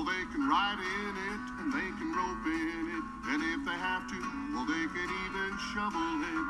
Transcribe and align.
well, 0.00 0.16
they 0.16 0.24
can 0.32 0.48
ride 0.48 0.80
in 0.80 1.12
it 1.28 1.44
and 1.60 1.68
they 1.76 1.92
can 2.00 2.08
rope 2.16 2.46
in 2.48 2.96
it. 2.96 3.04
And 3.28 3.44
if 3.52 3.60
they 3.68 3.76
have 3.76 4.08
to, 4.08 4.16
well, 4.56 4.64
they 4.64 4.88
can 4.88 5.08
even 5.28 5.52
shovel 5.76 6.24
it. 6.24 6.48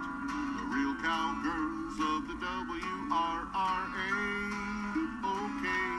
The 0.55 0.71
real 0.71 0.95
cowgirls 1.03 1.99
of 1.99 2.31
the 2.31 2.39
WRRA. 2.39 4.15
Okay. 5.27 5.91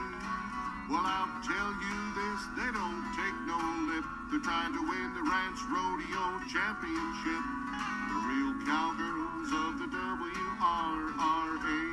Well, 0.88 1.04
I'll 1.04 1.28
tell 1.44 1.76
you 1.76 1.98
this, 2.16 2.40
they 2.56 2.72
don't 2.72 3.04
take 3.20 3.36
no 3.44 3.60
lip. 3.84 4.08
They're 4.32 4.40
trying 4.40 4.72
to 4.72 4.80
win 4.88 5.12
the 5.12 5.28
Ranch 5.28 5.60
Rodeo 5.68 6.40
Championship. 6.48 7.44
The 8.08 8.16
real 8.32 8.56
cowgirls 8.64 9.52
of 9.52 9.76
the 9.76 9.92
WRRA. 9.92 11.91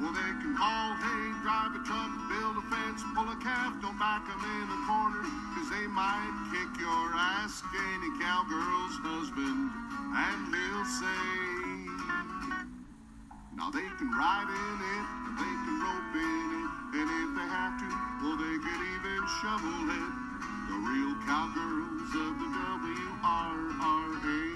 Well, 0.00 0.12
they 0.16 0.32
can 0.40 0.56
haul 0.56 0.96
hay, 0.96 1.28
drive 1.44 1.76
a 1.76 1.80
truck, 1.84 2.08
build 2.32 2.56
a 2.56 2.64
fence, 2.72 3.04
pull 3.12 3.28
a 3.28 3.36
calf, 3.36 3.76
don't 3.84 3.98
back 3.98 4.24
'em 4.32 4.40
in 4.40 4.64
a 4.72 4.80
corner, 4.88 5.20
'cause 5.52 5.68
they 5.68 5.86
might 5.88 6.32
kick 6.50 6.80
your 6.80 7.14
ass, 7.14 7.62
any 7.76 8.10
cowgirl's 8.18 8.96
husband, 9.04 9.70
and 10.16 10.54
he'll 10.54 10.84
say, 10.86 11.24
now 13.52 13.68
they 13.68 13.88
can 13.98 14.10
ride 14.10 14.48
in 14.48 14.76
it, 14.96 15.06
and 15.26 15.36
they 15.36 15.54
can 15.68 15.76
rope 15.84 16.14
in 16.16 16.48
it, 16.62 16.70
and 16.96 17.08
if 17.20 17.28
they 17.36 17.48
have 17.58 17.76
to, 17.80 17.88
well, 18.24 18.36
they 18.40 18.56
could 18.56 18.82
even 18.94 19.20
shovel 19.42 19.90
it. 20.00 20.12
The 20.68 20.76
real 20.88 21.14
cowgirls 21.28 22.14
of 22.24 22.32
the 22.40 22.48
WRRA. 22.56 24.49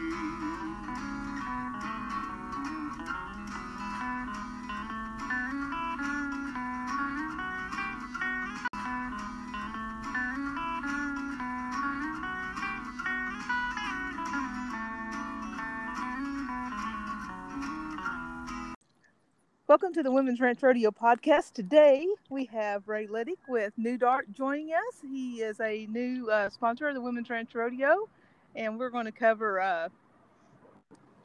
Welcome 19.75 19.93
to 19.95 20.05
the 20.05 20.13
Women's 20.13 20.39
Ranch 20.39 20.63
Rodeo 20.63 20.93
podcast. 20.93 21.53
Today 21.53 22.07
we 22.31 22.45
have 22.45 22.87
Ray 22.87 23.09
Liddick 23.09 23.41
with 23.49 23.73
Pneu-Dart 23.77 24.33
joining 24.33 24.69
us. 24.69 25.01
He 25.03 25.43
is 25.43 25.59
a 25.59 25.87
new 25.87 26.31
uh, 26.31 26.49
sponsor 26.49 26.87
of 26.87 26.95
the 26.95 27.01
Women's 27.01 27.29
Ranch 27.29 27.53
Rodeo, 27.57 28.09
and 28.55 28.79
we're 28.79 28.91
going 28.91 29.07
to 29.07 29.11
cover 29.11 29.61
uh, 29.61 29.89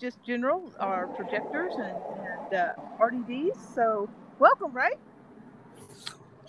just 0.01 0.23
general 0.25 0.73
our 0.79 1.05
projectors 1.09 1.73
and, 1.77 1.95
and 2.49 2.53
uh, 2.55 2.73
RDDs. 2.99 3.75
So, 3.75 4.09
welcome, 4.39 4.73
Ray. 4.73 4.93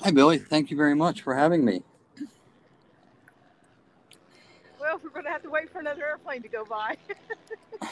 Hi, 0.00 0.10
Billy. 0.10 0.38
Thank 0.38 0.70
you 0.70 0.78
very 0.78 0.94
much 0.94 1.20
for 1.20 1.34
having 1.34 1.66
me. 1.66 1.82
Well, 4.80 4.98
we're 5.04 5.10
going 5.10 5.26
to 5.26 5.30
have 5.30 5.42
to 5.42 5.50
wait 5.50 5.70
for 5.70 5.80
another 5.80 6.06
airplane 6.06 6.40
to 6.40 6.48
go 6.48 6.64
by. 6.64 6.96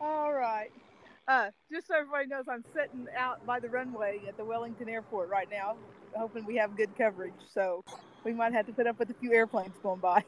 All 0.00 0.32
right. 0.32 0.70
Uh, 1.30 1.48
just 1.70 1.86
so 1.86 1.94
everybody 1.94 2.26
knows, 2.26 2.46
I'm 2.48 2.64
sitting 2.74 3.06
out 3.16 3.46
by 3.46 3.60
the 3.60 3.68
runway 3.68 4.20
at 4.26 4.36
the 4.36 4.44
Wellington 4.44 4.88
Airport 4.88 5.28
right 5.28 5.48
now, 5.48 5.76
hoping 6.12 6.44
we 6.44 6.56
have 6.56 6.76
good 6.76 6.90
coverage. 6.98 7.32
So 7.54 7.84
we 8.24 8.32
might 8.32 8.52
have 8.52 8.66
to 8.66 8.72
put 8.72 8.88
up 8.88 8.98
with 8.98 9.10
a 9.10 9.14
few 9.14 9.32
airplanes 9.32 9.76
going 9.80 10.00
by. 10.00 10.24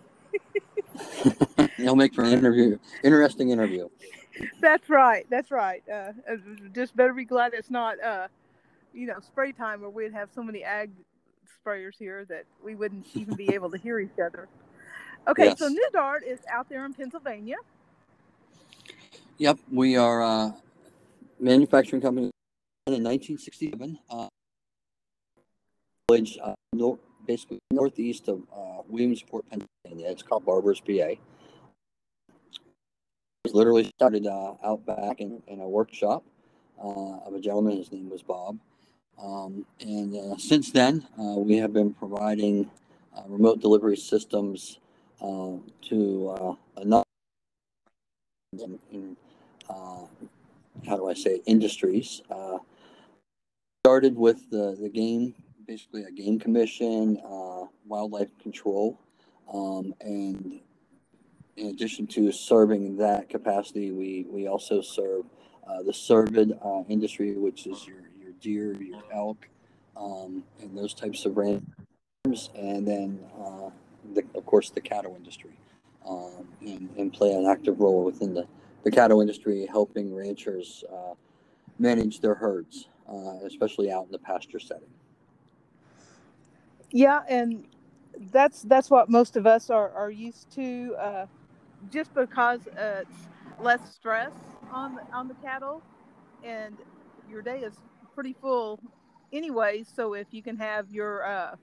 It'll 1.77 1.97
make 1.97 2.15
for 2.15 2.23
an 2.23 2.33
interview, 2.33 2.79
interesting 3.03 3.51
interview. 3.51 3.89
That's 4.61 4.89
right. 4.89 5.27
That's 5.29 5.51
right. 5.51 5.83
Uh, 5.93 6.13
uh, 6.31 6.37
just 6.73 6.95
better 6.95 7.13
be 7.13 7.25
glad 7.25 7.53
it's 7.53 7.69
not, 7.69 8.01
uh, 8.01 8.29
you 8.95 9.09
know, 9.09 9.19
spray 9.19 9.51
time 9.51 9.81
where 9.81 9.91
we'd 9.91 10.13
have 10.13 10.29
so 10.33 10.41
many 10.45 10.63
ag 10.63 10.93
sprayers 11.67 11.99
here 11.99 12.25
that 12.27 12.45
we 12.65 12.77
wouldn't 12.77 13.09
even 13.15 13.35
be 13.35 13.53
able 13.53 13.73
to 13.73 13.79
hear 13.79 13.99
each 13.99 14.21
other. 14.25 14.49
Okay, 15.27 15.47
Yes. 15.47 15.59
so 15.59 15.69
Pneu-Dart 15.69 16.23
is 16.25 16.39
out 16.49 16.69
there 16.69 16.85
in 16.85 16.95
Pennsylvania. 16.95 17.57
Yep, 19.39 19.59
we 19.73 19.97
are 19.97 20.23
a 20.23 20.62
manufacturing 21.43 22.01
company 22.01 22.31
in 22.87 23.03
1967. 23.05 23.99
Uh, 24.09 24.29
village, 26.09 26.39
uh, 26.43 26.55
basically 27.27 27.59
northeast 27.71 28.29
of 28.29 28.43
uh, 28.55 28.83
Williamsport, 28.89 29.45
Pennsylvania. 29.51 30.11
It's 30.11 30.23
called 30.23 30.45
Barbours, 30.45 30.81
PA. 30.81 31.17
It 33.45 33.55
literally 33.55 33.91
started 33.97 34.27
uh, 34.27 34.55
out 34.65 34.87
back 34.87 35.21
in, 35.21 35.43
in 35.49 35.61
a 35.61 35.69
workshop 35.69 36.23
uh, 36.83 37.19
of 37.27 37.35
a 37.35 37.41
gentleman. 37.41 37.77
His 37.77 37.91
name 37.93 38.09
was 38.09 38.23
Bob. 38.23 38.59
Um, 39.23 39.67
and 39.81 40.17
uh, 40.17 40.37
since 40.37 40.71
then, 40.71 41.07
we 41.19 41.57
have 41.59 41.73
been 41.73 41.93
providing 41.95 42.71
remote 43.29 43.61
delivery 43.61 43.97
systems 43.97 44.79
to 45.21 46.29
uh, 46.29 46.55
uh, 49.69 50.07
how 50.87 50.97
do 50.97 51.09
I 51.09 51.15
say 51.15 51.37
it, 51.37 51.43
industries. 51.47 52.23
Uh, 52.31 52.59
started 53.85 54.17
with 54.17 54.49
the, 54.51 54.77
the 54.81 54.89
game, 54.89 55.35
basically 55.67 56.05
a 56.05 56.11
game 56.11 56.39
commission, 56.39 57.19
uh, 57.25 57.67
wildlife 57.87 58.31
control, 58.39 58.99
um, 59.53 59.95
and 60.01 60.61
in 61.57 61.67
addition 61.67 62.07
to 62.07 62.33
serving 62.33 62.97
that 62.97 63.29
capacity, 63.29 63.93
we, 63.93 64.27
we 64.31 64.47
also 64.47 64.81
serve 64.81 65.25
uh, 65.67 65.83
the 65.83 65.93
cervid 65.93 66.59
uh, 66.65 66.85
industry, 66.89 67.37
which 67.37 67.67
is 67.67 67.87
your, 67.87 67.99
your 68.21 68.33
deer, 68.41 68.73
your 68.83 69.03
elk, 69.13 69.49
um, 69.97 70.43
and 70.61 70.77
those 70.77 70.95
types 70.95 71.25
of 71.27 71.37
rams, 71.37 71.63
and 72.55 72.87
then 72.87 73.21
uh, 73.39 73.71
the, 74.15 74.23
of 74.35 74.47
course 74.47 74.71
the 74.71 74.81
cattle 74.81 75.15
industry, 75.17 75.59
um, 76.09 76.47
and, 76.61 76.89
and 76.97 77.13
play 77.13 77.33
an 77.33 77.47
active 77.47 77.81
role 77.81 78.05
within 78.05 78.35
the 78.35 78.47
the 78.85 78.91
cattle 78.91 79.21
industry 79.21 79.67
helping 79.71 80.15
ranchers 80.15 80.85
uh, 80.93 81.15
manage 81.79 82.21
their 82.21 82.35
herds, 82.35 82.89
uh, 83.09 83.39
especially 83.45 83.91
out 83.91 84.07
in 84.07 84.13
the 84.13 84.19
pasture 84.19 84.59
setting. 84.59 84.89
Yeah, 86.91 87.21
and 87.29 87.67
that's 88.33 88.63
that's 88.63 88.91
what 88.91 89.09
most 89.09 89.37
of 89.37 89.47
us 89.47 89.71
are, 89.71 89.91
are 89.93 90.11
used 90.11 90.51
to, 90.57 90.95
uh, 90.99 91.27
just 91.91 92.13
because 92.15 92.61
it's 92.77 93.29
less 93.61 93.95
stress 93.95 94.33
on 94.71 94.97
the, 94.97 95.03
on 95.13 95.29
the 95.29 95.35
cattle, 95.35 95.83
and 96.45 96.77
your 97.31 97.43
day 97.43 97.61
is 97.61 97.75
pretty 98.15 98.35
full 98.41 98.79
anyway. 99.33 99.85
So 99.85 100.15
if 100.15 100.27
you 100.33 100.43
can 100.43 100.57
have 100.59 100.91
your 100.91 101.25
uh, 101.27 101.57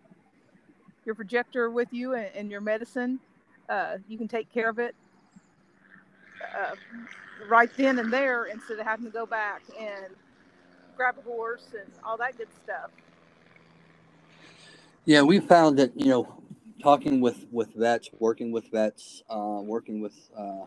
your 1.06 1.16
projector 1.16 1.70
with 1.70 1.90
you 1.92 2.16
and, 2.16 2.30
and 2.36 2.52
your 2.52 2.62
medicine, 2.62 3.20
uh, 3.70 3.98
you 4.08 4.18
can 4.18 4.28
take 4.28 4.52
care 4.52 4.70
of 4.70 4.80
it 4.80 4.96
uh, 6.42 6.76
right 7.48 7.70
then 7.78 8.00
and 8.00 8.12
there 8.12 8.46
instead 8.46 8.80
of 8.80 8.86
having 8.86 9.06
to 9.06 9.12
go 9.12 9.26
back 9.26 9.62
and 9.80 10.14
grab 10.96 11.16
a 11.18 11.22
horse 11.22 11.68
and 11.80 11.90
all 12.04 12.18
that 12.18 12.38
good 12.38 12.50
stuff. 12.64 12.92
Yeah, 15.06 15.22
we 15.22 15.40
found 15.40 15.80
that 15.80 15.92
you 15.96 16.10
know, 16.10 16.42
talking 16.82 17.22
with 17.22 17.46
with 17.52 17.74
vets, 17.74 18.10
working 18.20 18.52
with 18.52 18.70
vets, 18.72 19.24
uh, 19.30 19.62
working 19.64 20.02
with 20.02 20.30
uh, 20.38 20.66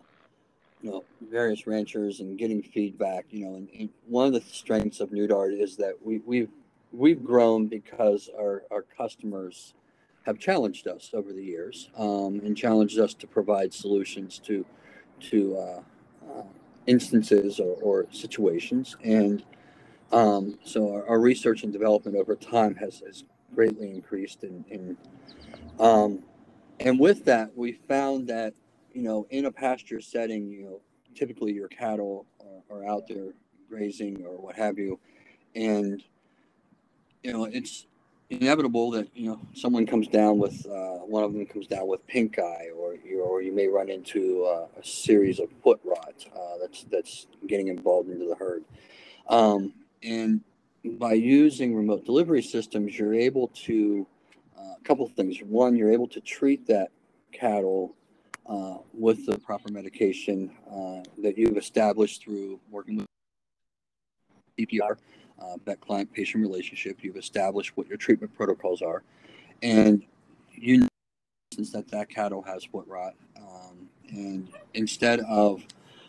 you 0.81 0.91
know 0.91 1.03
various 1.29 1.65
ranchers, 1.67 2.19
and 2.19 2.37
getting 2.37 2.61
feedback. 2.61 3.25
You 3.29 3.45
know, 3.45 3.55
and, 3.55 3.69
and 3.77 3.89
one 4.07 4.27
of 4.27 4.33
the 4.33 4.41
strengths 4.41 4.99
of 4.99 5.11
Pneu-Dart 5.11 5.53
is 5.53 5.77
that 5.77 5.93
we 6.03 6.19
we've 6.25 6.49
we've 6.91 7.23
grown 7.23 7.67
because 7.67 8.29
our 8.37 8.63
our 8.71 8.81
customers 8.81 9.75
have 10.25 10.39
challenged 10.39 10.87
us 10.87 11.11
over 11.13 11.33
the 11.33 11.43
years 11.43 11.89
um, 11.97 12.41
and 12.43 12.55
challenged 12.57 12.97
us 12.97 13.13
to 13.13 13.27
provide 13.27 13.73
solutions 13.73 14.39
to 14.39 14.65
to 15.21 15.57
uh, 15.57 15.81
uh, 16.29 16.43
instances 16.87 17.59
or, 17.59 17.75
or 17.81 18.07
situations. 18.11 18.97
And 19.03 19.43
um, 20.11 20.59
so 20.63 20.93
our, 20.93 21.07
our 21.07 21.19
research 21.19 21.63
and 21.63 21.73
development 21.73 22.17
over 22.17 22.35
time 22.35 22.75
has, 22.75 22.99
has 22.99 23.23
greatly 23.55 23.91
increased 23.91 24.43
and 24.43 24.65
and, 24.71 24.97
um, 25.79 26.19
and 26.79 26.99
with 26.99 27.25
that 27.25 27.55
we 27.55 27.73
found 27.73 28.27
that 28.27 28.53
you 28.93 29.03
know 29.03 29.27
in 29.29 29.45
a 29.45 29.51
pasture 29.51 30.01
setting 30.01 30.49
you 30.49 30.63
know 30.63 30.81
typically 31.15 31.53
your 31.53 31.67
cattle 31.67 32.25
are, 32.69 32.77
are 32.77 32.85
out 32.87 33.07
there 33.07 33.33
grazing 33.69 34.23
or 34.25 34.37
what 34.37 34.55
have 34.55 34.77
you. 34.77 34.99
And 35.55 36.03
you 37.23 37.31
know 37.33 37.45
it's 37.45 37.87
inevitable 38.41 38.91
that 38.91 39.07
you 39.15 39.27
know 39.27 39.39
someone 39.53 39.85
comes 39.85 40.07
down 40.07 40.37
with 40.37 40.65
uh, 40.65 40.99
one 41.05 41.23
of 41.23 41.33
them 41.33 41.45
comes 41.45 41.67
down 41.67 41.87
with 41.87 42.05
pink 42.07 42.39
eye 42.39 42.69
or 42.77 42.95
you 42.95 43.21
or 43.21 43.41
you 43.41 43.53
may 43.53 43.67
run 43.67 43.89
into 43.89 44.45
uh, 44.45 44.67
a 44.79 44.83
series 44.83 45.39
of 45.39 45.49
foot 45.63 45.79
rot 45.83 46.25
uh, 46.35 46.57
that's 46.61 46.83
that's 46.85 47.27
getting 47.47 47.67
involved 47.67 48.09
into 48.09 48.25
the 48.25 48.35
herd. 48.35 48.63
Um, 49.27 49.73
and 50.01 50.41
by 50.99 51.13
using 51.13 51.75
remote 51.75 52.05
delivery 52.05 52.41
systems 52.41 52.97
you're 52.97 53.13
able 53.13 53.47
to 53.49 54.05
uh, 54.57 54.73
a 54.79 54.83
couple 54.83 55.07
things. 55.07 55.37
One 55.39 55.75
you're 55.75 55.91
able 55.91 56.07
to 56.09 56.21
treat 56.21 56.67
that 56.67 56.91
cattle 57.31 57.95
uh, 58.45 58.77
with 58.93 59.25
the 59.25 59.37
proper 59.39 59.71
medication 59.71 60.51
uh, 60.69 61.03
that 61.21 61.37
you've 61.37 61.57
established 61.57 62.23
through 62.23 62.59
working 62.69 62.97
with 62.97 63.07
CPR 64.59 64.97
uh, 65.43 65.57
that 65.65 65.81
client 65.81 66.11
patient 66.13 66.41
relationship. 66.41 66.97
You've 67.01 67.17
established 67.17 67.75
what 67.75 67.87
your 67.87 67.97
treatment 67.97 68.33
protocols 68.35 68.81
are, 68.81 69.03
and 69.61 70.03
you 70.51 70.79
know 70.79 70.87
that 71.71 71.87
that 71.89 72.09
cattle 72.09 72.41
has 72.41 72.63
foot 72.63 72.85
rot. 72.87 73.13
Um, 73.37 73.89
and 74.09 74.47
instead 74.73 75.19
of, 75.21 75.63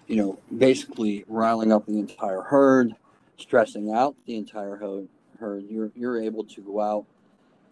you 0.07 0.17
know, 0.17 0.39
basically 0.57 1.25
riling 1.29 1.73
up 1.73 1.87
the 1.87 1.99
entire 1.99 2.43
herd, 2.43 2.95
stressing 3.37 3.93
out 3.93 4.15
the 4.27 4.37
entire 4.37 4.77
herd, 4.77 5.09
herd 5.39 5.65
you're, 5.69 5.91
you're 5.95 6.21
able 6.21 6.45
to 6.45 6.61
go 6.61 6.81
out 6.81 7.05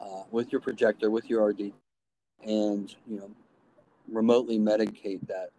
uh, 0.00 0.22
with 0.30 0.52
your 0.52 0.60
projector, 0.60 1.10
with 1.10 1.30
your 1.30 1.46
RD, 1.46 1.72
and, 2.44 2.94
you 3.08 3.18
know, 3.18 3.30
remotely 4.10 4.58
medicate 4.58 5.26
that. 5.28 5.50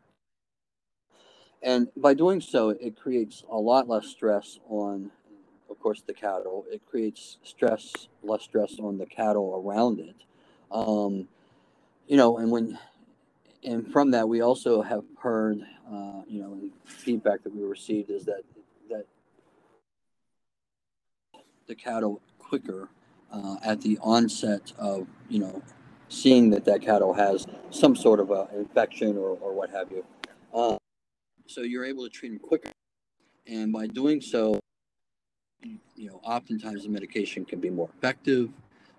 And 1.61 1.87
by 1.95 2.13
doing 2.13 2.41
so, 2.41 2.69
it 2.69 2.99
creates 2.99 3.43
a 3.49 3.57
lot 3.57 3.87
less 3.87 4.07
stress 4.07 4.59
on, 4.67 5.09
course, 5.83 6.01
the 6.01 6.13
cattle. 6.13 6.65
It 6.71 6.81
creates 6.89 7.37
stress, 7.43 8.07
less 8.23 8.43
stress 8.43 8.77
on 8.79 8.97
the 8.97 9.05
cattle 9.05 9.61
around 9.63 9.99
it. 9.99 10.15
Um, 10.71 11.27
you 12.07 12.15
know, 12.15 12.37
and 12.37 12.49
when, 12.49 12.79
and 13.63 13.91
from 13.91 14.11
that, 14.11 14.27
we 14.27 14.41
also 14.41 14.81
have 14.81 15.03
heard, 15.21 15.61
uh, 15.91 16.21
you 16.27 16.41
know, 16.41 16.57
feedback 16.85 17.43
that 17.43 17.53
we 17.53 17.63
received 17.63 18.09
is 18.09 18.25
that 18.25 18.43
that 18.89 19.05
the 21.67 21.75
cattle 21.75 22.21
quicker 22.39 22.89
uh, 23.31 23.57
at 23.63 23.81
the 23.81 23.97
onset 24.01 24.71
of, 24.77 25.07
you 25.29 25.39
know, 25.39 25.61
seeing 26.07 26.49
that 26.51 26.65
that 26.65 26.81
cattle 26.81 27.13
has 27.13 27.45
some 27.71 27.95
sort 27.95 28.19
of 28.19 28.31
a 28.31 28.47
infection 28.55 29.17
or, 29.17 29.37
or 29.41 29.53
what 29.53 29.69
have 29.69 29.91
you. 29.91 30.05
Uh, 30.53 30.77
so 31.47 31.61
you're 31.61 31.85
able 31.85 32.03
to 32.03 32.09
treat 32.09 32.29
them 32.29 32.39
quicker. 32.39 32.71
And 33.47 33.73
by 33.73 33.87
doing 33.87 34.21
so, 34.21 34.59
you 35.95 36.09
know, 36.09 36.19
oftentimes 36.23 36.83
the 36.83 36.89
medication 36.89 37.45
can 37.45 37.59
be 37.59 37.69
more 37.69 37.89
effective 37.97 38.49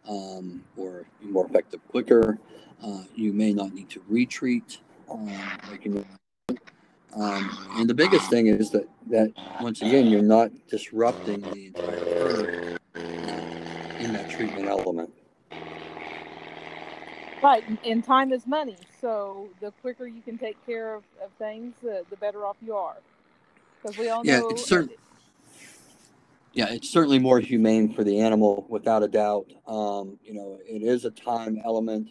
um, 0.09 0.63
or 0.77 1.05
more 1.23 1.47
effective 1.47 1.81
quicker. 1.89 2.39
Uh, 2.85 3.05
you 3.15 3.33
may 3.33 3.53
not 3.53 3.73
need 3.73 3.89
to 3.91 4.03
retreat. 4.09 4.79
Um, 5.11 5.29
like 5.71 5.85
you 5.85 5.93
know, 5.93 6.05
um, 7.17 7.51
and 7.77 7.89
the 7.89 7.95
biggest 7.95 8.29
thing 8.29 8.49
is 8.49 8.71
that, 8.71 8.89
that 9.11 9.33
once 9.61 9.83
again, 9.83 10.07
you're 10.07 10.23
not 10.23 10.51
disrupting 10.69 11.41
the 11.43 11.67
entire 11.67 11.99
herd 11.99 12.79
uh, 12.97 14.03
in 14.05 14.13
that 14.13 14.29
treatment 14.31 14.67
element. 14.69 15.11
Right, 17.43 17.63
and 17.85 18.03
time 18.03 18.33
is 18.33 18.47
money. 18.47 18.77
So 19.01 19.49
the 19.61 19.71
quicker 19.83 20.07
you 20.07 20.23
can 20.23 20.39
take 20.39 20.65
care 20.65 20.95
of, 20.95 21.05
of 21.23 21.31
things, 21.39 21.75
uh, 21.85 22.03
the 22.09 22.17
better 22.17 22.47
off 22.47 22.57
you 22.65 22.75
are. 22.75 22.97
Because 23.83 23.99
we 23.99 24.09
all 24.09 24.25
yeah, 24.25 24.41
know. 24.41 24.49
It's 24.49 24.67
certain, 24.67 24.91
yeah, 26.55 26.67
it's 26.71 26.89
certainly 26.89 27.19
more 27.19 27.41
humane 27.41 27.93
for 27.93 28.05
the 28.05 28.21
animal, 28.21 28.65
without 28.69 29.03
a 29.03 29.09
doubt. 29.09 29.53
Um, 29.67 30.19
you 30.23 30.35
know, 30.35 30.61
it 30.65 30.83
is 30.83 31.05
a 31.05 31.11
time 31.11 31.61
element. 31.65 32.11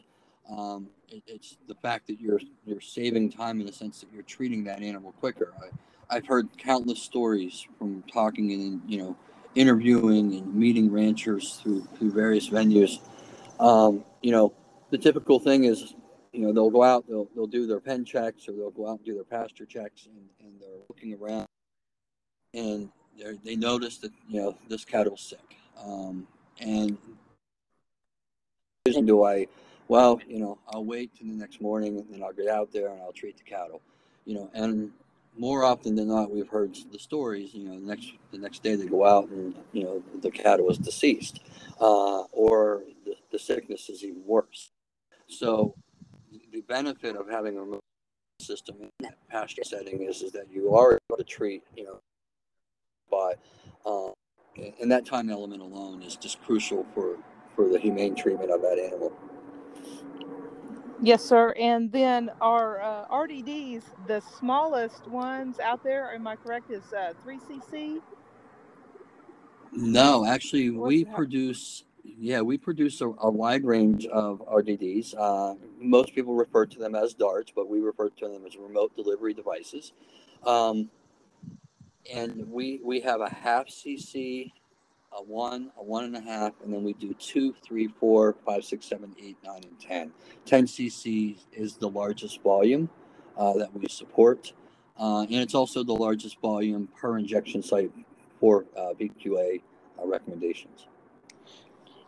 Um, 0.49 0.89
it, 1.07 1.23
it's 1.25 1.57
the 1.67 1.75
fact 1.75 2.07
that 2.07 2.19
you're 2.19 2.41
you're 2.65 2.81
saving 2.81 3.31
time 3.31 3.61
in 3.61 3.65
the 3.65 3.71
sense 3.71 4.01
that 4.01 4.09
you're 4.13 4.23
treating 4.23 4.65
that 4.65 4.81
animal 4.81 5.13
quicker. 5.13 5.53
I, 5.61 6.15
I've 6.17 6.27
heard 6.27 6.49
countless 6.57 7.01
stories 7.01 7.65
from 7.79 8.03
talking 8.11 8.51
and 8.51 8.81
you 8.85 8.97
know 8.97 9.15
interviewing 9.55 10.35
and 10.35 10.53
meeting 10.53 10.91
ranchers 10.91 11.61
through 11.63 11.87
through 11.97 12.11
various 12.11 12.49
venues. 12.49 12.99
Um, 13.61 14.03
you 14.21 14.31
know, 14.31 14.51
the 14.89 14.97
typical 14.97 15.39
thing 15.39 15.63
is, 15.63 15.95
you 16.33 16.41
know, 16.41 16.51
they'll 16.51 16.69
go 16.69 16.83
out, 16.83 17.07
they'll 17.07 17.29
they'll 17.33 17.47
do 17.47 17.65
their 17.65 17.79
pen 17.79 18.03
checks, 18.03 18.49
or 18.49 18.51
they'll 18.51 18.71
go 18.71 18.89
out 18.89 18.97
and 18.97 19.05
do 19.05 19.13
their 19.13 19.23
pasture 19.23 19.65
checks, 19.65 20.05
and, 20.05 20.27
and 20.41 20.59
they're 20.59 20.81
looking 20.89 21.13
around, 21.13 21.45
and 22.53 22.89
they 23.17 23.37
they 23.43 23.55
notice 23.55 23.97
that 23.97 24.11
you 24.27 24.41
know 24.41 24.57
this 24.69 24.85
cattle's 24.85 25.21
sick, 25.21 25.57
um, 25.83 26.27
and 26.59 26.97
do 28.85 29.23
I, 29.23 29.47
well, 29.87 30.19
you 30.27 30.39
know, 30.39 30.57
I'll 30.67 30.83
wait 30.83 31.15
till 31.15 31.27
the 31.27 31.33
next 31.33 31.61
morning, 31.61 31.97
and 31.97 32.05
then 32.09 32.23
I'll 32.23 32.33
get 32.33 32.47
out 32.47 32.71
there 32.71 32.89
and 32.89 33.01
I'll 33.01 33.13
treat 33.13 33.37
the 33.37 33.43
cattle, 33.43 33.81
you 34.25 34.35
know, 34.35 34.49
and 34.53 34.91
more 35.37 35.63
often 35.63 35.95
than 35.95 36.09
not, 36.09 36.31
we've 36.31 36.47
heard 36.47 36.77
the 36.91 36.99
stories. 36.99 37.53
You 37.53 37.65
know, 37.65 37.79
the 37.79 37.85
next 37.85 38.11
the 38.31 38.37
next 38.37 38.61
day 38.61 38.75
they 38.75 38.85
go 38.85 39.05
out 39.05 39.29
and 39.29 39.55
you 39.71 39.83
know 39.83 40.03
the 40.21 40.31
cattle 40.31 40.69
is 40.69 40.77
deceased, 40.77 41.39
uh, 41.79 42.23
or 42.31 42.83
the, 43.05 43.15
the 43.31 43.39
sickness 43.39 43.89
is 43.89 44.03
even 44.03 44.23
worse. 44.25 44.71
So 45.27 45.75
the 46.51 46.61
benefit 46.61 47.15
of 47.15 47.29
having 47.29 47.57
a 47.57 48.43
system 48.43 48.75
in 48.81 48.89
that 48.99 49.15
pasture 49.29 49.63
setting 49.63 50.03
is, 50.03 50.21
is 50.21 50.31
that 50.33 50.47
you 50.51 50.75
are 50.75 50.99
able 51.09 51.17
to 51.17 51.23
treat, 51.23 51.63
you 51.75 51.85
know, 51.85 51.99
by, 53.11 53.33
um, 53.85 54.13
and 54.81 54.91
that 54.91 55.05
time 55.05 55.29
element 55.29 55.61
alone 55.61 56.03
is 56.03 56.15
just 56.15 56.41
crucial 56.43 56.85
for, 56.93 57.17
for 57.55 57.69
the 57.69 57.79
humane 57.79 58.15
treatment 58.15 58.51
of 58.51 58.61
that 58.61 58.79
animal. 58.79 59.13
Yes, 61.01 61.23
sir. 61.23 61.53
And 61.59 61.91
then 61.91 62.31
our 62.41 62.81
uh, 62.81 63.07
RDDs, 63.09 63.83
the 64.07 64.21
smallest 64.21 65.07
ones 65.07 65.59
out 65.59 65.83
there, 65.83 66.13
am 66.13 66.27
I 66.27 66.37
correct, 66.37 66.71
is 66.71 66.93
uh, 66.93 67.13
3cc? 67.25 68.01
No, 69.73 70.25
actually, 70.25 70.69
What's 70.75 71.01
we 71.01 71.03
that? 71.03 71.11
produce 71.15 71.85
yeah, 72.03 72.41
we 72.41 72.57
produce 72.57 73.01
a, 73.01 73.09
a 73.09 73.31
wide 73.31 73.65
range 73.65 74.05
of 74.07 74.41
RDDs. 74.47 75.15
Uh, 75.17 75.55
most 75.79 76.15
people 76.15 76.35
refer 76.35 76.65
to 76.65 76.79
them 76.79 76.95
as 76.95 77.13
darts, 77.13 77.51
but 77.55 77.69
we 77.69 77.79
refer 77.79 78.09
to 78.09 78.27
them 78.29 78.45
as 78.45 78.57
remote 78.57 78.95
delivery 78.95 79.33
devices. 79.33 79.93
Um, 80.45 80.89
and 82.11 82.49
we 82.51 82.79
we 82.83 82.99
have 83.01 83.21
a 83.21 83.29
half 83.29 83.67
CC, 83.67 84.51
a 85.11 85.23
one, 85.23 85.71
a 85.77 85.83
one 85.83 86.05
and 86.05 86.15
a 86.15 86.21
half, 86.21 86.53
and 86.63 86.73
then 86.73 86.83
we 86.83 86.93
do 86.93 87.13
two, 87.13 87.53
three, 87.63 87.87
four, 87.87 88.35
five, 88.45 88.63
six, 88.63 88.85
seven, 88.85 89.15
eight, 89.21 89.37
nine, 89.43 89.61
and 89.63 89.79
ten. 89.79 90.11
Ten 90.45 90.65
CC 90.65 91.37
is 91.51 91.75
the 91.75 91.89
largest 91.89 92.41
volume 92.41 92.89
uh, 93.37 93.53
that 93.53 93.73
we 93.73 93.87
support, 93.87 94.53
uh, 94.99 95.21
and 95.21 95.35
it's 95.35 95.55
also 95.55 95.83
the 95.83 95.93
largest 95.93 96.39
volume 96.41 96.87
per 96.95 97.17
injection 97.17 97.63
site 97.63 97.91
for 98.39 98.65
uh, 98.77 98.93
BQA 98.99 99.61
uh, 100.01 100.07
recommendations. 100.07 100.87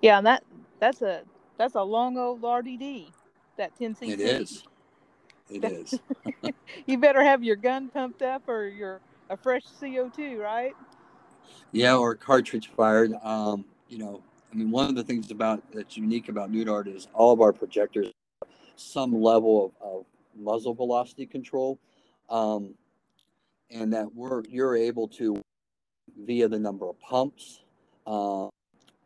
Yeah, 0.02 0.18
and 0.18 0.28
that 0.28 0.44
that's 0.80 1.02
a 1.02 1.24
that's 1.58 1.76
a 1.76 1.84
long 1.84 2.18
old 2.18 2.44
RDD. 2.44 3.12
That 3.58 3.72
10cc. 3.80 4.10
It 4.10 4.20
is. 4.20 4.64
It 5.50 5.64
is. 5.64 6.00
you 6.86 6.98
better 6.98 7.24
have 7.24 7.42
your 7.42 7.56
gun 7.56 7.88
pumped 7.88 8.22
up 8.22 8.50
or 8.50 8.68
your 8.68 9.00
a 9.30 9.38
fresh 9.38 9.63
CO2, 9.81 10.39
right? 10.39 10.74
Yeah, 11.72 11.95
or 11.95 12.16
cartridge 12.16 12.72
fired. 12.75 13.13
Um, 13.24 13.66
you 13.89 13.98
know, 13.98 14.22
I 14.51 14.56
mean, 14.56 14.72
one 14.72 14.88
of 14.88 14.95
the 14.95 15.04
things 15.04 15.31
about 15.31 15.62
that's 15.74 15.98
unique 15.98 16.29
about 16.29 16.51
Pneu-Dart 16.51 16.88
is 16.88 17.08
all 17.13 17.34
of 17.34 17.41
our 17.41 17.53
projectors 17.53 18.12
have 18.41 18.50
some 18.75 19.13
level 19.13 19.74
of, 19.82 19.88
of 19.88 20.05
muzzle 20.36 20.74
velocity 20.74 21.25
control, 21.25 21.79
um, 22.29 22.74
and 23.70 23.94
that 23.94 24.13
we're 24.13 24.44
you're 24.50 24.75
able 24.75 25.08
to 25.10 25.41
via 26.25 26.48
the 26.48 26.60
number 26.60 26.88
of 26.88 27.00
pumps. 27.00 27.62
Uh, 28.08 28.48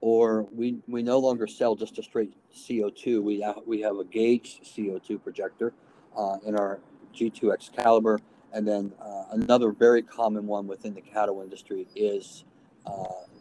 or 0.01 0.43
we 0.53 0.77
we 0.87 1.03
no 1.03 1.19
longer 1.19 1.47
sell 1.47 1.75
just 1.75 1.97
a 1.97 2.03
straight 2.03 2.33
CO2. 2.55 3.21
We 3.21 3.45
we 3.65 3.81
have 3.81 3.97
a 3.97 4.05
gauge 4.05 4.61
CO2 4.63 5.21
projector 5.21 5.73
uh, 6.17 6.37
in 6.45 6.55
our 6.55 6.79
G2X 7.13 7.75
caliber, 7.75 8.19
and 8.53 8.67
then 8.67 8.91
uh, 9.01 9.25
another 9.31 9.71
very 9.71 10.01
common 10.01 10.47
one 10.47 10.67
within 10.67 10.93
the 10.93 11.01
cattle 11.01 11.41
industry 11.41 11.87
is 11.95 12.43
uh, 12.85 12.91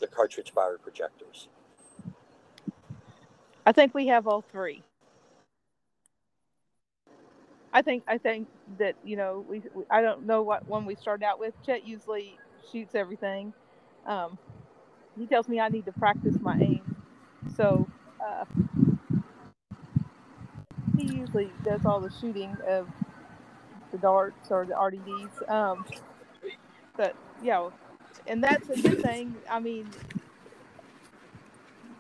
the 0.00 0.07
cartridge 0.07 0.53
fired 0.53 0.83
projectors. 0.83 1.49
I 3.65 3.73
think 3.73 3.95
we 3.95 4.07
have 4.09 4.27
all 4.27 4.43
three. 4.43 4.83
I 7.73 7.83
think 7.83 8.03
I 8.09 8.19
think 8.19 8.49
that 8.79 8.97
you 9.05 9.17
know 9.17 9.45
we, 9.49 9.62
we 9.75 9.85
I 9.91 10.00
don't 10.00 10.27
know 10.27 10.43
what 10.43 10.67
one 10.67 10.87
we 10.87 10.95
started 10.95 11.25
out 11.25 11.38
with. 11.38 11.55
Chet 11.65 11.87
usually 11.87 12.38
shoots 12.73 12.95
everything. 12.95 13.53
Um, 14.07 14.38
he 15.19 15.27
tells 15.27 15.49
me 15.49 15.61
I 15.61 15.69
need 15.69 15.85
to 15.85 15.93
practice 15.93 16.37
my 16.41 16.57
aim. 16.61 16.97
So 17.57 17.88
uh, 18.27 18.45
he 20.97 21.05
usually 21.05 21.53
does 21.65 21.85
all 21.85 22.00
the 22.00 22.11
shooting 22.21 22.57
of 22.67 22.88
the 23.90 23.99
darts 23.99 24.50
or 24.50 24.64
the 24.64 24.75
RDDs. 24.75 25.50
Um, 25.50 25.85
but 26.97 27.14
yeah, 27.42 27.68
and 28.26 28.42
that's 28.42 28.68
a 28.68 28.80
good 28.80 29.02
thing. 29.02 29.35
I 29.50 29.61
mean, 29.61 29.88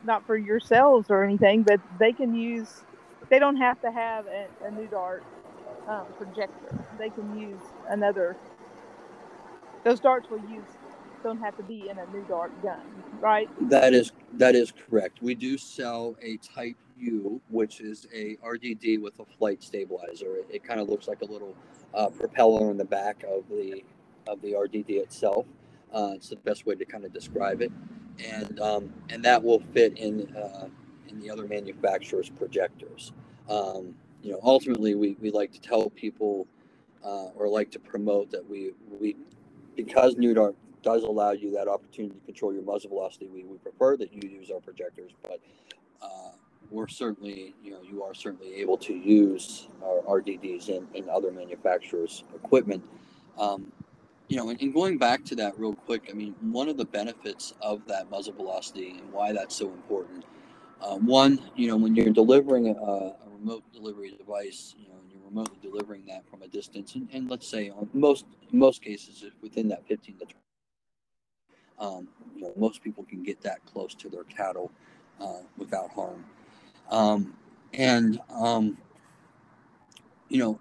not 0.04 0.26
for 0.26 0.36
yourselves 0.36 1.10
or 1.10 1.24
anything, 1.24 1.62
but 1.62 1.80
they 1.98 2.12
can 2.12 2.34
use. 2.34 2.82
They 3.28 3.38
don't 3.38 3.56
have 3.56 3.80
to 3.82 3.90
have 3.90 4.26
a, 4.26 4.46
a 4.66 4.70
Pneu-Dart 4.70 5.22
um, 5.88 6.06
projector. 6.16 6.84
They 6.98 7.10
can 7.10 7.38
use 7.38 7.60
another. 7.88 8.36
Those 9.84 10.00
darts 10.00 10.28
will 10.30 10.40
use 10.50 10.64
don't 11.22 11.40
have 11.40 11.56
to 11.56 11.62
be 11.62 11.88
in 11.88 11.98
a 11.98 12.02
Pneu-Dart 12.06 12.62
gun, 12.62 12.80
right? 13.20 13.48
That 13.68 13.92
is 13.94 14.12
that 14.34 14.54
is 14.54 14.72
correct. 14.72 15.18
We 15.22 15.34
do 15.34 15.58
sell 15.58 16.16
a 16.22 16.36
Type 16.38 16.76
U, 16.96 17.40
which 17.50 17.80
is 17.80 18.06
a 18.14 18.36
RDD 18.44 19.00
with 19.00 19.18
a 19.20 19.24
flight 19.38 19.62
stabilizer. 19.62 20.36
It, 20.36 20.46
it 20.50 20.64
kind 20.64 20.80
of 20.80 20.88
looks 20.88 21.08
like 21.08 21.22
a 21.22 21.26
little 21.26 21.54
uh, 21.94 22.08
propeller 22.10 22.68
on 22.70 22.76
the 22.78 22.84
back 22.84 23.24
of 23.24 23.44
the 23.50 23.84
of 24.28 24.40
the 24.42 24.54
RDD 24.56 24.90
itself. 24.90 25.46
Uh, 25.94 26.12
it's 26.14 26.30
the 26.30 26.36
best 26.36 26.66
way 26.66 26.74
to 26.76 26.84
kind 26.84 27.04
of 27.04 27.12
describe 27.12 27.62
it. 27.62 27.72
and 28.24 28.60
um, 28.60 28.92
and 29.10 29.24
that 29.24 29.42
will 29.42 29.60
fit 29.72 29.98
in 29.98 30.34
uh, 30.36 30.68
in 31.08 31.20
the 31.20 31.30
other 31.30 31.46
manufacturers' 31.46 32.30
projectors. 32.30 33.12
Um, 33.48 33.94
you 34.22 34.32
know, 34.32 34.40
ultimately, 34.42 34.94
we, 34.94 35.16
we 35.20 35.30
like 35.30 35.52
to 35.52 35.60
tell 35.60 35.90
people 35.90 36.46
uh, 37.04 37.26
or 37.36 37.48
like 37.48 37.70
to 37.72 37.78
promote 37.78 38.30
that 38.32 38.48
we 38.48 38.72
we 39.00 39.16
because 39.76 40.14
Pneu-Dart 40.16 40.56
does 40.82 41.04
allow 41.04 41.32
you 41.32 41.52
that 41.52 41.68
opportunity 41.68 42.14
to 42.20 42.26
control 42.26 42.52
your 42.52 42.62
muzzle 42.62 42.90
velocity. 42.90 43.28
We, 43.28 43.44
we 43.44 43.58
prefer 43.58 43.96
that 43.98 44.12
you 44.12 44.28
use 44.28 44.50
our 44.50 44.60
projectors, 44.60 45.12
but 45.22 45.40
uh, 46.02 46.32
we're 46.70 46.88
certainly, 46.88 47.54
you 47.62 47.70
know, 47.70 47.80
you 47.82 48.02
are 48.02 48.14
certainly 48.14 48.54
able 48.56 48.76
to 48.78 48.94
use 48.94 49.68
our 49.82 50.20
RDDs 50.20 50.68
and, 50.68 50.86
in 50.94 51.08
other 51.08 51.30
manufacturers' 51.32 52.24
equipment. 52.34 52.84
Um, 53.38 53.72
you 54.28 54.36
know, 54.36 54.50
and, 54.50 54.60
and, 54.60 54.74
going 54.74 54.98
back 54.98 55.24
to 55.26 55.36
that 55.36 55.58
real 55.58 55.74
quick, 55.74 56.08
I 56.10 56.12
mean, 56.12 56.34
one 56.40 56.68
of 56.68 56.76
the 56.76 56.84
benefits 56.84 57.54
of 57.62 57.86
that 57.86 58.10
muzzle 58.10 58.34
velocity 58.34 58.98
and 58.98 59.10
why 59.12 59.32
that's 59.32 59.56
so 59.56 59.68
important. 59.68 60.24
Uh, 60.82 60.96
one, 60.96 61.40
you 61.56 61.66
know, 61.66 61.76
when 61.76 61.94
you're 61.94 62.12
delivering 62.12 62.68
a, 62.68 62.72
a, 62.72 63.14
remote 63.32 63.62
delivery 63.72 64.10
device, 64.10 64.74
you 64.78 64.88
know, 64.88 64.96
and 65.00 65.10
you're 65.10 65.22
remotely 65.24 65.56
delivering 65.62 66.04
that 66.06 66.28
from 66.28 66.42
a 66.42 66.48
distance, 66.48 66.96
and, 66.96 67.08
and 67.12 67.30
let's 67.30 67.46
say 67.46 67.70
on 67.70 67.88
most 67.94 68.26
most 68.50 68.82
cases 68.82 69.24
within 69.40 69.68
that 69.68 69.86
15 69.86 70.18
to 70.18 70.24
20, 70.24 70.34
um, 71.78 72.08
you 72.34 72.42
know, 72.42 72.52
most 72.56 72.82
people 72.82 73.04
can 73.04 73.22
get 73.22 73.40
that 73.42 73.64
close 73.64 73.94
to 73.94 74.08
their 74.08 74.24
cattle 74.24 74.72
uh, 75.20 75.42
without 75.56 75.90
harm. 75.90 76.24
Um, 76.90 77.34
and 77.74 78.20
um, 78.30 78.78
you 80.28 80.38
know, 80.38 80.60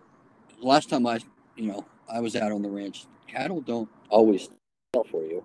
last 0.62 0.90
time 0.90 1.06
I, 1.08 1.20
you 1.56 1.72
know, 1.72 1.86
I 2.12 2.20
was 2.20 2.36
out 2.36 2.52
on 2.52 2.62
the 2.62 2.70
ranch, 2.70 3.06
cattle 3.28 3.62
don't 3.62 3.90
always 4.10 4.50
sell 4.94 5.04
for 5.06 5.24
you. 5.24 5.44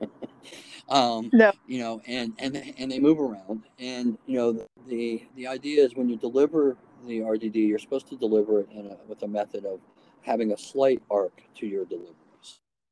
um, 0.88 1.30
no. 1.32 1.52
You 1.66 1.78
know, 1.80 2.00
and 2.06 2.32
and 2.38 2.74
and 2.78 2.90
they 2.90 3.00
move 3.00 3.20
around, 3.20 3.64
and 3.78 4.18
you 4.26 4.36
know, 4.38 4.66
the, 4.86 5.24
the 5.36 5.46
idea 5.46 5.84
is 5.84 5.94
when 5.94 6.08
you 6.08 6.16
deliver 6.16 6.76
the 7.06 7.20
RDD, 7.20 7.56
you're 7.56 7.78
supposed 7.78 8.08
to 8.08 8.16
deliver 8.16 8.60
it 8.60 8.68
in 8.72 8.86
a, 8.86 8.96
with 9.06 9.22
a 9.22 9.28
method 9.28 9.64
of 9.64 9.80
having 10.22 10.52
a 10.52 10.58
slight 10.58 11.02
arc 11.10 11.42
to 11.56 11.66
your 11.66 11.84
deliveries. 11.84 12.14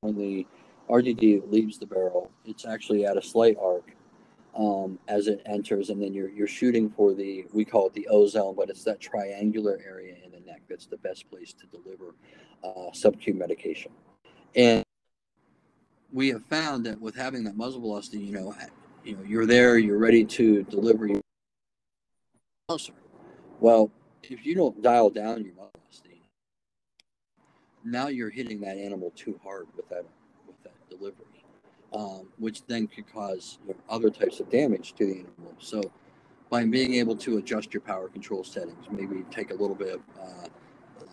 When 0.01 0.17
the 0.17 0.47
RDD 0.89 1.51
leaves 1.51 1.79
the 1.79 1.87
barrel, 1.87 2.31
it's 2.45 2.65
actually 2.65 3.05
at 3.05 3.17
a 3.17 3.23
slight 3.23 3.57
arc 3.61 3.97
um, 4.57 4.99
as 5.09 5.29
it 5.29 5.43
enters, 5.47 5.91
and 5.91 6.01
then 6.01 6.15
you're 6.15 6.31
you're 6.31 6.47
shooting 6.47 6.89
for 6.91 7.13
the 7.13 7.45
we 7.53 7.65
call 7.65 7.89
it 7.89 7.95
the 7.95 8.09
ozone, 8.09 8.55
but 8.57 8.71
it's 8.71 8.85
that 8.85 9.01
triangular 9.01 9.79
area 9.87 10.15
in 10.25 10.31
the 10.31 10.41
neck 10.41 10.63
that's 10.69 10.87
the 10.87 10.97
best 10.99 11.29
place 11.31 11.53
to 11.53 11.67
deliver 11.67 12.15
uh, 12.65 12.91
sub-Q 12.93 13.35
medication. 13.35 13.93
And 14.55 14.83
we 16.13 16.29
have 16.29 16.45
found 16.47 16.87
that 16.87 17.01
with 17.01 17.15
having 17.15 17.45
that 17.45 17.57
muzzle 17.57 17.81
velocity, 17.81 18.19
you 18.19 18.33
know, 18.33 18.55
you 19.05 19.17
know, 19.17 19.23
you're 19.25 19.47
there, 19.47 19.77
you're 19.77 19.99
ready 19.99 20.25
to 20.25 20.63
deliver 20.65 21.07
your. 21.07 21.21
Well, 23.61 23.91
if 24.23 24.47
you 24.47 24.55
don't 24.55 24.83
dial 24.83 25.11
down 25.11 25.45
your 25.45 25.55
muzzle 25.55 25.71
velocity, 25.79 26.23
now 27.85 28.09
you're 28.09 28.31
hitting 28.31 28.61
that 28.63 28.79
animal 28.79 29.13
too 29.15 29.39
hard 29.45 29.67
with 29.77 29.89
that 29.91 30.05
with 30.47 30.63
that 30.65 30.75
delivery 30.89 31.26
um, 31.97 32.29
which 32.39 32.65
then 32.67 32.87
could 32.87 33.11
cause 33.13 33.59
you 33.67 33.73
know, 33.73 33.81
other 33.89 34.11
types 34.11 34.41
of 34.41 34.51
damage 34.51 34.95
to 34.95 35.07
the 35.07 35.13
animal. 35.13 35.55
So, 35.59 35.81
by 36.51 36.65
being 36.65 36.95
able 36.95 37.17
to 37.17 37.39
adjust 37.39 37.75
your 37.75 37.81
power 37.81 38.09
control 38.09 38.45
settings, 38.45 38.87
maybe 38.91 39.25
take 39.31 39.51
a 39.51 39.55
little 39.55 39.75
bit 39.75 39.95
of, 39.95 40.01
uh, 40.21 40.47
uh, 41.01 41.07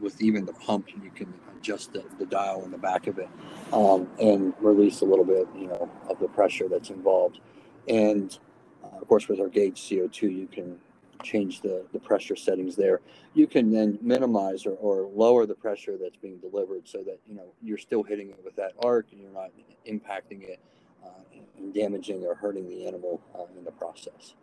with 0.00 0.20
even 0.22 0.46
the 0.46 0.54
pump, 0.54 0.88
you 1.02 1.10
can 1.14 1.32
adjust 1.58 1.92
the, 1.92 2.04
the 2.18 2.24
dial 2.24 2.64
in 2.64 2.70
the 2.70 2.78
back 2.78 3.06
of 3.06 3.18
it 3.18 3.28
um, 3.72 4.08
and 4.18 4.54
release 4.60 5.02
a 5.02 5.04
little 5.04 5.24
bit, 5.24 5.46
you 5.54 5.66
know, 5.66 5.90
of 6.08 6.18
the 6.20 6.28
pressure 6.28 6.68
that's 6.68 6.88
involved. 6.88 7.40
And 7.86 8.38
uh, 8.82 8.98
of 8.98 9.08
course, 9.08 9.28
with 9.28 9.40
our 9.40 9.48
gauge 9.48 9.80
CO2, 9.80 10.22
you 10.22 10.48
can 10.50 10.78
change 11.22 11.60
the, 11.60 11.84
the 11.92 11.98
pressure 11.98 12.36
settings 12.36 12.76
there. 12.76 13.00
You 13.34 13.46
can 13.46 13.70
then 13.70 13.98
minimize 14.02 14.66
or, 14.66 14.72
or 14.72 15.08
lower 15.14 15.46
the 15.46 15.54
pressure 15.54 15.96
that's 16.00 16.16
being 16.16 16.38
delivered 16.38 16.88
so 16.88 16.98
that 17.04 17.18
you 17.26 17.34
know 17.34 17.52
you're 17.62 17.78
still 17.78 18.02
hitting 18.02 18.30
it 18.30 18.40
with 18.44 18.56
that 18.56 18.72
arc 18.82 19.06
and 19.12 19.20
you're 19.20 19.32
not 19.32 19.50
impacting 19.86 20.42
it 20.42 20.60
uh, 21.04 21.08
and 21.58 21.74
damaging 21.74 22.24
or 22.24 22.34
hurting 22.34 22.68
the 22.68 22.86
animal 22.86 23.20
uh, 23.34 23.44
in 23.56 23.64
the 23.64 23.72
process. 23.72 24.34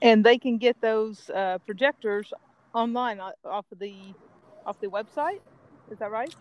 And 0.00 0.24
they 0.24 0.38
can 0.38 0.58
get 0.58 0.80
those 0.80 1.30
uh, 1.30 1.58
projectors 1.66 2.32
online 2.74 3.20
uh, 3.20 3.32
off 3.44 3.66
of 3.72 3.78
the 3.78 3.94
off 4.64 4.78
the 4.80 4.86
website. 4.86 5.40
Is 5.90 5.98
that 5.98 6.10
right? 6.10 6.34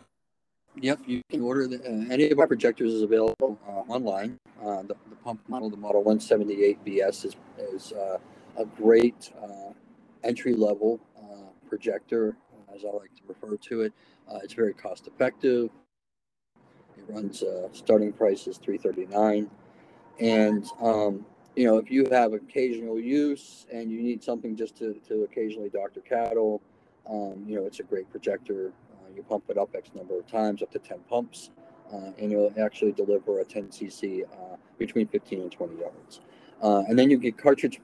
Yep, 0.79 0.99
you 1.07 1.21
can 1.31 1.41
order 1.41 1.67
the, 1.67 1.81
uh, 1.81 2.13
any 2.13 2.29
of 2.29 2.37
our 2.37 2.45
projectors 2.45 2.93
is 2.93 3.01
available 3.01 3.57
uh, 3.67 3.91
online. 3.91 4.37
the, 4.61 4.95
the 5.09 5.15
pump 5.23 5.39
model, 5.47 5.69
the 5.71 5.77
Model 5.77 6.03
178BS, 6.03 7.25
is 7.25 7.35
is 7.73 7.93
a 8.57 8.65
great 8.65 9.31
uh, 9.41 9.71
entry 10.23 10.53
level 10.53 10.99
uh, 11.17 11.49
projector, 11.69 12.35
as 12.75 12.83
I 12.83 12.89
like 12.89 13.13
to 13.15 13.21
refer 13.27 13.55
to 13.55 13.81
it. 13.81 13.93
Uh, 14.29 14.39
it's 14.43 14.53
very 14.53 14.73
cost 14.73 15.07
effective. 15.07 15.69
It 16.97 17.03
runs 17.07 17.43
starting 17.73 18.11
price 18.11 18.47
is 18.47 18.57
339 18.57 19.49
and 20.19 20.65
um, 20.81 21.25
you 21.55 21.65
know 21.65 21.77
if 21.77 21.91
you 21.91 22.07
have 22.11 22.33
occasional 22.33 22.99
use 22.99 23.65
and 23.71 23.91
you 23.91 24.01
need 24.01 24.23
something 24.23 24.55
just 24.55 24.77
to, 24.77 24.95
to 25.07 25.23
occasionally 25.23 25.69
doctor 25.69 26.01
cattle 26.01 26.61
um, 27.09 27.43
you 27.45 27.55
know 27.55 27.65
it's 27.65 27.79
a 27.79 27.83
great 27.83 28.09
projector 28.11 28.71
uh, 28.93 29.15
you 29.15 29.23
pump 29.23 29.43
it 29.49 29.57
up 29.57 29.69
x 29.75 29.89
number 29.95 30.17
of 30.17 30.27
times 30.27 30.61
up 30.61 30.71
to 30.71 30.79
10 30.79 30.99
pumps 31.09 31.51
uh, 31.93 32.11
and 32.19 32.31
it'll 32.33 32.53
actually 32.59 32.91
deliver 32.91 33.39
a 33.39 33.45
10 33.45 33.67
cc 33.67 34.23
uh, 34.23 34.55
between 34.77 35.07
15 35.07 35.41
and 35.41 35.51
20 35.51 35.79
yards 35.79 36.21
and 36.61 36.97
then 36.97 37.09
you 37.09 37.17
get 37.17 37.37
cartridge 37.37 37.79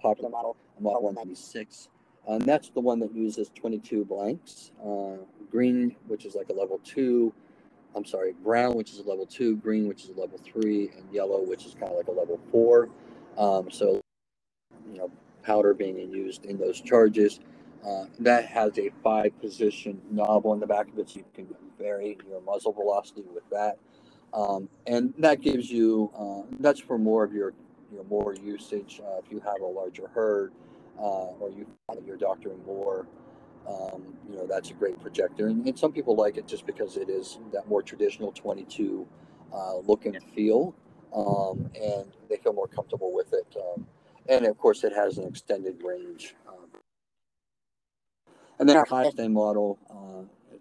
popular 0.00 0.30
model, 0.30 0.56
Model 0.78 1.02
196. 1.02 1.88
And 2.26 2.42
that's 2.42 2.70
the 2.70 2.80
one 2.80 3.00
that 3.00 3.14
uses 3.14 3.50
22 3.54 4.04
blanks. 4.04 4.72
Uh, 4.84 5.16
green, 5.50 5.96
which 6.06 6.24
is 6.24 6.34
like 6.34 6.48
a 6.48 6.52
level 6.52 6.80
two. 6.84 7.32
I'm 7.94 8.04
sorry, 8.04 8.34
brown, 8.44 8.74
which 8.74 8.92
is 8.92 9.00
a 9.00 9.02
level 9.02 9.26
two, 9.26 9.56
green, 9.56 9.88
which 9.88 10.04
is 10.04 10.10
a 10.10 10.20
level 10.20 10.38
three, 10.38 10.90
and 10.96 11.12
yellow, 11.12 11.42
which 11.42 11.66
is 11.66 11.74
kind 11.74 11.90
of 11.90 11.96
like 11.96 12.06
a 12.06 12.12
level 12.12 12.38
four. 12.52 12.88
Um, 13.36 13.70
so, 13.70 14.00
you 14.90 14.98
know, 14.98 15.10
powder 15.42 15.74
being 15.74 15.98
used 15.98 16.44
in 16.44 16.56
those 16.56 16.80
charges. 16.80 17.40
Uh, 17.84 18.04
that 18.18 18.44
has 18.44 18.78
a 18.78 18.90
five 19.02 19.38
position 19.40 20.00
knob 20.10 20.44
on 20.44 20.60
the 20.60 20.66
back 20.66 20.88
of 20.88 20.98
it, 20.98 21.08
so 21.08 21.16
you 21.16 21.24
can 21.34 21.48
vary 21.78 22.16
your 22.28 22.40
muzzle 22.42 22.72
velocity 22.72 23.24
with 23.34 23.48
that. 23.50 23.78
Um, 24.34 24.68
and 24.86 25.12
that 25.18 25.40
gives 25.40 25.70
you, 25.70 26.10
uh, 26.16 26.42
that's 26.60 26.78
for 26.78 26.98
more 26.98 27.24
of 27.24 27.32
your 27.32 27.54
you 27.90 27.98
know 27.98 28.04
more 28.04 28.34
usage 28.34 29.00
uh, 29.04 29.18
if 29.18 29.30
you 29.30 29.40
have 29.40 29.60
a 29.60 29.66
larger 29.66 30.08
herd 30.14 30.52
uh, 30.98 31.32
or 31.40 31.50
you 31.50 31.66
you're 32.06 32.16
doctoring 32.16 32.64
more. 32.64 33.06
Um, 33.68 34.14
you 34.28 34.36
know 34.36 34.46
that's 34.46 34.70
a 34.70 34.74
great 34.74 34.98
projector, 35.00 35.48
and, 35.48 35.66
and, 35.66 35.78
some 35.78 35.92
people 35.92 36.16
like 36.16 36.38
it 36.38 36.48
just 36.48 36.64
because 36.66 36.96
it 36.96 37.10
is 37.10 37.38
that 37.52 37.68
more 37.68 37.82
traditional 37.82 38.32
22 38.32 39.06
uh, 39.52 39.76
look 39.78 40.06
and 40.06 40.18
feel, 40.34 40.74
um, 41.14 41.70
and 41.74 42.06
they 42.30 42.36
feel 42.36 42.54
more 42.54 42.68
comfortable 42.68 43.12
with 43.12 43.32
it. 43.34 43.46
Um, 43.56 43.86
and 44.28 44.46
of 44.46 44.56
course, 44.56 44.82
it 44.82 44.94
has 44.94 45.18
an 45.18 45.26
extended 45.28 45.82
range. 45.84 46.34
Um, 46.48 46.68
and 48.58 48.68
then 48.68 48.76
our 48.76 48.86
highest 48.86 49.18
end 49.20 49.34
model, 49.34 49.78
uh, 49.90 50.56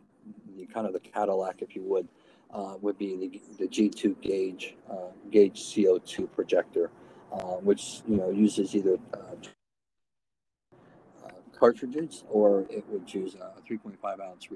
the 0.58 0.66
kind 0.66 0.86
of 0.86 0.94
the 0.94 1.00
Cadillac, 1.00 1.62
if 1.62 1.76
you 1.76 1.84
would, 1.84 2.08
uh, 2.54 2.76
would 2.82 2.98
be 2.98 3.16
the, 3.16 3.42
the 3.64 3.68
G2 3.68 4.22
gauge 4.22 4.76
uh, 4.92 5.12
gauge 5.32 5.60
CO2 5.62 6.32
projector. 6.32 6.92
Uh, 7.32 7.58
which 7.62 8.02
you 8.08 8.18
know 8.18 8.32
uses 8.32 8.76
either 8.76 8.98
uh, 9.14 9.36
cartridges 11.60 12.24
or 12.30 12.66
it 12.72 12.84
would 12.90 13.14
use 13.14 13.36
a 13.36 13.62
3.5 13.72 14.20
ounce 14.20 14.48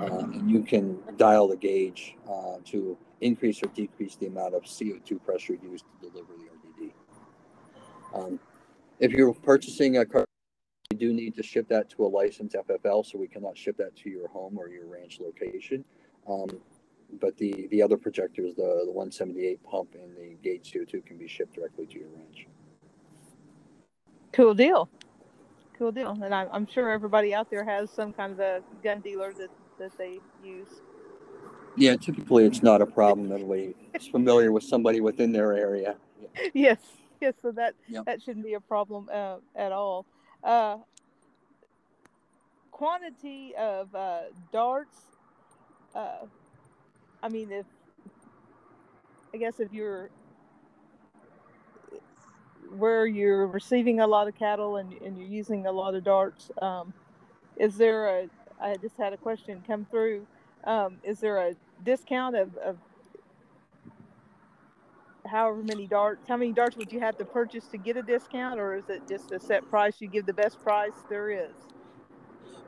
uh, 0.00 0.18
and 0.18 0.50
you 0.50 0.62
can 0.62 0.98
dial 1.16 1.46
the 1.46 1.56
gauge 1.56 2.16
uh, 2.28 2.56
to 2.64 2.96
increase 3.20 3.62
or 3.62 3.68
decrease 3.68 4.16
the 4.16 4.26
amount 4.26 4.54
of 4.54 4.62
CO2 4.62 5.22
pressure 5.24 5.56
used 5.62 5.84
to 5.84 6.08
deliver 6.08 6.32
the 6.32 6.84
RDD. 6.84 6.92
Um, 8.14 8.40
if 8.98 9.12
you're 9.12 9.32
purchasing 9.32 9.98
a 9.98 10.04
cartridge, 10.04 10.26
you 10.90 10.98
do 10.98 11.12
need 11.12 11.36
to 11.36 11.42
ship 11.42 11.68
that 11.68 11.88
to 11.90 12.04
a 12.04 12.08
licensed 12.08 12.56
FFL, 12.56 13.06
so 13.06 13.18
we 13.18 13.28
cannot 13.28 13.56
ship 13.56 13.76
that 13.76 13.94
to 13.96 14.10
your 14.10 14.28
home 14.28 14.58
or 14.58 14.68
your 14.68 14.86
ranch 14.86 15.20
location. 15.20 15.84
Um, 16.28 16.48
but 17.20 17.36
the 17.36 17.68
the 17.70 17.82
other 17.82 17.96
projectors, 17.96 18.54
the 18.54 18.82
the 18.84 18.92
178 18.92 19.62
pump 19.64 19.94
and 19.94 20.16
the 20.16 20.36
Gauge 20.42 20.72
CO2 20.72 21.04
can 21.04 21.18
be 21.18 21.28
shipped 21.28 21.54
directly 21.54 21.86
to 21.86 21.98
your 21.98 22.08
ranch. 22.08 22.46
Cool 24.32 24.54
deal. 24.54 24.88
Cool 25.78 25.92
deal. 25.92 26.18
And 26.22 26.34
I'm, 26.34 26.48
I'm 26.52 26.66
sure 26.66 26.90
everybody 26.90 27.34
out 27.34 27.50
there 27.50 27.64
has 27.64 27.90
some 27.90 28.12
kind 28.12 28.32
of 28.32 28.40
a 28.40 28.62
gun 28.82 29.00
dealer 29.00 29.32
that, 29.34 29.50
that 29.78 29.96
they 29.98 30.20
use. 30.42 30.68
Yeah, 31.76 31.96
typically 31.96 32.44
it's 32.44 32.62
not 32.62 32.80
a 32.82 32.86
problem. 32.86 33.32
Everybody 33.32 33.74
is 33.94 34.06
familiar 34.06 34.52
with 34.52 34.64
somebody 34.64 35.00
within 35.00 35.32
their 35.32 35.52
area. 35.52 35.96
Yeah. 36.20 36.28
Yes, 36.54 36.78
yes. 37.20 37.34
So 37.42 37.50
that 37.52 37.74
yep. 37.88 38.06
that 38.06 38.22
shouldn't 38.22 38.44
be 38.44 38.54
a 38.54 38.60
problem 38.60 39.08
uh, 39.12 39.36
at 39.54 39.70
all. 39.70 40.06
Uh, 40.42 40.78
quantity 42.70 43.54
of 43.58 43.94
uh, 43.94 44.20
darts 44.50 44.98
uh, 45.94 46.26
I 47.22 47.28
mean, 47.28 47.52
if 47.52 47.66
I 49.32 49.36
guess 49.36 49.60
if 49.60 49.72
you're 49.72 50.10
where 52.76 53.06
you're 53.06 53.46
receiving 53.46 54.00
a 54.00 54.06
lot 54.06 54.28
of 54.28 54.34
cattle 54.34 54.76
and, 54.76 54.92
and 55.02 55.16
you're 55.16 55.28
using 55.28 55.66
a 55.66 55.72
lot 55.72 55.94
of 55.94 56.04
darts, 56.04 56.50
um, 56.60 56.92
is 57.56 57.76
there 57.76 58.08
a? 58.08 58.28
I 58.60 58.76
just 58.76 58.96
had 58.96 59.12
a 59.12 59.16
question 59.16 59.62
come 59.66 59.86
through. 59.90 60.26
Um, 60.64 60.98
is 61.02 61.20
there 61.20 61.38
a 61.38 61.54
discount 61.84 62.36
of, 62.36 62.56
of 62.58 62.76
however 65.26 65.62
many 65.62 65.86
darts? 65.86 66.28
How 66.28 66.36
many 66.36 66.52
darts 66.52 66.76
would 66.76 66.92
you 66.92 67.00
have 67.00 67.18
to 67.18 67.24
purchase 67.24 67.66
to 67.68 67.78
get 67.78 67.96
a 67.96 68.02
discount, 68.02 68.60
or 68.60 68.76
is 68.76 68.88
it 68.88 69.08
just 69.08 69.32
a 69.32 69.40
set 69.40 69.68
price? 69.70 70.00
You 70.00 70.08
give 70.08 70.26
the 70.26 70.32
best 70.32 70.62
price 70.62 70.92
there 71.08 71.30
is. 71.30 71.52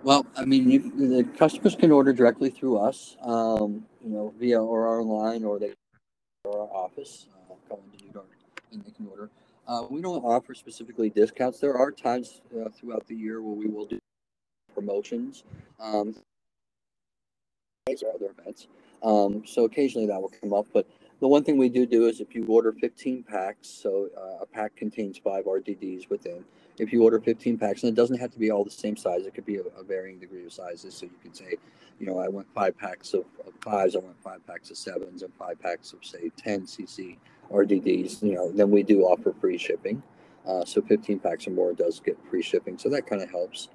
Well, 0.04 0.26
I 0.36 0.44
mean, 0.44 0.70
you, 0.70 0.80
the 0.90 1.24
customers 1.24 1.74
can 1.74 1.90
order 1.90 2.12
directly 2.12 2.50
through 2.50 2.76
us, 2.76 3.16
um, 3.22 3.86
you 4.04 4.10
know, 4.10 4.34
via 4.38 4.62
or 4.62 4.86
our 4.86 5.00
online, 5.00 5.44
or 5.44 5.58
they 5.58 5.72
or 6.44 6.60
our 6.60 6.76
office, 6.76 7.26
uh, 7.34 7.54
call 7.70 7.82
into 7.90 8.04
Pneu-Dart, 8.04 8.26
and 8.70 8.84
they 8.84 8.90
can 8.90 9.06
order. 9.06 9.30
Uh, 9.66 9.84
we 9.88 10.02
don't 10.02 10.22
offer 10.22 10.52
specifically 10.52 11.08
discounts. 11.08 11.58
There 11.58 11.78
are 11.78 11.90
times 11.90 12.42
uh, 12.54 12.68
throughout 12.68 13.06
the 13.06 13.14
year 13.14 13.40
where 13.40 13.54
we 13.54 13.66
will 13.66 13.86
do 13.86 13.98
promotions. 14.74 15.44
Um, 15.80 16.14
or 17.86 18.14
other 18.14 18.34
events. 18.38 18.66
Um, 19.02 19.42
so 19.46 19.64
occasionally 19.64 20.06
that 20.06 20.20
will 20.20 20.32
come 20.40 20.52
up, 20.52 20.66
but 20.72 20.86
the 21.20 21.28
one 21.28 21.44
thing 21.44 21.58
we 21.58 21.68
do 21.68 21.86
do 21.86 22.06
is 22.08 22.20
if 22.20 22.34
you 22.34 22.44
order 22.46 22.72
15 22.72 23.22
packs, 23.22 23.68
so 23.68 24.08
uh, 24.16 24.42
a 24.42 24.46
pack 24.46 24.74
contains 24.76 25.18
five 25.18 25.44
RDDs 25.44 26.10
within. 26.10 26.44
If 26.78 26.92
you 26.92 27.02
order 27.02 27.20
15 27.20 27.58
packs, 27.58 27.82
and 27.82 27.92
it 27.92 27.94
doesn't 27.94 28.18
have 28.18 28.32
to 28.32 28.38
be 28.38 28.50
all 28.50 28.64
the 28.64 28.70
same 28.70 28.96
size, 28.96 29.26
it 29.26 29.34
could 29.34 29.46
be 29.46 29.56
a, 29.56 29.62
a 29.78 29.84
varying 29.84 30.18
degree 30.18 30.44
of 30.44 30.52
sizes. 30.52 30.94
So 30.94 31.06
you 31.06 31.12
can 31.22 31.32
say, 31.32 31.56
you 32.00 32.06
know, 32.06 32.18
I 32.18 32.28
want 32.28 32.46
five 32.54 32.76
packs 32.76 33.14
of, 33.14 33.24
of, 33.46 33.52
fives, 33.60 33.94
I 33.94 34.00
want 34.00 34.20
five 34.22 34.44
packs 34.46 34.70
of 34.70 34.76
sevens, 34.76 35.22
and 35.22 35.32
five 35.34 35.60
packs 35.60 35.92
of 35.92 36.04
say 36.04 36.30
10 36.36 36.62
cc 36.62 37.16
RDDs. 37.52 38.22
You 38.22 38.34
know, 38.34 38.50
then 38.50 38.70
we 38.70 38.82
do 38.82 39.02
offer 39.02 39.32
free 39.40 39.58
shipping. 39.58 40.02
Uh, 40.46 40.64
so 40.64 40.82
15 40.82 41.20
packs 41.20 41.46
or 41.46 41.50
more 41.50 41.72
does 41.72 42.00
get 42.00 42.18
free 42.28 42.42
shipping, 42.42 42.76
so 42.76 42.88
that 42.90 43.06
kind 43.06 43.22
of 43.22 43.30
helps. 43.30 43.68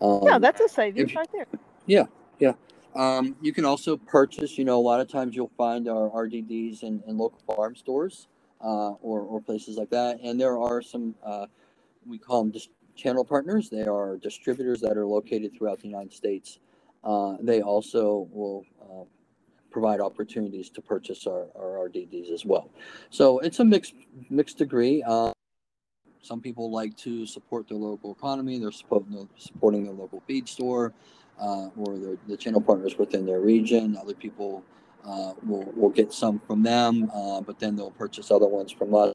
Um, 0.00 0.22
yeah, 0.24 0.38
that's 0.38 0.60
a 0.60 0.68
savings 0.68 1.14
right 1.14 1.28
there. 1.32 1.46
Yeah, 1.86 2.04
yeah. 2.38 2.52
Um, 2.94 3.36
you 3.42 3.52
can 3.52 3.66
also 3.66 3.98
purchase, 3.98 4.56
you 4.56 4.64
know, 4.64 4.78
a 4.78 4.80
lot 4.80 5.00
of 5.00 5.08
times 5.08 5.36
you'll 5.36 5.52
find 5.58 5.86
our 5.88 6.08
RDDs 6.10 6.82
in, 6.82 7.02
in 7.06 7.18
local 7.18 7.38
farm 7.46 7.76
stores 7.76 8.26
uh, 8.62 8.92
or, 9.02 9.20
or 9.20 9.40
places 9.42 9.76
like 9.76 9.90
that. 9.90 10.18
And 10.22 10.40
there 10.40 10.58
are 10.58 10.80
some, 10.80 11.14
uh, 11.22 11.46
we 12.08 12.18
call 12.18 12.42
them 12.44 12.52
dis- 12.52 12.68
channel 12.96 13.24
partners. 13.24 13.70
They 13.70 13.84
are 13.84 14.16
distributors 14.18 14.80
that 14.82 14.96
are 14.96 15.06
located 15.06 15.52
throughout 15.56 15.80
the 15.80 15.88
United 15.88 16.12
States. 16.12 16.58
Uh, 17.04 17.36
they 17.40 17.62
also 17.62 18.28
will 18.32 18.64
uh, 18.82 19.04
provide 19.70 20.00
opportunities 20.00 20.70
to 20.70 20.82
purchase 20.82 21.26
our, 21.26 21.48
our 21.56 21.88
RDDs 21.88 22.32
as 22.32 22.44
well. 22.44 22.70
So 23.10 23.38
it's 23.40 23.60
a 23.60 23.64
mixed, 23.64 23.94
mixed 24.30 24.58
degree. 24.58 25.02
Uh, 25.06 25.32
some 26.22 26.40
people 26.40 26.72
like 26.72 26.96
to 26.98 27.26
support 27.26 27.68
their 27.68 27.78
local 27.78 28.12
economy. 28.12 28.58
They're 28.58 28.72
supporting, 28.72 29.28
supporting 29.36 29.84
their 29.84 29.94
local 29.94 30.22
feed 30.26 30.48
store 30.48 30.92
uh, 31.40 31.68
or 31.76 31.98
the, 31.98 32.18
the 32.28 32.36
channel 32.36 32.60
partners 32.60 32.98
within 32.98 33.26
their 33.26 33.40
region. 33.40 33.96
Other 33.96 34.14
people 34.14 34.64
uh, 35.06 35.34
will, 35.44 35.72
will 35.76 35.90
get 35.90 36.12
some 36.12 36.40
from 36.46 36.62
them, 36.62 37.10
uh, 37.14 37.40
but 37.42 37.60
then 37.60 37.76
they'll 37.76 37.92
purchase 37.92 38.30
other 38.30 38.48
ones 38.48 38.72
from 38.72 38.94
us. 38.94 39.12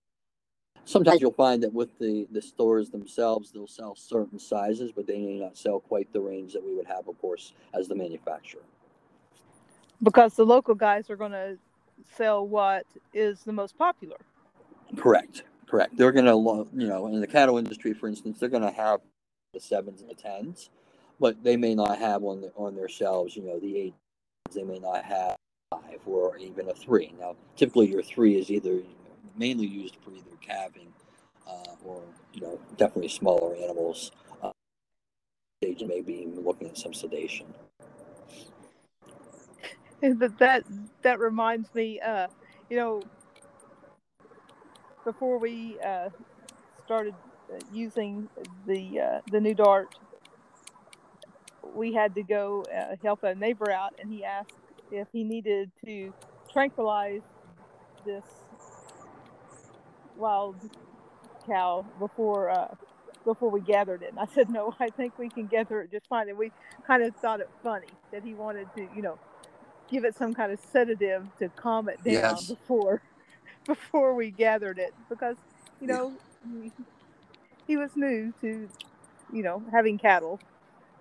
Sometimes 0.86 1.22
you'll 1.22 1.32
find 1.32 1.64
that 1.64 1.74
with 1.74 1.98
the, 2.00 2.28
the 2.32 2.42
stores 2.42 2.90
themselves, 2.90 3.52
they'll 3.52 3.68
sell 3.68 3.96
certain 3.96 4.40
sizes, 4.40 4.92
but 4.92 5.08
they 5.08 5.20
may 5.20 5.40
not 5.40 5.58
sell 5.58 5.80
quite 5.80 6.12
the 6.12 6.20
range 6.20 6.54
that 6.54 6.64
we 6.64 6.76
would 6.76 6.88
have, 6.88 7.08
of 7.08 7.20
course, 7.22 7.54
as 7.74 7.88
the 7.88 7.96
manufacturer. 7.96 8.64
Because 10.04 10.34
the 10.36 10.46
local 10.46 10.76
guys 10.76 11.10
are 11.10 11.16
going 11.16 11.32
to 11.32 11.58
sell 12.16 12.46
what 12.46 12.86
is 13.14 13.42
the 13.44 13.54
most 13.54 13.78
popular. 13.78 14.18
Correct. 14.98 15.44
Correct. 15.68 15.96
They're 15.96 16.12
going 16.12 16.26
to, 16.26 16.68
you 16.76 16.88
know, 16.88 17.08
in 17.08 17.22
the 17.22 17.28
cattle 17.28 17.58
industry, 17.58 17.94
for 17.94 18.08
instance, 18.08 18.40
they're 18.40 18.50
going 18.50 18.64
to 18.64 18.72
have 18.72 19.00
the 19.54 19.60
sevens 19.60 20.02
and 20.02 20.10
the 20.10 20.16
tens 20.16 20.70
but 21.22 21.42
they 21.44 21.56
may 21.56 21.76
not 21.76 22.00
have 22.00 22.24
on 22.24 22.42
the, 22.42 22.52
on 22.58 22.76
their 22.76 22.90
shelves, 22.90 23.36
you 23.36 23.44
know, 23.44 23.60
the 23.60 23.78
eight. 23.78 23.94
They 24.54 24.64
may 24.64 24.80
not 24.80 25.06
have 25.06 25.36
five 25.70 26.00
or 26.06 26.36
even 26.38 26.68
a 26.68 26.74
three. 26.74 27.14
Now, 27.20 27.36
typically, 27.56 27.90
your 27.90 28.02
three 28.02 28.38
is 28.38 28.50
either 28.50 28.82
mainly 29.38 29.68
used 29.68 29.98
for 30.04 30.12
either 30.12 30.36
calving 30.42 30.94
uh, 31.48 31.76
or 31.86 32.02
you 32.34 32.42
know 32.42 32.60
definitely 32.78 33.10
smaller 33.10 33.56
animals. 33.56 34.12
Uh, 34.42 34.52
stage 35.62 35.84
maybe 35.88 36.28
looking 36.36 36.68
at 36.68 36.78
some 36.78 36.94
sedation. 36.94 37.46
But 40.02 40.38
that 40.40 40.64
that 41.04 41.20
reminds 41.20 41.74
me, 41.76 42.00
uh, 42.00 42.28
you 42.70 42.78
know, 42.78 43.04
before 45.06 45.38
we 45.38 45.78
uh, 45.86 46.10
started 46.84 47.14
uh, 47.54 47.60
using 47.72 48.28
the 48.66 49.00
uh, 49.00 49.20
the 49.32 49.38
Pneu-Dart 49.38 49.96
we 51.74 51.94
had 51.94 52.16
to 52.16 52.24
go 52.24 52.66
uh, 52.76 52.96
help 53.02 53.24
a 53.24 53.36
neighbor 53.36 53.72
out, 53.72 53.94
and 54.00 54.12
he 54.12 54.24
asked 54.24 54.54
if 54.92 55.08
he 55.12 55.24
needed 55.24 55.72
to 55.86 56.14
tranquilize 56.52 57.22
this 58.06 58.24
wild 60.22 60.56
cow 61.48 61.86
before 62.00 62.50
uh, 62.50 62.74
before 63.26 63.50
we 63.50 63.62
gathered 63.62 64.04
it. 64.04 64.12
And 64.12 64.20
I 64.20 64.26
said, 64.34 64.50
no, 64.50 64.74
I 64.80 64.90
think 64.90 65.18
we 65.18 65.30
can 65.30 65.48
gather 65.48 65.82
it 65.82 65.92
just 65.92 66.08
fine. 66.08 66.30
And 66.30 66.38
we 66.38 66.52
kind 66.88 67.04
of 67.04 67.16
thought 67.18 67.40
it 67.40 67.50
funny 67.64 67.88
that 68.12 68.24
he 68.24 68.34
wanted 68.34 68.68
to, 68.76 68.88
you 68.96 69.02
know, 69.02 69.20
give 69.90 70.06
it 70.06 70.16
some 70.16 70.34
kind 70.34 70.52
of 70.52 70.60
sedative 70.72 71.28
to 71.40 71.50
calm 71.50 71.90
it 71.90 71.98
down 72.04 72.14
yes. 72.14 72.48
before 72.48 73.02
before 73.66 74.16
we 74.16 74.32
gathered 74.32 74.80
it 74.80 74.94
because 75.10 75.36
you 75.80 75.88
know 75.88 76.14
he, 76.62 76.72
he 77.68 77.78
was 77.78 77.92
new 77.96 78.34
to 78.42 78.68
you 79.32 79.44
know 79.44 79.62
having 79.72 79.98
cattle 80.00 80.40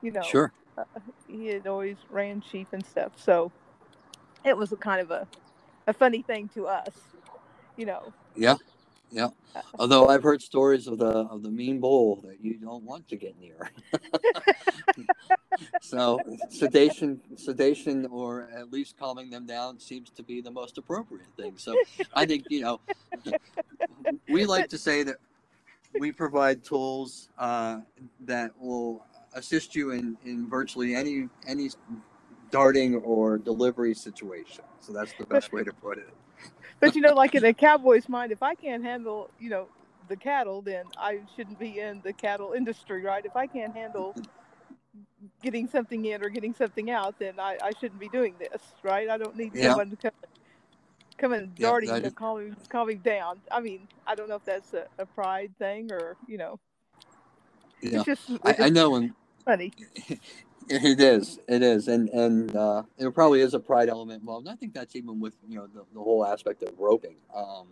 you 0.03 0.11
know 0.11 0.23
sure 0.23 0.53
uh, 0.77 0.85
he 1.27 1.47
had 1.47 1.67
always 1.67 1.97
ran 2.11 2.43
sheep 2.43 2.69
and 2.73 2.85
stuff. 2.85 3.13
So 3.17 3.53
it 4.45 4.57
was 4.57 4.73
a 4.73 4.77
kind 4.77 5.01
of 5.01 5.11
a, 5.11 5.27
a 5.87 5.93
funny 5.93 6.23
thing 6.23 6.49
to 6.55 6.67
us, 6.67 6.91
you 7.77 7.87
know. 7.87 8.13
Yeah, 8.37 8.57
yeah. 9.11 9.29
Uh, 9.55 9.61
Although 9.79 10.09
I've 10.09 10.23
heard 10.23 10.43
stories 10.43 10.87
of 10.87 10.99
the 10.99 11.07
of 11.07 11.43
the 11.43 11.51
mean 11.51 11.81
bull 11.81 12.21
that 12.25 12.43
you 12.43 12.55
don't 12.55 12.85
want 12.85 13.09
to 13.09 13.17
get 13.17 13.39
near. 13.41 13.71
so 15.81 16.21
sedation, 16.49 17.21
sedation, 17.37 18.07
or 18.07 18.49
at 18.57 18.73
least 18.73 18.97
calming 18.99 19.31
them 19.31 19.47
down 19.47 19.79
seems 19.81 20.11
to 20.11 20.23
be 20.23 20.41
the 20.41 20.51
most 20.51 20.79
appropriate 20.79 21.27
thing. 21.37 21.55
So 21.57 21.75
I 22.15 22.27
think 22.27 22.45
you 22.51 22.63
know 22.63 22.81
we 24.29 24.45
like 24.45 24.69
to 24.69 24.79
say 24.79 25.03
that 25.03 25.17
we 25.99 26.13
provide 26.13 26.63
tools 26.63 27.31
uh, 27.39 27.81
that 28.21 28.53
will 28.61 29.05
assist 29.35 29.75
you 29.75 29.91
in, 29.91 30.17
in 30.25 30.49
virtually 30.49 30.95
any 30.95 31.29
any 31.47 31.71
darting 32.51 32.97
or 32.97 33.39
delivery 33.39 33.95
situation. 33.95 34.65
So 34.81 34.93
that's 34.93 35.13
the 35.19 35.27
best 35.27 35.53
way 35.53 35.63
to 35.65 35.73
put 35.73 35.99
it. 35.99 36.09
But 36.81 36.97
you 36.97 37.03
know, 37.03 37.15
like 37.15 37.35
in 37.35 37.45
a 37.45 37.55
cowboy's 37.55 38.09
mind, 38.09 38.33
if 38.33 38.43
I 38.43 38.55
can't 38.55 38.83
handle, 38.83 39.31
you 39.39 39.51
know, 39.51 39.69
the 40.09 40.17
cattle, 40.17 40.61
then 40.63 40.87
I 40.99 41.21
shouldn't 41.37 41.59
be 41.59 41.79
in 41.79 42.01
the 42.03 42.13
cattle 42.13 42.53
industry, 42.53 43.03
right? 43.03 43.25
If 43.25 43.37
I 43.37 43.47
can't 43.47 43.75
handle 43.75 44.15
getting 45.43 45.69
something 45.69 46.05
in 46.05 46.23
or 46.23 46.29
getting 46.29 46.55
something 46.55 46.91
out, 46.91 47.19
then 47.19 47.39
I, 47.39 47.57
I 47.63 47.71
shouldn't 47.79 48.01
be 48.01 48.09
doing 48.09 48.35
this, 48.39 48.63
right? 48.83 49.09
I 49.09 49.19
don't 49.19 49.37
need 49.37 49.53
yeah. 49.55 49.69
someone 49.69 49.91
to 49.91 49.97
come, 49.97 50.11
come 51.19 51.33
and 51.33 51.55
darting 51.55 51.91
yeah, 51.91 52.01
to 52.01 52.11
calm 52.11 52.51
me, 52.51 52.57
calm 52.69 52.89
me 52.89 52.95
down. 52.95 53.41
I 53.51 53.61
mean, 53.61 53.87
I 54.07 54.15
don't 54.15 54.29
know 54.29 54.37
if 54.37 54.45
that's 54.45 54.75
a, 54.75 54.87
a 54.99 55.07
pride 55.07 55.53
thing 55.59 55.93
or, 55.93 56.17
you 56.27 56.39
know. 56.39 56.59
Yeah, 57.83 58.03
just, 58.05 58.31
I, 58.45 58.57
I 58.59 58.69
know 58.69 58.91
when 58.91 59.15
funny. 59.45 59.73
It 60.73 61.01
is. 61.01 61.41
It 61.49 61.63
is, 61.63 61.89
and 61.89 62.09
and 62.11 62.55
uh, 62.55 62.85
there 62.97 63.11
probably 63.11 63.41
is 63.41 63.55
a 63.55 63.59
pride 63.59 63.89
element 63.89 64.21
involved. 64.21 64.47
I 64.47 64.55
think 64.55 64.73
that's 64.73 64.95
even 64.95 65.19
with 65.19 65.35
you 65.49 65.57
know 65.57 65.67
the, 65.67 65.85
the 65.93 66.01
whole 66.01 66.25
aspect 66.25 66.63
of 66.63 66.79
roping. 66.79 67.17
Um, 67.35 67.67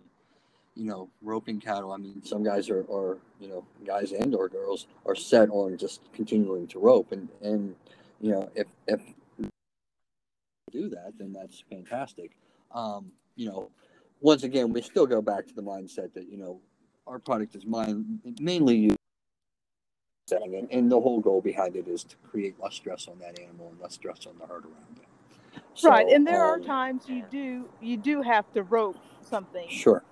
you 0.75 0.85
know, 0.85 1.09
roping 1.21 1.61
cattle. 1.61 1.93
I 1.93 1.97
mean, 1.97 2.21
some 2.23 2.43
guys 2.43 2.69
are, 2.69 2.85
are 2.91 3.17
you 3.39 3.47
know 3.47 3.65
guys 3.87 4.11
and 4.11 4.35
or 4.35 4.49
girls 4.49 4.87
are 5.05 5.15
set 5.15 5.49
on 5.49 5.77
just 5.77 6.01
continuing 6.11 6.67
to 6.67 6.79
rope, 6.79 7.13
and 7.13 7.29
and 7.41 7.73
you 8.19 8.31
know 8.31 8.49
if 8.53 8.67
if 8.85 8.99
do 10.69 10.89
that, 10.89 11.13
then 11.17 11.31
that's 11.31 11.63
fantastic. 11.69 12.31
Um, 12.73 13.13
you 13.37 13.47
know, 13.47 13.71
once 14.19 14.43
again, 14.43 14.73
we 14.73 14.81
still 14.81 15.07
go 15.07 15.21
back 15.21 15.47
to 15.47 15.53
the 15.53 15.63
mindset 15.63 16.13
that 16.15 16.29
you 16.29 16.37
know 16.37 16.59
our 17.07 17.17
product 17.17 17.55
is 17.55 17.65
mine 17.65 18.19
mainly 18.41 18.91
setting. 20.29 20.55
And, 20.55 20.71
and 20.71 20.91
the 20.91 20.99
whole 20.99 21.19
goal 21.19 21.41
behind 21.41 21.75
it 21.75 21.87
is 21.87 22.03
to 22.05 22.15
create 22.17 22.55
less 22.61 22.75
stress 22.75 23.07
on 23.07 23.19
that 23.19 23.39
animal 23.39 23.69
and 23.71 23.79
less 23.81 23.95
stress 23.95 24.25
on 24.27 24.37
the 24.39 24.45
herd 24.45 24.65
around 24.65 24.97
it. 24.97 25.61
So, 25.73 25.89
right, 25.89 26.07
and 26.07 26.25
there 26.25 26.43
um, 26.43 26.61
are 26.61 26.63
times 26.63 27.07
you 27.07 27.23
do 27.29 27.69
you 27.81 27.97
do 27.97 28.21
have 28.21 28.51
to 28.53 28.63
rope 28.63 28.97
something. 29.21 29.67
Sure. 29.69 30.03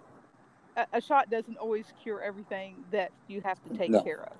A, 0.76 0.86
a 0.94 1.02
shot 1.02 1.30
doesn't 1.30 1.58
always 1.58 1.86
cure 2.02 2.22
everything 2.22 2.76
that 2.92 3.12
you 3.28 3.42
have 3.42 3.62
to 3.64 3.78
take 3.78 3.92
no. 3.92 4.02
care 4.02 4.24
of. 4.24 4.38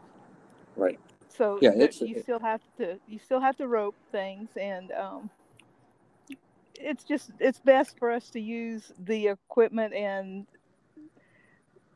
Right. 0.76 1.00
So 1.30 1.60
yeah, 1.62 1.74
you 1.76 1.84
it, 1.84 2.24
still 2.24 2.40
have 2.40 2.62
to 2.78 3.00
you 3.08 3.20
still 3.20 3.40
have 3.40 3.58
to 3.58 3.68
rope 3.68 3.96
things, 4.12 4.50
and 4.60 4.92
um, 4.94 5.30
it's 6.76 7.04
just 7.04 7.32
it's 7.40 7.60
best 7.60 7.98
for 8.00 8.12
us 8.12 8.30
to 8.32 8.40
use 8.40 8.92
the 9.06 9.28
equipment 9.28 9.94
and 9.94 10.46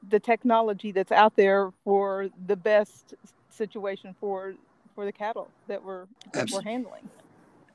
the 0.09 0.19
technology 0.19 0.91
that's 0.91 1.11
out 1.11 1.35
there 1.35 1.71
for 1.83 2.27
the 2.47 2.55
best 2.55 3.13
situation 3.51 4.15
for 4.19 4.55
for 4.95 5.05
the 5.05 5.11
cattle 5.11 5.49
that 5.67 5.83
we're 5.83 6.07
that 6.33 6.49
we're 6.51 6.63
handling. 6.63 7.09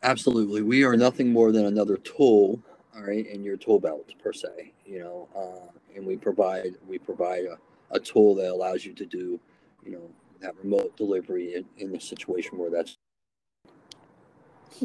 Absolutely, 0.02 0.62
we 0.62 0.84
are 0.84 0.96
nothing 0.96 1.32
more 1.32 1.52
than 1.52 1.66
another 1.66 1.96
tool, 1.98 2.60
all 2.96 3.02
right, 3.02 3.26
in 3.26 3.44
your 3.44 3.56
tool 3.56 3.80
belt 3.80 4.08
per 4.22 4.32
se. 4.32 4.72
You 4.86 5.00
know, 5.00 5.28
uh, 5.36 5.70
and 5.96 6.06
we 6.06 6.16
provide 6.16 6.76
we 6.88 6.98
provide 6.98 7.44
a, 7.46 7.58
a 7.96 8.00
tool 8.00 8.34
that 8.36 8.50
allows 8.50 8.84
you 8.84 8.94
to 8.94 9.06
do, 9.06 9.40
you 9.84 9.92
know, 9.92 10.10
that 10.40 10.54
remote 10.62 10.96
delivery 10.96 11.54
in, 11.56 11.66
in 11.78 11.96
a 11.96 12.00
situation 12.00 12.58
where 12.58 12.70
that's 12.70 12.96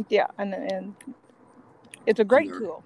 yeah, 0.09 0.27
and 0.37 0.53
and 0.53 0.95
it's 2.05 2.19
a 2.19 2.25
great 2.25 2.49
tool, 2.53 2.83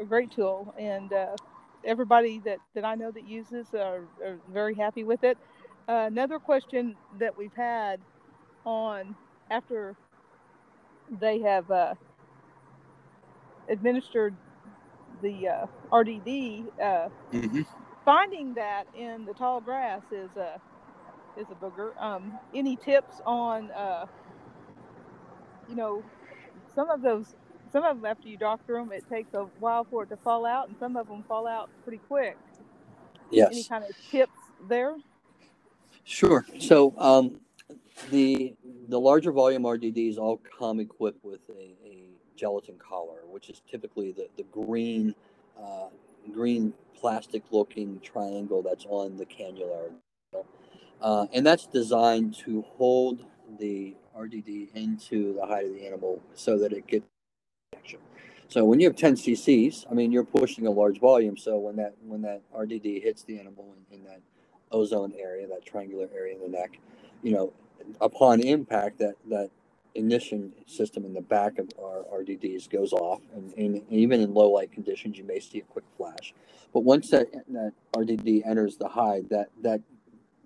a 0.00 0.04
great 0.04 0.30
tool, 0.30 0.74
and 0.78 1.12
uh, 1.12 1.36
everybody 1.84 2.40
that 2.44 2.58
that 2.74 2.84
I 2.84 2.94
know 2.94 3.10
that 3.10 3.28
uses 3.28 3.68
are, 3.74 4.02
are 4.24 4.38
very 4.52 4.74
happy 4.74 5.04
with 5.04 5.24
it. 5.24 5.38
Uh, 5.88 6.04
another 6.06 6.38
question 6.38 6.94
that 7.18 7.36
we've 7.36 7.54
had 7.54 7.98
on 8.66 9.16
after 9.50 9.96
they 11.18 11.38
have 11.40 11.70
uh, 11.70 11.94
administered 13.70 14.34
the 15.22 15.48
uh, 15.48 15.66
RDD, 15.90 16.66
uh, 16.78 17.08
mm-hmm. 17.32 17.62
finding 18.04 18.52
that 18.52 18.84
in 18.94 19.24
the 19.24 19.32
tall 19.32 19.62
grass 19.62 20.02
is 20.12 20.28
a 20.36 20.60
is 21.38 21.46
a 21.50 21.54
booger. 21.54 21.96
Um, 22.02 22.38
any 22.54 22.76
tips 22.76 23.22
on 23.24 23.70
uh, 23.70 24.04
you 25.70 25.74
know 25.74 26.02
some 26.74 26.90
of 26.90 27.00
those 27.00 27.34
some 27.72 27.84
of 27.84 27.96
them 27.96 28.04
after 28.04 28.28
you 28.28 28.36
doctor 28.36 28.74
them 28.74 28.92
it 28.92 29.08
takes 29.08 29.32
a 29.34 29.44
while 29.60 29.84
for 29.84 30.02
it 30.02 30.10
to 30.10 30.16
fall 30.18 30.44
out 30.44 30.68
and 30.68 30.76
some 30.78 30.96
of 30.96 31.08
them 31.08 31.24
fall 31.26 31.46
out 31.46 31.70
pretty 31.84 32.00
quick 32.08 32.36
yes 33.30 33.48
any 33.50 33.64
kind 33.64 33.84
of 33.84 33.90
tips 34.10 34.32
there 34.68 34.96
sure 36.08 36.46
so 36.58 36.94
um, 36.98 37.40
the 38.10 38.54
the 38.88 38.98
larger 38.98 39.32
volume 39.32 39.62
rdds 39.62 40.18
all 40.18 40.40
come 40.58 40.80
equipped 40.80 41.24
with 41.24 41.40
a, 41.50 41.76
a 41.86 42.08
gelatin 42.36 42.76
collar 42.78 43.20
which 43.26 43.50
is 43.50 43.62
typically 43.70 44.12
the, 44.12 44.28
the 44.36 44.44
green 44.44 45.14
uh, 45.62 45.88
green 46.32 46.72
plastic 46.98 47.42
looking 47.50 48.00
triangle 48.00 48.62
that's 48.62 48.86
on 48.88 49.16
the 49.16 49.26
cannula 49.26 49.90
uh, 51.00 51.26
and 51.32 51.46
that's 51.46 51.66
designed 51.66 52.34
to 52.34 52.62
hold 52.76 53.24
the 53.58 53.94
RDD 54.18 54.68
into 54.74 55.34
the 55.34 55.46
hide 55.46 55.64
of 55.64 55.74
the 55.74 55.86
animal 55.86 56.20
so 56.34 56.58
that 56.58 56.72
it 56.72 56.86
gets 56.86 57.06
action. 57.76 58.00
So 58.48 58.64
when 58.64 58.80
you 58.80 58.88
have 58.88 58.96
10 58.96 59.14
cc's, 59.14 59.86
I 59.90 59.94
mean, 59.94 60.10
you're 60.10 60.24
pushing 60.24 60.66
a 60.66 60.70
large 60.70 60.98
volume. 60.98 61.36
So 61.36 61.58
when 61.58 61.76
that 61.76 61.94
when 62.04 62.22
that 62.22 62.42
RDD 62.56 63.02
hits 63.02 63.22
the 63.22 63.38
animal 63.38 63.74
in, 63.90 63.98
in 63.98 64.04
that 64.04 64.20
ozone 64.72 65.12
area, 65.18 65.46
that 65.48 65.64
triangular 65.64 66.08
area 66.14 66.34
in 66.34 66.40
the 66.40 66.48
neck, 66.48 66.78
you 67.22 67.32
know, 67.32 67.52
upon 68.00 68.40
impact, 68.40 68.98
that 68.98 69.14
that 69.28 69.50
ignition 69.94 70.52
system 70.66 71.04
in 71.04 71.14
the 71.14 71.20
back 71.20 71.58
of 71.58 71.68
our 71.82 72.04
RDDs 72.12 72.70
goes 72.70 72.92
off, 72.92 73.20
and, 73.34 73.52
and, 73.54 73.82
even 73.90 74.20
in 74.20 74.32
low 74.32 74.50
light 74.50 74.70
conditions, 74.70 75.18
you 75.18 75.24
may 75.24 75.40
see 75.40 75.58
a 75.58 75.62
quick 75.62 75.84
flash. 75.96 76.34
But 76.72 76.80
once 76.84 77.10
that 77.10 77.32
that 77.48 77.72
RDD 77.96 78.46
enters 78.46 78.76
the 78.76 78.88
hide, 78.88 79.28
that 79.30 79.48
that 79.62 79.80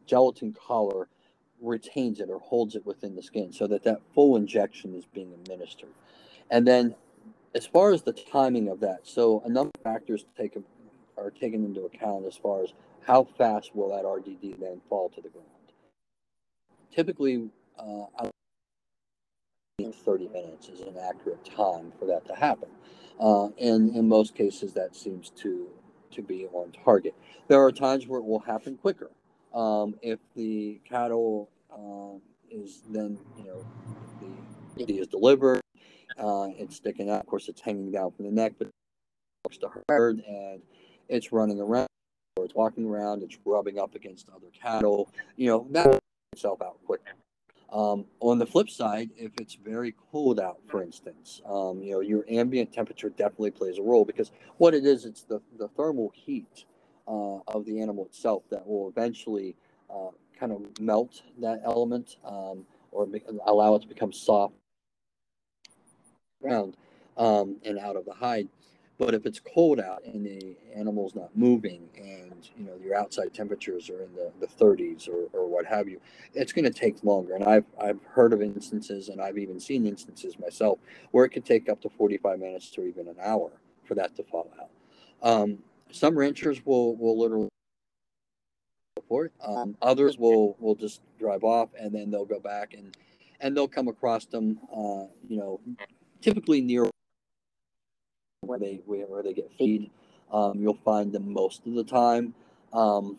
gelatin 0.06 0.54
collar 0.54 1.08
retains 1.60 2.20
it 2.20 2.28
or 2.28 2.40
holds 2.40 2.74
it 2.74 2.84
within 2.84 3.14
the 3.14 3.22
skin 3.22 3.52
so 3.52 3.66
that 3.68 3.84
that 3.84 4.00
full 4.14 4.36
injection 4.36 4.94
is 4.94 5.04
being 5.06 5.32
administered. 5.32 5.90
And 6.50 6.66
then 6.66 6.94
as 7.54 7.66
far 7.66 7.92
as 7.92 8.02
the 8.02 8.12
timing 8.12 8.68
of 8.68 8.80
that, 8.80 9.00
so 9.04 9.42
a 9.44 9.48
number 9.48 9.70
of 9.74 9.82
factors 9.82 10.24
take, 10.36 10.56
are 11.22 11.30
taken 11.30 11.64
into 11.64 11.82
account 11.82 12.26
as 12.26 12.36
far 12.36 12.62
as 12.62 12.72
how 13.06 13.24
fast 13.38 13.74
will 13.74 13.90
that 13.90 14.06
RDD 14.06 14.60
then 14.60 14.80
fall 14.88 15.08
to 15.10 15.20
the 15.20 15.28
ground. 15.28 15.48
Typically, 16.94 17.48
uh, 17.78 18.28
30 19.90 20.28
minutes 20.28 20.68
is 20.68 20.80
an 20.80 20.96
accurate 21.02 21.44
time 21.44 21.92
for 21.98 22.06
that 22.06 22.24
to 22.26 22.34
happen. 22.34 22.68
Uh, 23.18 23.48
and 23.60 23.94
in 23.96 24.08
most 24.08 24.34
cases, 24.34 24.72
that 24.74 24.94
seems 24.94 25.30
to, 25.30 25.68
to 26.10 26.22
be 26.22 26.46
on 26.52 26.72
target. 26.84 27.14
There 27.48 27.62
are 27.62 27.72
times 27.72 28.06
where 28.06 28.20
it 28.20 28.24
will 28.24 28.40
happen 28.40 28.76
quicker. 28.76 29.10
Um, 29.54 29.94
if 30.02 30.18
the 30.34 30.80
cattle 30.88 31.50
uh, 31.72 32.18
is 32.50 32.82
then, 32.90 33.18
you 33.38 33.44
know, 33.44 33.64
the 34.76 34.98
is 34.98 35.08
delivered, 35.08 35.60
uh, 36.18 36.48
it's 36.56 36.76
sticking 36.76 37.10
out. 37.10 37.20
Of 37.20 37.26
course, 37.26 37.48
it's 37.48 37.60
hanging 37.60 37.90
down 37.92 38.12
from 38.12 38.26
the 38.26 38.30
neck, 38.30 38.54
but 38.58 38.68
it's 39.46 39.58
the 39.58 39.70
herd 39.88 40.22
and 40.26 40.62
it's 41.12 41.30
running 41.30 41.60
around 41.60 41.88
or 42.36 42.44
it's 42.44 42.54
walking 42.54 42.86
around, 42.86 43.22
it's 43.22 43.38
rubbing 43.44 43.78
up 43.78 43.94
against 43.94 44.28
other 44.30 44.48
cattle. 44.60 45.10
You 45.36 45.48
know, 45.48 45.66
that 45.70 46.00
itself 46.32 46.62
out 46.62 46.78
quick. 46.86 47.02
Um, 47.70 48.04
on 48.20 48.38
the 48.38 48.46
flip 48.46 48.68
side, 48.68 49.10
if 49.16 49.32
it's 49.40 49.54
very 49.54 49.94
cold 50.10 50.40
out, 50.40 50.58
for 50.68 50.82
instance, 50.82 51.40
um, 51.46 51.82
you 51.82 51.92
know, 51.92 52.00
your 52.00 52.24
ambient 52.28 52.72
temperature 52.72 53.10
definitely 53.10 53.50
plays 53.50 53.78
a 53.78 53.82
role 53.82 54.04
because 54.04 54.30
what 54.58 54.74
it 54.74 54.84
is, 54.84 55.04
it's 55.04 55.22
the, 55.22 55.40
the 55.58 55.68
thermal 55.68 56.12
heat 56.14 56.64
uh, 57.08 57.38
of 57.48 57.64
the 57.64 57.80
animal 57.80 58.04
itself 58.06 58.42
that 58.50 58.66
will 58.66 58.88
eventually 58.88 59.56
uh, 59.90 60.08
kind 60.38 60.52
of 60.52 60.80
melt 60.80 61.22
that 61.40 61.62
element 61.64 62.16
um, 62.26 62.66
or 62.90 63.08
allow 63.46 63.74
it 63.74 63.82
to 63.82 63.88
become 63.88 64.12
soft 64.12 64.54
ground 66.42 66.76
um, 67.16 67.56
and 67.64 67.78
out 67.78 67.96
of 67.96 68.04
the 68.04 68.12
hide. 68.12 68.48
But 69.04 69.14
if 69.14 69.26
it's 69.26 69.40
cold 69.40 69.80
out 69.80 70.04
and 70.04 70.24
the 70.24 70.56
animal's 70.76 71.16
not 71.16 71.36
moving 71.36 71.88
and 71.96 72.48
you 72.56 72.64
know 72.64 72.76
your 72.80 72.94
outside 72.94 73.34
temperatures 73.34 73.90
are 73.90 74.04
in 74.04 74.14
the, 74.14 74.30
the 74.38 74.46
30s 74.46 75.08
or, 75.08 75.26
or 75.32 75.48
what 75.48 75.66
have 75.66 75.88
you, 75.88 76.00
it's 76.34 76.52
going 76.52 76.64
to 76.64 76.70
take 76.70 77.02
longer. 77.02 77.34
And 77.34 77.42
I've 77.42 77.64
I've 77.80 77.98
heard 78.04 78.32
of 78.32 78.40
instances 78.40 79.08
and 79.08 79.20
I've 79.20 79.38
even 79.38 79.58
seen 79.58 79.88
instances 79.88 80.38
myself 80.38 80.78
where 81.10 81.24
it 81.24 81.30
could 81.30 81.44
take 81.44 81.68
up 81.68 81.80
to 81.80 81.88
45 81.88 82.38
minutes 82.38 82.70
to 82.70 82.84
even 82.84 83.08
an 83.08 83.16
hour 83.20 83.50
for 83.84 83.96
that 83.96 84.14
to 84.16 84.22
fall 84.22 84.48
out. 84.60 84.70
Um, 85.28 85.58
some 85.90 86.16
ranchers 86.16 86.64
will 86.64 86.94
will 86.94 87.18
literally 87.18 87.48
support. 88.96 89.32
Um, 89.44 89.76
others 89.82 90.16
will 90.16 90.56
will 90.60 90.76
just 90.76 91.00
drive 91.18 91.42
off 91.42 91.70
and 91.76 91.92
then 91.92 92.12
they'll 92.12 92.24
go 92.24 92.38
back 92.38 92.74
and 92.74 92.96
and 93.40 93.56
they'll 93.56 93.66
come 93.66 93.88
across 93.88 94.26
them. 94.26 94.60
Uh, 94.72 95.06
you 95.28 95.38
know, 95.38 95.60
typically 96.20 96.60
near 96.60 96.86
where 98.42 98.58
they 98.58 98.80
where 98.86 99.22
they 99.22 99.32
get 99.32 99.50
feed. 99.56 99.90
Um, 100.30 100.58
you'll 100.58 100.78
find 100.84 101.12
them 101.12 101.32
most 101.32 101.66
of 101.66 101.74
the 101.74 101.84
time. 101.84 102.34
Um, 102.72 103.18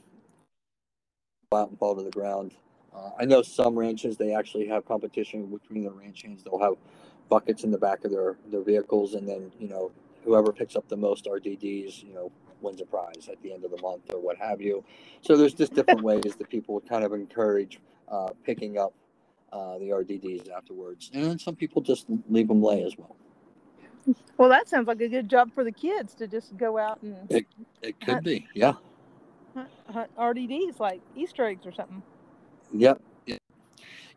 out 1.53 1.69
and 1.69 1.77
fall 1.77 1.95
to 1.95 2.03
the 2.03 2.11
ground. 2.11 2.53
Uh, 2.95 3.11
I 3.19 3.25
know 3.25 3.41
some 3.41 3.77
ranches 3.77 4.17
they 4.17 4.33
actually 4.33 4.67
have 4.67 4.85
competition 4.85 5.45
between 5.45 5.83
the 5.83 5.91
ranch 5.91 6.23
hands. 6.23 6.43
They'll 6.43 6.59
have 6.59 6.73
buckets 7.29 7.63
in 7.63 7.71
the 7.71 7.77
back 7.77 8.05
of 8.05 8.11
their 8.11 8.37
their 8.51 8.61
vehicles, 8.61 9.13
and 9.13 9.27
then 9.27 9.51
you 9.59 9.67
know 9.67 9.91
whoever 10.23 10.51
picks 10.51 10.75
up 10.75 10.87
the 10.87 10.97
most 10.97 11.25
RDDs, 11.25 12.03
you 12.03 12.13
know, 12.13 12.31
wins 12.61 12.81
a 12.81 12.85
prize 12.85 13.29
at 13.31 13.41
the 13.41 13.53
end 13.53 13.65
of 13.65 13.71
the 13.71 13.81
month 13.81 14.03
or 14.13 14.19
what 14.19 14.37
have 14.37 14.61
you. 14.61 14.83
So 15.21 15.35
there's 15.35 15.53
just 15.53 15.73
different 15.73 16.01
ways 16.09 16.35
that 16.37 16.49
people 16.49 16.81
kind 16.81 17.03
of 17.03 17.13
encourage 17.13 17.79
uh, 18.09 18.29
picking 18.45 18.77
up 18.77 18.93
uh, 19.51 19.77
the 19.77 19.89
RDDs 19.89 20.49
afterwards, 20.49 21.11
and 21.13 21.23
then 21.23 21.39
some 21.39 21.55
people 21.55 21.81
just 21.81 22.07
leave 22.29 22.47
them 22.47 22.61
lay 22.61 22.83
as 22.83 22.97
well. 22.97 23.15
Well, 24.37 24.49
that 24.49 24.67
sounds 24.67 24.87
like 24.87 25.01
a 25.01 25.07
good 25.07 25.29
job 25.29 25.53
for 25.53 25.63
the 25.63 25.71
kids 25.71 26.13
to 26.15 26.27
just 26.27 26.57
go 26.57 26.77
out 26.77 27.01
and. 27.01 27.15
It, 27.29 27.45
it 27.81 27.99
could 27.99 28.15
hunt, 28.15 28.25
be, 28.25 28.47
yeah. 28.53 28.73
Hunt, 29.53 29.69
hunt 29.89 30.11
RDDs 30.17 30.79
like 30.79 31.01
Easter 31.15 31.45
eggs 31.45 31.65
or 31.65 31.71
something. 31.71 32.01
Yep. 32.73 33.01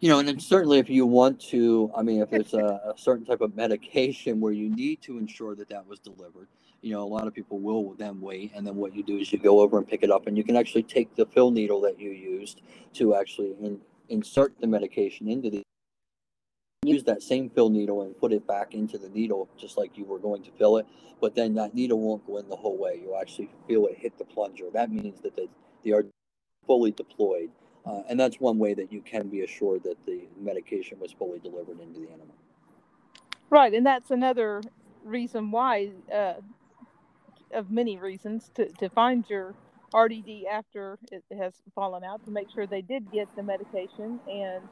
You 0.01 0.11
know, 0.11 0.19
and 0.19 0.29
then 0.29 0.39
certainly 0.39 0.79
if 0.79 0.91
you 0.91 1.07
want 1.07 1.41
to, 1.49 1.91
I 1.97 2.03
mean, 2.03 2.21
if 2.21 2.33
it's 2.33 2.53
a, 2.53 2.59
a 2.59 2.95
certain 2.97 3.25
type 3.25 3.41
of 3.41 3.57
medication 3.57 4.41
where 4.41 4.53
you 4.53 4.69
need 4.69 5.01
to 5.03 5.17
ensure 5.17 5.55
that 5.55 5.71
that 5.71 5.87
was 5.87 5.99
delivered, 6.01 6.49
you 6.83 6.93
know, 6.93 7.03
a 7.03 7.09
lot 7.09 7.27
of 7.27 7.33
people 7.33 7.59
will 7.59 7.95
then 7.95 8.21
wait. 8.21 8.53
And 8.55 8.67
then 8.67 8.77
what 8.77 8.95
you 8.95 9.03
do 9.03 9.17
is 9.17 9.33
you 9.33 9.39
go 9.39 9.61
over 9.61 9.79
and 9.79 9.89
pick 9.89 10.03
it 10.03 10.11
up, 10.11 10.27
and 10.27 10.37
you 10.37 10.45
can 10.45 10.55
actually 10.55 10.83
take 10.83 11.15
the 11.17 11.25
fill 11.27 11.51
needle 11.51 11.81
that 11.81 11.99
you 11.99 12.11
used 12.11 12.61
to 12.95 13.15
actually 13.15 13.55
in, 13.63 13.81
insert 14.11 14.53
the 14.61 14.67
medication 14.67 15.29
into 15.29 15.49
the 15.49 15.63
use 16.87 17.05
that 17.05 17.23
same 17.23 17.51
fill 17.51 17.71
needle 17.71 18.03
and 18.03 18.19
put 18.19 18.33
it 18.33 18.47
back 18.47 18.75
into 18.75 18.99
the 18.99 19.09
needle 19.09 19.49
just 19.59 19.77
like 19.77 19.97
you 19.97 20.05
were 20.05 20.19
going 20.19 20.43
to 20.43 20.51
fill 20.53 20.77
it 20.77 20.87
but 21.21 21.35
then 21.35 21.55
that 21.55 21.75
needle 21.75 21.99
won't 21.99 22.27
go 22.27 22.39
in 22.39 22.49
the 22.49 22.57
whole 22.57 22.77
way. 22.77 23.01
You'll 23.03 23.19
actually 23.19 23.49
feel 23.67 23.87
it 23.87 23.97
hit 23.99 24.19
the 24.19 24.25
plunger. 24.25 24.65
That 24.73 24.91
means 24.91 25.21
that 25.23 25.35
the, 25.35 25.49
they 25.85 25.93
are 25.93 26.05
fully 26.67 26.91
deployed 26.91 27.51
uh, 27.87 28.03
and 28.09 28.19
that's 28.19 28.41
one 28.41 28.59
way 28.59 28.75
that 28.75 28.93
you 28.93 29.01
can 29.01 29.29
be 29.29 29.43
assured 29.43 29.85
that 29.85 29.97
the 30.07 30.23
medication 30.39 30.99
was 30.99 31.13
fully 31.13 31.39
delivered 31.39 31.81
into 31.81 32.01
the 32.01 32.09
animal. 32.09 32.35
Right 33.51 33.73
and 33.73 33.87
that's 33.87 34.11
another 34.11 34.63
reason 35.05 35.51
why 35.51 35.91
uh, 36.13 36.35
of 37.53 37.71
many 37.71 37.97
reasons 37.97 38.51
to, 38.55 38.69
to 38.73 38.89
find 38.89 39.25
your 39.29 39.55
RDD 39.95 40.45
after 40.51 40.99
it 41.13 41.23
has 41.39 41.55
fallen 41.75 42.03
out 42.05 42.25
to 42.25 42.31
make 42.31 42.51
sure 42.51 42.67
they 42.67 42.83
did 42.83 43.11
get 43.13 43.29
the 43.37 43.43
medication 43.43 44.21
and 44.29 44.63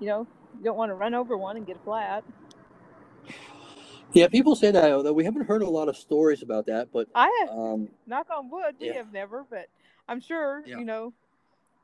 you 0.00 0.06
know 0.06 0.26
you 0.58 0.64
don't 0.64 0.76
want 0.76 0.90
to 0.90 0.94
run 0.94 1.14
over 1.14 1.36
one 1.36 1.56
and 1.56 1.66
get 1.66 1.76
a 1.76 1.80
flat 1.80 2.24
Yeah, 4.12 4.28
people 4.28 4.56
say 4.56 4.70
that, 4.70 4.92
although 4.92 5.12
we 5.12 5.24
haven't 5.24 5.46
heard 5.46 5.62
a 5.62 5.68
lot 5.68 5.88
of 5.88 5.96
stories 5.96 6.42
about 6.42 6.66
that. 6.66 6.88
But 6.92 7.08
I 7.14 7.30
have, 7.40 7.50
um, 7.50 7.88
knock 8.06 8.28
on 8.34 8.50
wood, 8.50 8.76
we 8.80 8.86
yeah. 8.86 8.94
have 8.94 9.12
never, 9.12 9.44
but 9.50 9.66
I'm 10.08 10.20
sure, 10.20 10.62
Yeah. 10.64 10.78
you 10.78 10.84
know, 10.84 11.12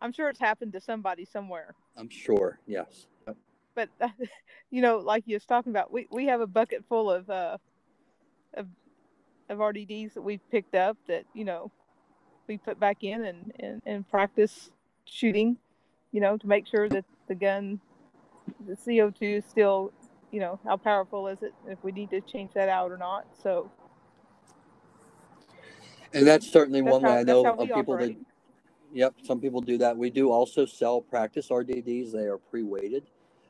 I'm 0.01 0.13
sure 0.13 0.29
it's 0.29 0.41
happened 0.41 0.73
to 0.73 0.81
somebody 0.81 1.25
somewhere. 1.25 1.75
I'm 1.97 2.09
sure, 2.09 2.59
yes. 2.67 3.07
Yep. 3.27 3.37
But 3.75 3.89
you 4.71 4.81
know, 4.83 4.99
like 4.99 5.25
you 5.27 5.37
was 5.37 5.45
talking 5.45 5.71
about, 5.73 5.93
we, 5.93 6.09
we 6.11 6.27
have 6.27 6.41
a 6.41 6.47
bucket 6.47 6.85
full 6.89 7.11
of 7.11 7.29
uh 7.29 7.59
of 8.55 8.67
of 9.51 9.59
RDDs 9.59 10.15
that 10.15 10.23
we've 10.23 10.41
picked 10.51 10.75
up 10.75 10.97
that 11.09 11.25
you 11.35 11.45
know 11.45 11.71
we 12.49 12.57
put 12.57 12.81
back 12.81 13.05
in 13.05 13.25
and 13.25 13.53
and, 13.59 13.83
and 13.85 14.09
practice 14.09 14.71
shooting, 15.05 15.59
you 16.13 16.21
know, 16.21 16.37
to 16.39 16.47
make 16.47 16.67
sure 16.67 16.89
that 16.89 17.05
the 17.29 17.35
gun, 17.35 17.81
the 18.67 18.77
CO 18.77 19.11
two 19.11 19.27
is 19.27 19.45
still, 19.47 19.93
you 20.33 20.41
know, 20.41 20.61
how 20.65 20.77
powerful 20.77 21.29
is 21.29 21.43
it? 21.43 21.55
If 21.69 21.79
we 21.85 21.93
need 21.93 22.11
to 22.11 22.21
change 22.21 22.53
that 22.55 22.69
out 22.69 22.91
or 22.93 22.99
not. 22.99 23.27
So 23.43 23.71
And 26.15 26.27
that's 26.27 26.51
certainly 26.51 26.83
that's 26.83 26.93
one 26.93 27.03
way 27.05 27.19
I 27.19 27.23
know 27.25 27.47
of 27.47 27.69
people 27.73 27.97
that. 27.99 28.17
Yep, 28.93 29.15
some 29.25 29.41
people 29.41 29.61
do 29.61 29.79
that. 29.79 29.97
We 29.97 30.11
do 30.11 30.31
also 30.31 30.67
sell 30.67 31.01
practice 31.01 31.49
RDDs. 31.51 32.13
They 32.13 32.27
are 32.27 32.39
pre-weighted, 32.39 33.05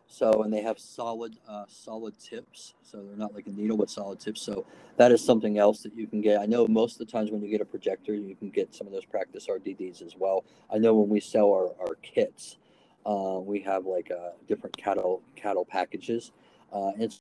so 0.07 0.43
and 0.43 0.53
they 0.53 0.63
have 0.63 0.79
solid, 0.79 1.37
uh, 1.49 1.65
solid 1.69 2.19
tips. 2.19 2.75
So 2.83 3.05
they're 3.05 3.17
not 3.17 3.35
like 3.35 3.47
a 3.47 3.51
needle, 3.51 3.77
but 3.77 3.91
solid 3.91 4.21
tips. 4.21 4.43
So 4.43 4.67
that 4.99 5.13
is 5.13 5.25
something 5.25 5.59
else 5.59 5.83
that 5.85 5.97
you 5.97 6.07
can 6.07 6.21
get. 6.23 6.41
I 6.41 6.47
know 6.47 6.67
most 6.69 7.01
of 7.01 7.07
the 7.07 7.13
times 7.13 7.31
when 7.31 7.43
you 7.43 7.51
get 7.51 7.61
a 7.61 7.65
projector, 7.67 8.15
you 8.15 8.37
can 8.37 8.51
get 8.51 8.75
some 8.75 8.87
of 8.87 8.93
those 8.93 9.05
practice 9.07 9.49
RDDs 9.49 10.03
as 10.03 10.17
well. 10.19 10.45
I 10.73 10.79
know 10.79 10.95
when 10.95 11.09
we 11.09 11.21
sell 11.21 11.53
our, 11.53 11.71
our 11.81 11.97
kits, 12.03 12.59
uh, 13.07 13.41
we 13.41 13.61
have 13.61 13.87
like 13.87 14.11
uh, 14.11 14.31
different 14.49 14.77
cattle 14.77 15.23
cattle 15.37 15.65
packages. 15.65 16.33
Uh, 16.73 16.93
it's 16.99 17.21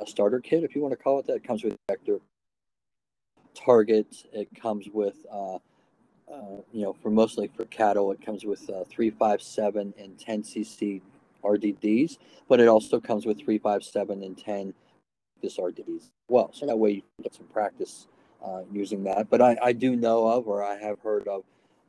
a 0.00 0.06
starter 0.06 0.40
kit, 0.40 0.64
if 0.64 0.74
you 0.74 0.82
want 0.82 0.92
to 0.92 1.02
call 1.02 1.18
it 1.18 1.26
that. 1.26 1.36
It 1.36 1.44
comes 1.44 1.62
with 1.64 1.76
vector 1.88 2.18
target. 3.54 4.06
It 4.32 4.48
comes 4.60 4.88
with 4.92 5.16
uh, 5.30 5.58
uh, 6.32 6.62
you 6.72 6.82
know, 6.82 6.92
for 7.02 7.10
mostly 7.10 7.50
for 7.54 7.64
cattle, 7.66 8.10
it 8.12 8.24
comes 8.24 8.44
with 8.44 8.68
uh, 8.70 8.84
357 8.90 9.94
and 9.98 10.18
10 10.18 10.42
cc 10.42 11.00
RDDs, 11.44 12.18
but 12.48 12.60
it 12.60 12.68
also 12.68 13.00
comes 13.00 13.26
with 13.26 13.38
357 13.38 14.22
and 14.22 14.38
10 14.38 14.74
this 15.42 15.58
RDDs 15.58 15.96
as 15.96 16.10
well. 16.28 16.50
So 16.52 16.66
that 16.66 16.78
way 16.78 16.90
you 16.92 17.02
get 17.22 17.34
some 17.34 17.46
practice 17.46 18.06
uh, 18.44 18.62
using 18.72 19.04
that. 19.04 19.28
But 19.28 19.42
I, 19.42 19.56
I 19.62 19.72
do 19.72 19.96
know 19.96 20.26
of, 20.26 20.46
or 20.46 20.62
I 20.62 20.76
have 20.76 21.00
heard 21.00 21.28
of, 21.28 21.42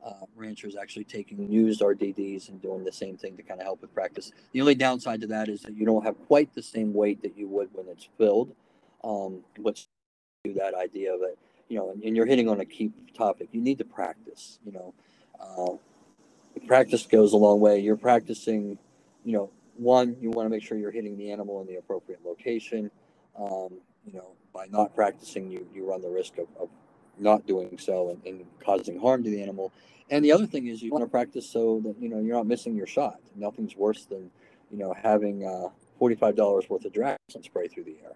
uh, 0.04 0.26
ranchers 0.36 0.76
actually 0.76 1.04
taking 1.04 1.50
used 1.50 1.80
RDDs 1.80 2.48
and 2.50 2.60
doing 2.60 2.84
the 2.84 2.92
same 2.92 3.16
thing 3.16 3.36
to 3.36 3.42
kind 3.42 3.60
of 3.60 3.64
help 3.64 3.80
with 3.80 3.94
practice. 3.94 4.32
The 4.52 4.60
only 4.60 4.74
downside 4.74 5.22
to 5.22 5.26
that 5.28 5.48
is 5.48 5.62
that 5.62 5.74
you 5.74 5.86
don't 5.86 6.04
have 6.04 6.16
quite 6.26 6.54
the 6.54 6.62
same 6.62 6.92
weight 6.92 7.22
that 7.22 7.38
you 7.38 7.48
would 7.48 7.70
when 7.72 7.88
it's 7.88 8.08
filled, 8.18 8.54
um, 9.02 9.40
do 9.56 10.54
that 10.54 10.74
idea 10.74 11.14
of 11.14 11.22
it 11.22 11.38
you 11.68 11.78
know, 11.78 11.90
and, 11.90 12.02
and 12.02 12.16
you're 12.16 12.26
hitting 12.26 12.48
on 12.48 12.60
a 12.60 12.64
key 12.64 12.92
topic. 13.16 13.48
You 13.52 13.60
need 13.60 13.78
to 13.78 13.84
practice. 13.84 14.58
You 14.64 14.72
know, 14.72 14.94
uh, 15.40 16.66
practice 16.66 17.06
goes 17.06 17.32
a 17.32 17.36
long 17.36 17.60
way. 17.60 17.80
You're 17.80 17.96
practicing. 17.96 18.78
You 19.24 19.32
know, 19.32 19.50
one, 19.76 20.16
you 20.20 20.30
want 20.30 20.46
to 20.46 20.50
make 20.50 20.62
sure 20.62 20.76
you're 20.76 20.90
hitting 20.90 21.16
the 21.16 21.30
animal 21.30 21.60
in 21.60 21.66
the 21.66 21.76
appropriate 21.76 22.20
location. 22.24 22.90
Um, 23.38 23.80
you 24.06 24.12
know, 24.12 24.32
by 24.52 24.66
not 24.66 24.94
practicing, 24.94 25.50
you 25.50 25.66
you 25.74 25.88
run 25.88 26.02
the 26.02 26.10
risk 26.10 26.38
of, 26.38 26.46
of 26.60 26.68
not 27.18 27.46
doing 27.46 27.78
so 27.78 28.10
and, 28.10 28.24
and 28.26 28.46
causing 28.64 28.98
harm 28.98 29.22
to 29.24 29.30
the 29.30 29.42
animal. 29.42 29.72
And 30.10 30.24
the 30.24 30.32
other 30.32 30.46
thing 30.46 30.66
is 30.66 30.82
you 30.82 30.90
want 30.92 31.04
to 31.04 31.10
practice 31.10 31.48
so 31.48 31.80
that 31.84 31.96
you 32.00 32.08
know 32.08 32.20
you're 32.20 32.36
not 32.36 32.46
missing 32.46 32.76
your 32.76 32.86
shot. 32.86 33.20
Nothing's 33.36 33.76
worse 33.76 34.04
than 34.04 34.30
you 34.70 34.78
know 34.78 34.94
having 35.02 35.46
uh, 35.46 35.68
forty-five 35.98 36.36
dollars 36.36 36.68
worth 36.68 36.84
of 36.84 36.92
Draxxin 36.92 37.42
spray 37.42 37.68
through 37.68 37.84
the 37.84 37.96
air. 38.04 38.12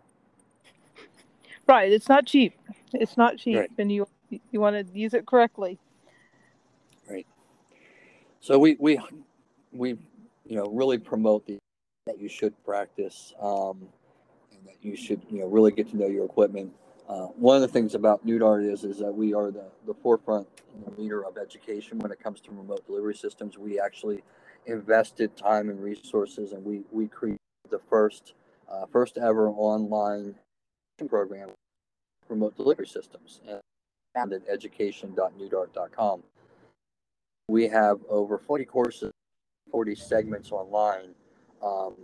Right, 1.66 1.90
it's 1.92 2.08
not 2.08 2.26
cheap. 2.26 2.54
It's 2.92 3.16
not 3.16 3.38
cheap, 3.38 3.56
Right. 3.56 3.70
and 3.78 3.90
you 3.90 4.06
you 4.50 4.61
want 4.61 4.76
to 4.76 4.98
use 4.98 5.14
it 5.14 5.26
correctly. 5.26 5.78
Right. 7.08 7.26
So 8.40 8.58
we 8.58 8.76
we 8.78 9.00
we 9.72 9.90
you 10.46 10.56
know 10.56 10.66
really 10.66 10.98
promote 10.98 11.46
the 11.46 11.58
that 12.06 12.18
you 12.20 12.28
should 12.28 12.54
practice 12.64 13.34
um, 13.40 13.87
and 14.52 14.66
that 14.66 14.76
you 14.82 14.96
should 14.96 15.20
you 15.30 15.40
know 15.40 15.46
really 15.46 15.72
get 15.72 15.88
to 15.90 15.96
know 15.96 16.06
your 16.06 16.24
equipment. 16.24 16.72
Uh, 17.09 17.27
one 17.37 17.57
of 17.57 17.62
the 17.62 17.68
things 17.68 17.94
about 17.94 18.27
Pneu-Dart 18.27 18.64
is 18.64 18.85
is 18.85 18.99
that 18.99 19.12
we 19.12 19.35
are 19.35 19.51
the 19.51 19.64
the 19.87 19.94
forefront 19.94 20.47
leader 20.97 21.25
of 21.25 21.38
education 21.38 21.99
when 21.99 22.12
it 22.12 22.23
comes 22.23 22.40
to 22.42 22.51
remote 22.51 22.87
delivery 22.87 23.14
systems. 23.14 23.59
We 23.59 23.81
actually 23.81 24.23
invested 24.66 25.37
time 25.37 25.71
and 25.71 25.83
resources, 25.83 26.53
and 26.53 26.64
we 26.64 26.83
we 26.92 27.09
created 27.09 27.38
the 27.71 27.81
first 27.90 28.35
uh, 28.71 28.87
first 28.92 29.18
ever 29.18 29.49
online 29.49 30.35
program 31.09 31.51
remote 32.29 32.57
delivery 32.57 32.87
systems 32.87 33.40
and 33.49 33.61
found 34.14 34.33
at 34.35 34.42
education.pneudart.com 34.49 36.23
we 37.49 37.66
have 37.68 37.99
over 38.11 38.38
40 38.38 38.64
courses, 38.66 39.12
40 39.71 39.94
segments 39.94 40.53
online 40.53 41.14
um, 41.64 41.94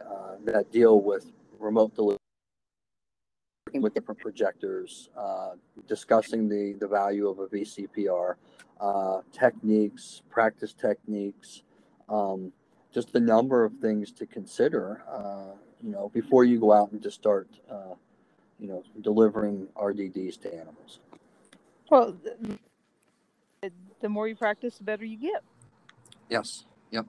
uh, 0.00 0.36
that 0.44 0.70
deal 0.70 1.00
with 1.00 1.32
remote 1.58 1.94
delivery, 1.94 2.18
working 3.72 3.82
with 3.82 3.94
different 3.94 4.20
projectors, 4.20 5.08
uh, 5.16 5.52
discussing 5.88 6.46
the, 6.46 6.74
the 6.78 6.86
value 6.86 7.26
of 7.26 7.38
a 7.38 7.46
VCPR, 7.46 8.34
uh, 8.78 9.20
techniques, 9.32 10.20
practice 10.28 10.74
techniques, 10.74 11.62
um, 12.10 12.52
just 12.92 13.14
the 13.14 13.20
number 13.20 13.64
of 13.64 13.72
things 13.80 14.12
to 14.12 14.26
consider, 14.26 15.02
uh, 15.10 15.56
you 15.82 15.90
know, 15.90 16.10
before 16.12 16.44
you 16.44 16.60
go 16.60 16.70
out 16.70 16.92
and 16.92 17.02
just 17.02 17.16
start, 17.16 17.48
uh, 17.70 17.94
you 18.60 18.68
know, 18.68 18.82
delivering 19.00 19.66
RDDs 19.74 20.36
to 20.42 20.52
animals. 20.52 20.98
Well, 21.90 22.14
th- 22.22 22.60
the 24.02 24.08
more 24.08 24.28
you 24.28 24.36
practice, 24.36 24.76
the 24.76 24.84
better 24.84 25.06
you 25.06 25.16
get. 25.16 25.42
Yes. 26.28 26.66
Yep. 26.90 27.06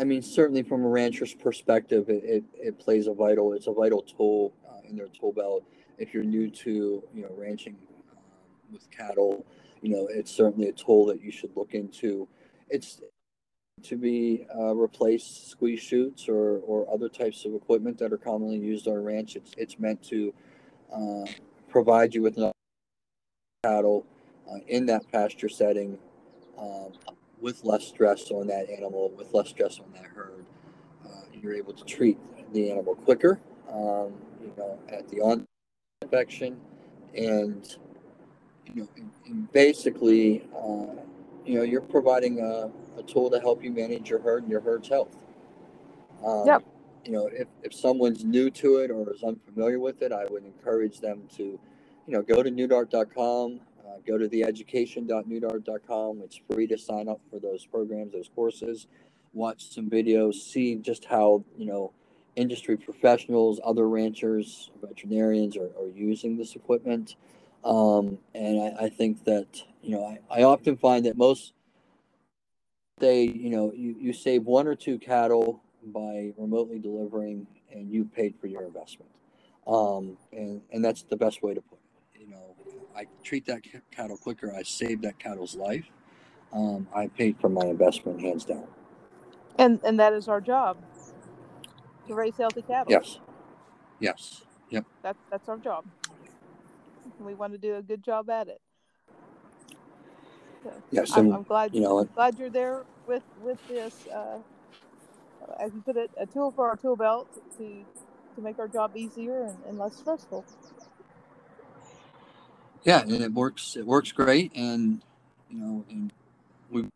I 0.00 0.04
mean, 0.04 0.22
certainly 0.22 0.62
from 0.62 0.82
a 0.82 0.88
rancher's 0.88 1.34
perspective, 1.34 2.08
it, 2.08 2.24
it, 2.24 2.44
it 2.54 2.78
plays 2.78 3.06
a 3.06 3.12
vital, 3.12 3.52
it's 3.52 3.66
a 3.66 3.72
vital 3.72 4.00
tool 4.00 4.54
uh, 4.66 4.80
in 4.88 4.96
their 4.96 5.08
tool 5.08 5.30
belt. 5.30 5.62
If 5.98 6.14
you're 6.14 6.24
new 6.24 6.48
to, 6.50 7.04
you 7.14 7.22
know, 7.22 7.28
ranching 7.36 7.76
um, 8.10 8.22
with 8.72 8.90
cattle, 8.90 9.44
you 9.82 9.90
know, 9.90 10.08
it's 10.10 10.34
certainly 10.34 10.68
a 10.68 10.72
tool 10.72 11.04
that 11.06 11.22
you 11.22 11.30
should 11.30 11.54
look 11.54 11.74
into. 11.74 12.26
It's 12.70 13.02
to 13.82 13.96
be 13.98 14.46
uh, 14.58 14.74
squeeze 15.18 15.80
chutes 15.80 16.28
or, 16.30 16.60
or 16.60 16.90
other 16.90 17.10
types 17.10 17.44
of 17.44 17.54
equipment 17.54 17.98
that 17.98 18.10
are 18.10 18.18
commonly 18.18 18.56
used 18.56 18.88
on 18.88 18.94
a 18.94 19.00
ranch. 19.00 19.36
It's, 19.36 19.52
it's 19.58 19.78
meant 19.78 20.02
to 20.04 20.32
uh, 20.94 21.26
provide 21.68 22.14
you 22.14 22.22
with 22.22 22.38
cattle 23.64 24.06
uh, 24.50 24.60
in 24.66 24.86
that 24.86 25.10
pasture 25.12 25.50
setting 25.50 25.98
um, 26.58 26.92
with 27.40 27.64
less 27.64 27.86
stress 27.86 28.30
on 28.30 28.46
that 28.48 28.68
animal, 28.70 29.10
with 29.16 29.32
less 29.32 29.48
stress 29.48 29.78
on 29.78 29.92
that 29.94 30.06
herd. 30.06 30.44
Uh, 31.04 31.22
you're 31.32 31.54
able 31.54 31.72
to 31.72 31.84
treat 31.84 32.18
the 32.52 32.70
animal 32.70 32.94
quicker, 32.94 33.40
um, 33.68 34.12
you 34.42 34.52
know, 34.56 34.78
at 34.88 35.08
the 35.08 35.20
on 35.20 35.46
infection, 36.02 36.60
and 37.16 37.76
you 38.66 38.82
know, 38.82 38.88
and, 38.96 39.10
and 39.26 39.52
basically, 39.52 40.48
uh, 40.54 41.00
you 41.44 41.56
know, 41.56 41.62
you're 41.62 41.80
providing 41.80 42.40
a, 42.40 42.70
a 42.98 43.02
tool 43.04 43.30
to 43.30 43.40
help 43.40 43.62
you 43.62 43.70
manage 43.72 44.10
your 44.10 44.20
herd 44.20 44.42
and 44.42 44.50
your 44.50 44.60
herd's 44.60 44.88
health. 44.88 45.16
Um, 46.24 46.46
Yep. 46.46 46.64
You 47.06 47.12
know, 47.12 47.30
if, 47.32 47.48
if 47.62 47.72
someone's 47.72 48.24
new 48.24 48.50
to 48.50 48.76
it 48.76 48.90
or 48.90 49.10
is 49.12 49.22
unfamiliar 49.22 49.78
with 49.78 50.02
it, 50.02 50.12
I 50.12 50.26
would 50.26 50.44
encourage 50.44 51.00
them 51.00 51.22
to, 51.36 51.42
you 51.42 51.58
know, 52.06 52.20
go 52.20 52.42
to 52.42 52.50
pneudart.com, 52.50 53.60
uh, 53.90 53.98
go 54.06 54.18
to 54.18 54.28
theeducation.pneudart.com. 54.28 56.20
It's 56.22 56.40
free 56.50 56.66
to 56.68 56.78
sign 56.78 57.08
up 57.08 57.20
for 57.30 57.38
those 57.38 57.66
programs, 57.66 58.12
those 58.12 58.30
courses, 58.34 58.86
watch 59.32 59.70
some 59.70 59.90
videos, 59.90 60.34
see 60.34 60.76
just 60.76 61.04
how, 61.04 61.44
you 61.56 61.66
know, 61.66 61.92
industry 62.36 62.76
professionals, 62.76 63.60
other 63.64 63.88
ranchers, 63.88 64.70
veterinarians 64.82 65.56
are, 65.56 65.70
are 65.78 65.88
using 65.94 66.36
this 66.36 66.54
equipment. 66.54 67.16
Um, 67.64 68.18
and 68.34 68.60
I, 68.60 68.84
I 68.84 68.88
think 68.88 69.24
that, 69.24 69.62
you 69.82 69.90
know, 69.90 70.04
I, 70.04 70.40
I 70.40 70.42
often 70.44 70.76
find 70.76 71.06
that 71.06 71.16
most 71.16 71.52
they, 72.98 73.22
you 73.22 73.50
know, 73.50 73.72
you, 73.74 73.96
you 73.98 74.12
save 74.12 74.44
one 74.44 74.66
or 74.66 74.74
two 74.74 74.98
cattle 74.98 75.62
by 75.82 76.32
remotely 76.36 76.78
delivering 76.78 77.46
and 77.72 77.90
you 77.90 78.04
paid 78.04 78.34
for 78.40 78.46
your 78.46 78.62
investment. 78.62 79.10
Um, 79.66 80.18
and, 80.32 80.60
and 80.70 80.84
that's 80.84 81.02
the 81.02 81.16
best 81.16 81.42
way 81.42 81.54
to 81.54 81.60
put 81.60 81.78
it. 81.78 82.20
You 82.20 82.28
know, 82.28 82.54
I 83.00 83.06
treat 83.24 83.46
that 83.46 83.62
cattle 83.90 84.18
quicker. 84.18 84.54
I 84.54 84.62
save 84.62 85.00
that 85.02 85.18
cattle's 85.18 85.56
life. 85.56 85.86
Um, 86.52 86.86
I 86.94 87.06
paid 87.06 87.38
for 87.40 87.48
my 87.48 87.64
investment 87.64 88.20
hands 88.20 88.44
down. 88.44 88.66
And 89.58 89.80
and 89.84 89.98
that 90.00 90.12
is 90.12 90.28
our 90.28 90.40
job 90.42 90.78
to 92.08 92.14
raise 92.14 92.36
healthy 92.36 92.62
cattle. 92.62 92.92
Yes. 92.92 93.18
Yes. 94.00 94.42
Yep. 94.70 94.84
That's 95.02 95.18
that's 95.30 95.48
our 95.48 95.58
job. 95.58 95.86
We 97.18 97.34
want 97.34 97.52
to 97.52 97.58
do 97.58 97.76
a 97.76 97.82
good 97.82 98.02
job 98.04 98.30
at 98.30 98.48
it. 98.48 98.60
So 100.62 100.84
Yes, 100.90 101.12
I'm, 101.12 101.26
and 101.26 101.34
I'm 101.34 101.44
glad 101.44 101.74
you 101.74 101.80
know, 101.80 101.98
I'm 102.00 102.10
glad 102.14 102.38
you're 102.38 102.50
there 102.50 102.84
with 103.06 103.24
with 103.36 103.58
this. 103.68 104.06
Uh, 104.14 104.40
as 105.60 105.74
you 105.74 105.82
put 105.82 105.96
it, 105.96 106.10
a 106.18 106.26
tool 106.26 106.52
for 106.52 106.68
our 106.68 106.76
tool 106.76 106.96
belt 106.96 107.28
to 107.58 107.84
to 108.36 108.42
make 108.42 108.58
our 108.58 108.68
job 108.68 108.96
easier 108.96 109.44
and, 109.44 109.64
and 109.64 109.78
less 109.78 109.96
stressful. 109.96 110.46
Yeah, 112.84 113.04
it 113.06 113.32
works. 113.32 113.76
It 113.76 113.86
works 113.86 114.12
great, 114.12 114.52
and 114.54 115.02
you 115.50 115.58
know, 115.58 115.84
and 115.90 116.12
we 116.70 116.86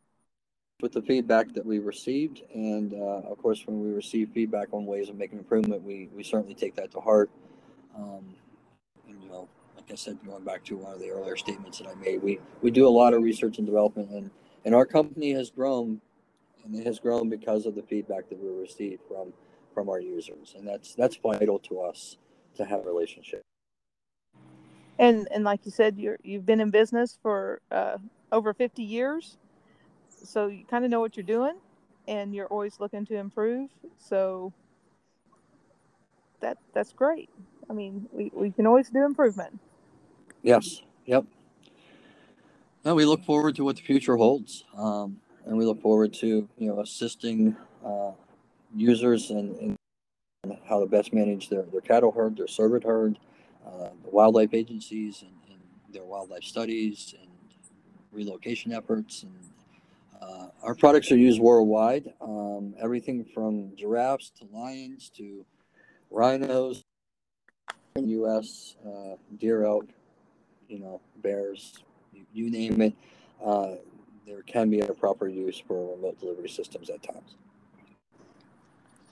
with 0.80 0.92
the 0.92 1.02
feedback 1.02 1.52
that 1.54 1.64
we 1.64 1.78
received, 1.78 2.42
and 2.54 2.94
uh, 2.94 3.28
of 3.30 3.38
course, 3.38 3.66
when 3.66 3.80
we 3.80 3.90
receive 3.92 4.30
feedback 4.32 4.68
on 4.72 4.86
ways 4.86 5.08
of 5.08 5.16
making 5.16 5.38
improvement, 5.38 5.82
we 5.82 6.08
we 6.14 6.22
certainly 6.22 6.54
take 6.54 6.74
that 6.76 6.90
to 6.92 7.00
heart. 7.00 7.30
Um, 7.96 8.34
and 9.08 9.22
you 9.22 9.28
know, 9.28 9.48
like 9.76 9.90
I 9.92 9.94
said, 9.94 10.18
going 10.26 10.44
back 10.44 10.64
to 10.64 10.76
one 10.76 10.94
of 10.94 11.00
the 11.00 11.10
earlier 11.10 11.36
statements 11.36 11.78
that 11.78 11.88
I 11.88 11.94
made, 11.94 12.22
we 12.22 12.40
we 12.62 12.70
do 12.70 12.86
a 12.86 12.90
lot 12.90 13.14
of 13.14 13.22
research 13.22 13.58
and 13.58 13.66
development, 13.66 14.10
and 14.10 14.30
and 14.64 14.74
our 14.74 14.86
company 14.86 15.32
has 15.32 15.50
grown, 15.50 16.00
and 16.64 16.74
it 16.74 16.86
has 16.86 16.98
grown 16.98 17.28
because 17.28 17.66
of 17.66 17.74
the 17.74 17.82
feedback 17.82 18.28
that 18.30 18.42
we 18.42 18.48
receive 18.48 19.00
from 19.06 19.32
from 19.74 19.90
our 19.90 20.00
users, 20.00 20.54
and 20.56 20.66
that's 20.66 20.94
that's 20.94 21.16
vital 21.16 21.58
to 21.58 21.80
us 21.80 22.16
to 22.56 22.64
have 22.64 22.80
a 22.80 22.84
relationship. 22.84 23.43
And 24.98 25.28
and 25.32 25.44
like 25.44 25.60
you 25.64 25.70
said, 25.70 25.98
you're 25.98 26.18
you've 26.22 26.46
been 26.46 26.60
in 26.60 26.70
business 26.70 27.18
for 27.22 27.60
uh, 27.70 27.98
over 28.30 28.54
50 28.54 28.82
years, 28.82 29.36
so 30.22 30.46
you 30.46 30.64
kind 30.64 30.84
of 30.84 30.90
know 30.90 31.00
what 31.00 31.16
you're 31.16 31.24
doing, 31.24 31.56
and 32.06 32.34
you're 32.34 32.46
always 32.46 32.78
looking 32.78 33.04
to 33.06 33.16
improve. 33.16 33.70
So 33.98 34.52
that 36.40 36.58
that's 36.72 36.92
great. 36.92 37.28
I 37.68 37.72
mean, 37.72 38.08
we, 38.12 38.30
we 38.34 38.50
can 38.50 38.66
always 38.66 38.88
do 38.88 39.04
improvement. 39.04 39.58
Yes. 40.42 40.82
Yep. 41.06 41.24
No, 42.84 42.94
we 42.94 43.06
look 43.06 43.24
forward 43.24 43.56
to 43.56 43.64
what 43.64 43.76
the 43.76 43.82
future 43.82 44.16
holds, 44.16 44.64
um, 44.76 45.16
and 45.46 45.56
we 45.56 45.64
look 45.64 45.80
forward 45.80 46.12
to 46.14 46.48
you 46.58 46.68
know 46.68 46.80
assisting 46.80 47.56
uh, 47.84 48.12
users 48.74 49.30
and, 49.30 49.56
and 50.44 50.58
how 50.68 50.80
to 50.80 50.86
best 50.86 51.12
manage 51.12 51.48
their, 51.48 51.62
their 51.62 51.80
cattle 51.80 52.12
herd, 52.12 52.36
their 52.36 52.46
servant 52.46 52.84
herd, 52.84 53.18
uh, 53.66 53.88
the 54.02 54.10
wildlife 54.10 54.54
agencies, 54.54 55.22
and, 55.22 55.30
and, 55.50 55.60
their 55.92 56.02
wildlife 56.02 56.42
studies 56.42 57.14
and 57.20 57.30
relocation 58.10 58.72
efforts. 58.72 59.22
And 59.22 59.32
uh, 60.20 60.48
our 60.64 60.74
products 60.74 61.12
are 61.12 61.16
used 61.16 61.40
worldwide. 61.40 62.12
Um, 62.20 62.74
everything 62.82 63.24
from 63.24 63.76
giraffes 63.76 64.32
to 64.40 64.46
lions 64.52 65.08
to 65.16 65.46
rhinos 66.10 66.82
U.S., 67.96 68.74
uh, 68.84 69.14
deer, 69.38 69.64
elk, 69.64 69.86
you 70.68 70.80
know, 70.80 71.00
bears, 71.22 71.74
you, 72.12 72.26
you 72.32 72.50
name 72.50 72.80
it. 72.80 72.94
Uh, 73.44 73.76
there 74.26 74.42
can 74.42 74.68
be 74.68 74.80
a 74.80 74.92
proper 74.94 75.28
use 75.28 75.62
for 75.64 75.94
remote 75.94 76.18
delivery 76.18 76.48
systems 76.48 76.90
at 76.90 77.02
times. 77.02 77.36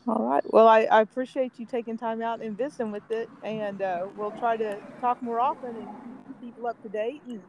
All 0.06 0.24
right. 0.24 0.42
Well, 0.52 0.66
I, 0.66 0.82
I 0.82 1.00
appreciate 1.00 1.58
you 1.58 1.66
taking 1.66 1.96
time 1.96 2.22
out 2.22 2.42
and 2.42 2.58
visiting 2.58 2.90
with 2.90 3.08
it, 3.10 3.30
and 3.42 3.80
uh, 3.80 4.08
we'll 4.16 4.32
try 4.32 4.56
to 4.56 4.80
talk 5.00 5.22
more 5.22 5.40
often 5.40 5.76
and 5.76 5.88
keep 6.26 6.40
people 6.40 6.66
up 6.66 6.80
to 6.82 6.88
date, 6.88 7.22
and 7.26 7.40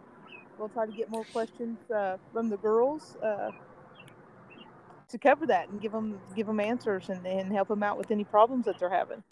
we'll 0.57 0.69
try 0.69 0.85
to 0.85 0.91
get 0.91 1.09
more 1.09 1.25
questions 1.25 1.79
uh, 1.95 2.17
from 2.31 2.49
the 2.49 2.57
girls 2.57 3.17
uh, 3.23 3.49
to 5.09 5.17
cover 5.17 5.47
that 5.47 5.69
and 5.69 5.81
give 5.81 5.91
them 5.91 6.19
give 6.35 6.45
them 6.47 6.59
answers 6.59 7.09
and, 7.09 7.25
and 7.25 7.51
help 7.51 7.69
them 7.69 7.81
out 7.81 7.97
with 7.97 8.11
any 8.11 8.23
problems 8.23 8.65
that 8.65 8.77
they're 8.79 8.89
having. 8.89 9.23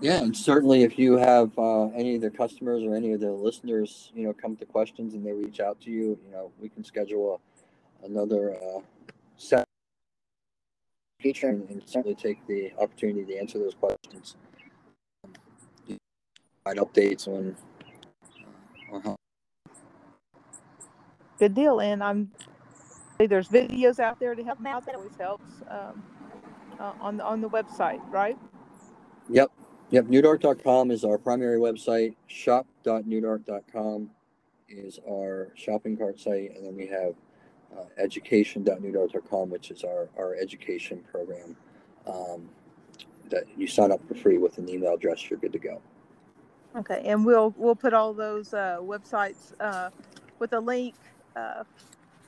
Yeah, 0.00 0.22
and 0.22 0.36
certainly 0.36 0.82
if 0.82 0.98
you 0.98 1.16
have 1.16 1.58
uh, 1.58 1.86
any 1.88 2.16
of 2.16 2.20
the 2.20 2.30
customers 2.30 2.84
or 2.84 2.94
any 2.94 3.12
of 3.12 3.20
the 3.20 3.32
listeners, 3.32 4.12
you 4.14 4.24
know, 4.26 4.32
come 4.34 4.54
to 4.56 4.66
questions 4.66 5.14
and 5.14 5.26
they 5.26 5.32
reach 5.32 5.58
out 5.58 5.80
to 5.82 5.90
you, 5.90 6.18
you 6.24 6.30
know, 6.30 6.52
we 6.60 6.68
can 6.68 6.84
schedule 6.84 7.40
a, 8.02 8.06
another 8.06 8.54
uh, 8.54 8.80
set 9.36 9.65
feature 11.26 11.48
and, 11.48 11.68
and 11.70 11.82
certainly 11.86 12.14
take 12.14 12.46
the 12.46 12.72
opportunity 12.78 13.24
to 13.24 13.36
answer 13.38 13.58
those 13.58 13.74
questions. 13.74 14.36
Provide 16.64 16.80
updates 16.80 17.26
on, 17.26 17.56
uh, 18.92 18.94
on 18.94 19.02
how 19.02 19.16
Good 21.38 21.54
deal. 21.54 21.80
And 21.80 22.02
I'm 22.02 22.30
there's 23.18 23.48
videos 23.48 23.98
out 23.98 24.20
there 24.20 24.34
to 24.34 24.44
help 24.44 24.58
them 24.58 24.66
out. 24.66 24.86
That 24.86 24.94
always 24.94 25.16
helps 25.18 25.50
um, 25.68 26.02
uh, 26.78 26.92
on 27.00 27.16
the 27.16 27.24
on 27.24 27.40
the 27.40 27.48
website, 27.48 28.00
right? 28.10 28.38
Yep. 29.28 29.50
Yep. 29.90 30.06
Pneudart.com 30.06 30.90
is 30.90 31.04
our 31.04 31.18
primary 31.18 31.58
website. 31.58 32.14
Shop.pneudart.com 32.26 34.10
is 34.68 34.98
our 35.08 35.52
shopping 35.54 35.96
cart 35.96 36.18
site. 36.18 36.56
And 36.56 36.66
then 36.66 36.76
we 36.76 36.86
have 36.86 37.14
uh, 37.76 37.84
which 39.50 39.70
is 39.70 39.84
our, 39.84 40.08
our 40.18 40.34
education 40.34 41.02
program 41.10 41.56
um, 42.06 42.48
that 43.30 43.44
you 43.56 43.66
sign 43.66 43.92
up 43.92 44.06
for 44.06 44.14
free 44.14 44.38
with 44.38 44.58
an 44.58 44.68
email 44.68 44.94
address. 44.94 45.28
You're 45.28 45.38
good 45.38 45.52
to 45.52 45.58
go. 45.58 45.80
Okay. 46.76 47.02
And 47.06 47.24
we'll 47.24 47.54
we'll 47.56 47.74
put 47.74 47.94
all 47.94 48.12
those 48.12 48.52
uh, 48.52 48.78
websites 48.80 49.52
uh, 49.60 49.90
with 50.38 50.52
a 50.52 50.60
link 50.60 50.94
uh, 51.34 51.64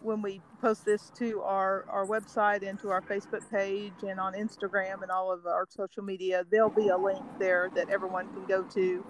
when 0.03 0.23
we 0.23 0.41
post 0.61 0.85
this 0.85 1.11
to 1.17 1.43
our, 1.43 1.85
our 1.89 2.07
website 2.07 2.69
and 2.69 2.79
to 2.81 2.91
our 2.91 3.03
Facebook 3.03 3.49
page 3.51 3.93
and 4.07 4.21
on 4.21 4.35
Instagram 4.35 5.03
and 5.03 5.11
all 5.11 5.33
of 5.33 5.47
our 5.47 5.67
social 5.69 6.03
media, 6.03 6.45
there'll 6.51 6.71
be 6.71 6.89
a 6.89 6.97
link 6.97 7.23
there 7.39 7.71
that 7.75 7.89
everyone 7.91 8.29
can 8.29 8.45
go 8.47 8.63
to 8.63 9.05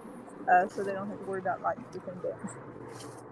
uh, 0.51 0.67
so 0.67 0.83
they 0.83 0.93
don't 0.93 1.09
have 1.09 1.19
to 1.19 1.25
worry 1.25 1.39
about 1.39 1.61
writing 1.61 1.85
everything 1.89 2.19
down. 2.21 3.28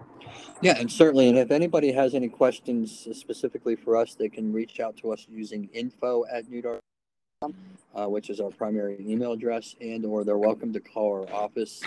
Yeah, 0.60 0.76
and 0.78 0.90
certainly, 0.90 1.28
and 1.28 1.38
if 1.38 1.50
anybody 1.50 1.92
has 1.92 2.14
any 2.14 2.28
questions 2.28 3.06
specifically 3.12 3.76
for 3.76 3.96
us, 3.96 4.14
they 4.14 4.28
can 4.28 4.52
reach 4.52 4.80
out 4.80 4.96
to 4.98 5.12
us 5.12 5.26
using 5.28 5.68
info 5.72 6.24
at 6.32 6.50
pneudart.com, 6.50 7.54
uh, 7.94 8.06
which 8.06 8.28
is 8.28 8.40
our 8.40 8.50
primary 8.50 8.96
email 9.00 9.32
address, 9.32 9.76
and 9.80 10.04
or 10.04 10.24
they're 10.24 10.38
welcome 10.38 10.72
to 10.72 10.80
call 10.80 11.22
our 11.22 11.32
office 11.32 11.82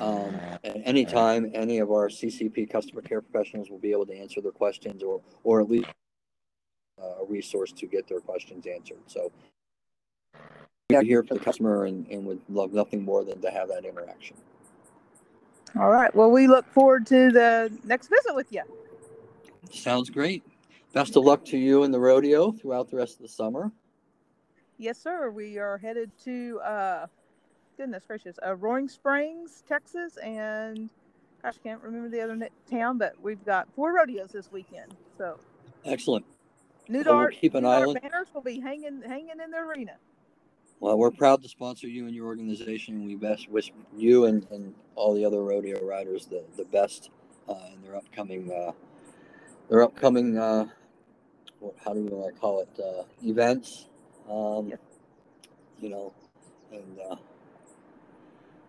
um, 0.00 0.34
at 0.62 0.80
any 0.84 1.04
time, 1.04 1.50
any 1.54 1.78
of 1.78 1.90
our 1.90 2.08
CCP 2.08 2.70
customer 2.70 3.02
care 3.02 3.20
professionals 3.20 3.68
will 3.68 3.78
be 3.78 3.90
able 3.90 4.06
to 4.06 4.16
answer 4.16 4.40
their 4.40 4.52
questions 4.52 5.02
or, 5.02 5.20
or 5.42 5.60
at 5.60 5.68
least 5.68 5.88
uh, 7.02 7.22
a 7.22 7.24
resource 7.24 7.72
to 7.72 7.86
get 7.86 8.08
their 8.08 8.20
questions 8.20 8.66
answered. 8.66 8.98
So 9.06 9.32
we 10.90 10.96
are 10.96 11.02
here 11.02 11.24
for 11.24 11.34
the 11.34 11.40
customer 11.40 11.84
and, 11.84 12.06
and 12.08 12.24
would 12.26 12.40
love 12.48 12.72
nothing 12.72 13.04
more 13.04 13.24
than 13.24 13.40
to 13.40 13.50
have 13.50 13.68
that 13.68 13.84
interaction. 13.84 14.36
All 15.76 15.90
right. 15.90 16.14
Well, 16.14 16.30
we 16.30 16.46
look 16.46 16.66
forward 16.72 17.06
to 17.08 17.30
the 17.30 17.72
next 17.84 18.08
visit 18.08 18.34
with 18.34 18.52
you. 18.52 18.62
Sounds 19.70 20.10
great. 20.10 20.42
Best 20.92 21.16
of 21.16 21.24
luck 21.24 21.44
to 21.46 21.58
you 21.58 21.84
in 21.84 21.90
the 21.90 22.00
rodeo 22.00 22.52
throughout 22.52 22.90
the 22.90 22.96
rest 22.96 23.16
of 23.16 23.22
the 23.22 23.28
summer. 23.28 23.70
Yes, 24.78 24.98
sir. 24.98 25.30
We 25.30 25.58
are 25.58 25.76
headed 25.76 26.10
to 26.24 26.60
uh, 26.60 27.06
goodness 27.76 28.04
gracious, 28.06 28.38
uh, 28.46 28.54
Roaring 28.54 28.88
Springs, 28.88 29.62
Texas, 29.68 30.16
and 30.18 30.88
gosh, 31.42 31.54
I 31.60 31.68
can't 31.68 31.82
remember 31.82 32.08
the 32.08 32.20
other 32.20 32.48
town, 32.70 32.98
but 32.98 33.14
we've 33.22 33.44
got 33.44 33.68
four 33.74 33.92
rodeos 33.92 34.30
this 34.30 34.50
weekend. 34.50 34.94
So 35.16 35.38
excellent. 35.84 36.24
Pneu-Dart, 36.88 37.32
we'll 37.32 37.40
keep 37.40 37.54
an 37.54 37.66
eye 37.66 37.82
on 37.82 37.94
banners 37.94 38.28
will 38.32 38.40
be 38.40 38.60
hanging 38.60 39.02
hanging 39.02 39.40
in 39.44 39.50
the 39.50 39.58
arena. 39.58 39.92
Well, 40.80 40.96
we're 40.96 41.10
proud 41.10 41.42
to 41.42 41.48
sponsor 41.48 41.88
you 41.88 42.06
and 42.06 42.14
your 42.14 42.26
organization. 42.26 43.04
We 43.04 43.16
best 43.16 43.48
wish 43.50 43.72
you 43.96 44.26
and, 44.26 44.46
and 44.50 44.74
all 44.94 45.12
the 45.14 45.24
other 45.24 45.42
rodeo 45.42 45.84
riders 45.84 46.26
the, 46.26 46.44
the 46.56 46.64
best 46.64 47.10
uh, 47.48 47.54
in 47.74 47.82
their 47.82 47.96
upcoming 47.96 48.52
uh, 48.52 48.72
their 49.68 49.82
upcoming 49.82 50.38
uh, 50.38 50.66
what, 51.58 51.74
how 51.84 51.92
do 51.92 52.00
we 52.00 52.10
want 52.10 52.32
to 52.32 52.40
call 52.40 52.60
it 52.60 52.80
uh, 52.80 53.02
events. 53.24 53.88
Um, 54.30 54.68
yep. 54.68 54.80
You 55.80 55.90
know, 55.90 56.12
and 56.72 56.98
uh, 57.10 57.16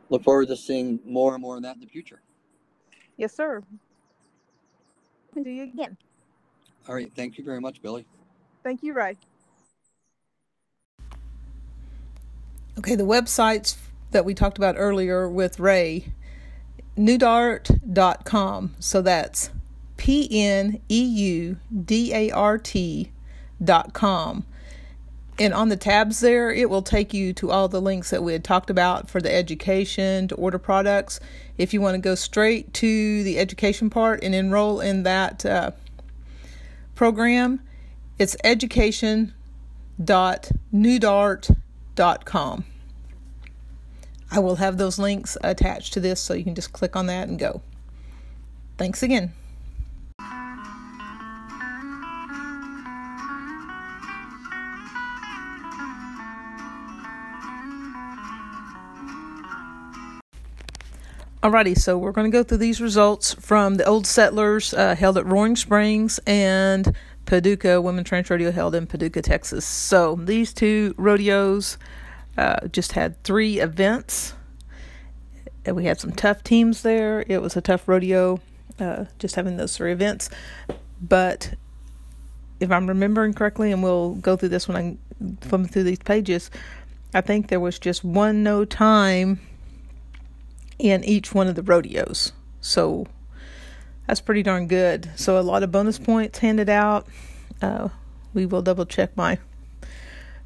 look 0.09 0.23
forward 0.23 0.47
to 0.47 0.55
seeing 0.55 0.99
more 1.05 1.33
and 1.33 1.41
more 1.41 1.57
of 1.57 1.63
that 1.63 1.75
in 1.75 1.81
the 1.81 1.87
future. 1.87 2.21
Yes, 3.17 3.35
sir. 3.35 3.61
Do 5.35 5.49
you 5.49 5.63
again. 5.63 5.97
All 6.87 6.95
right. 6.95 7.11
Thank 7.15 7.37
you 7.37 7.43
very 7.43 7.61
much, 7.61 7.81
Billy. 7.81 8.05
Thank 8.63 8.81
you, 8.81 8.93
Ray. 8.93 9.15
Okay, 12.79 12.95
the 12.95 13.03
websites 13.03 13.75
that 14.11 14.23
we 14.23 14.33
talked 14.33 14.57
about 14.57 14.75
earlier 14.77 15.27
with 15.27 15.59
Ray, 15.59 16.13
pneudart.com. 16.97 18.75
So 18.79 19.01
that's 19.01 19.49
P 19.97 20.29
N 20.31 20.79
E 20.87 21.03
U 21.03 21.57
D 21.83 22.13
A 22.13 22.31
R 22.31 22.57
T.com. 22.57 24.45
And 25.37 25.53
on 25.53 25.67
the 25.67 25.75
tabs 25.75 26.21
there, 26.21 26.51
it 26.51 26.69
will 26.69 26.81
take 26.81 27.13
you 27.13 27.33
to 27.33 27.51
all 27.51 27.67
the 27.67 27.81
links 27.81 28.11
that 28.11 28.23
we 28.23 28.31
had 28.31 28.45
talked 28.45 28.69
about 28.69 29.09
for 29.09 29.19
the 29.19 29.35
education 29.35 30.29
to 30.29 30.35
order 30.35 30.57
products. 30.57 31.19
If 31.57 31.73
you 31.73 31.81
want 31.81 31.95
to 31.95 32.01
go 32.01 32.15
straight 32.15 32.73
to 32.75 33.23
the 33.23 33.39
education 33.39 33.89
part 33.89 34.23
and 34.23 34.33
enroll 34.33 34.79
in 34.79 35.03
that 35.03 35.45
uh, 35.45 35.71
program, 36.95 37.59
it's 38.17 38.37
I 44.31 44.39
will 44.39 44.55
have 44.55 44.77
those 44.77 44.97
links 44.97 45.37
attached 45.43 45.93
to 45.93 45.99
this 45.99 46.21
so 46.21 46.33
you 46.33 46.43
can 46.43 46.55
just 46.55 46.71
click 46.71 46.95
on 46.95 47.07
that 47.07 47.27
and 47.27 47.37
go. 47.37 47.61
Thanks 48.77 49.03
again. 49.03 49.33
Alrighty, 61.41 61.77
so 61.77 61.97
we're 61.97 62.11
going 62.11 62.29
to 62.29 62.37
go 62.37 62.43
through 62.43 62.57
these 62.57 62.81
results 62.81 63.33
from 63.33 63.75
the 63.75 63.85
Old 63.85 64.05
Settlers 64.05 64.73
uh, 64.73 64.93
held 64.93 65.17
at 65.17 65.25
Roaring 65.25 65.55
Springs 65.55 66.19
and 66.27 66.93
Paducah 67.29 67.79
Women's 67.79 68.11
Ranch 68.11 68.27
Rodeo 68.31 68.49
held 68.49 68.73
in 68.73 68.87
Paducah, 68.87 69.21
Texas. 69.21 69.63
So 69.63 70.15
these 70.15 70.51
two 70.51 70.95
rodeos 70.97 71.77
uh, 72.39 72.67
just 72.69 72.93
had 72.93 73.23
three 73.23 73.59
events. 73.59 74.33
And 75.63 75.75
we 75.75 75.85
had 75.85 75.99
some 75.99 76.11
tough 76.11 76.43
teams 76.43 76.81
there. 76.81 77.23
It 77.27 77.39
was 77.39 77.55
a 77.55 77.61
tough 77.61 77.87
rodeo, 77.87 78.39
uh, 78.79 79.05
just 79.19 79.35
having 79.35 79.57
those 79.57 79.77
three 79.77 79.91
events. 79.91 80.31
But 80.99 81.53
if 82.59 82.71
I'm 82.71 82.87
remembering 82.87 83.35
correctly, 83.35 83.71
and 83.71 83.83
we'll 83.83 84.15
go 84.15 84.35
through 84.35 84.49
this 84.49 84.67
when 84.67 84.75
I 84.75 85.45
flip 85.45 85.69
through 85.69 85.83
these 85.83 85.99
pages, 85.99 86.49
I 87.13 87.21
think 87.21 87.49
there 87.49 87.59
was 87.59 87.77
just 87.77 88.03
one 88.03 88.41
no 88.41 88.65
time 88.65 89.39
in 90.79 91.03
each 91.03 91.31
one 91.31 91.45
of 91.45 91.53
the 91.53 91.61
rodeos. 91.61 92.31
So 92.59 93.05
that's 94.09 94.21
pretty 94.21 94.41
darn 94.41 94.65
good. 94.65 95.07
So 95.15 95.39
a 95.39 95.41
lot 95.41 95.61
of 95.61 95.71
bonus 95.71 95.99
points 95.99 96.39
handed 96.39 96.67
out. 96.67 97.05
Uh, 97.61 97.89
we 98.33 98.47
will 98.47 98.63
double 98.63 98.87
check 98.87 99.15
my 99.15 99.37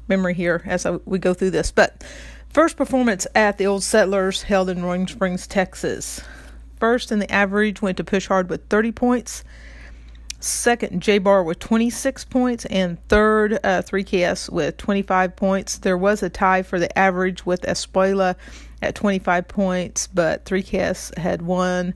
memory 0.06 0.34
here 0.34 0.60
as 0.66 0.84
I, 0.84 0.96
we 1.06 1.18
go 1.18 1.32
through 1.32 1.52
this. 1.52 1.72
But 1.72 2.04
first 2.50 2.76
performance 2.76 3.26
at 3.34 3.56
the 3.56 3.66
Old 3.66 3.82
Settlers 3.82 4.42
held 4.42 4.68
in 4.68 4.82
Roaring 4.84 5.06
Springs, 5.06 5.46
Texas. 5.46 6.20
First 6.78 7.10
in 7.10 7.20
the 7.20 7.32
average 7.32 7.80
went 7.80 7.96
to 7.96 8.04
Push 8.04 8.26
Hard 8.26 8.50
with 8.50 8.68
30 8.68 8.92
points. 8.92 9.44
Second, 10.40 11.00
J 11.00 11.16
Bar 11.16 11.42
with 11.42 11.58
26 11.58 12.22
points. 12.26 12.66
And 12.66 12.98
third, 13.08 13.54
uh, 13.64 13.80
3KS 13.80 14.50
with 14.50 14.76
25 14.76 15.36
points. 15.36 15.78
There 15.78 15.96
was 15.96 16.22
a 16.22 16.28
tie 16.28 16.62
for 16.62 16.78
the 16.78 16.98
average 16.98 17.46
with 17.46 17.62
Espuela 17.62 18.36
at 18.82 18.94
25 18.94 19.48
points, 19.48 20.06
but 20.06 20.44
3KS 20.44 21.16
had 21.16 21.40
won 21.40 21.94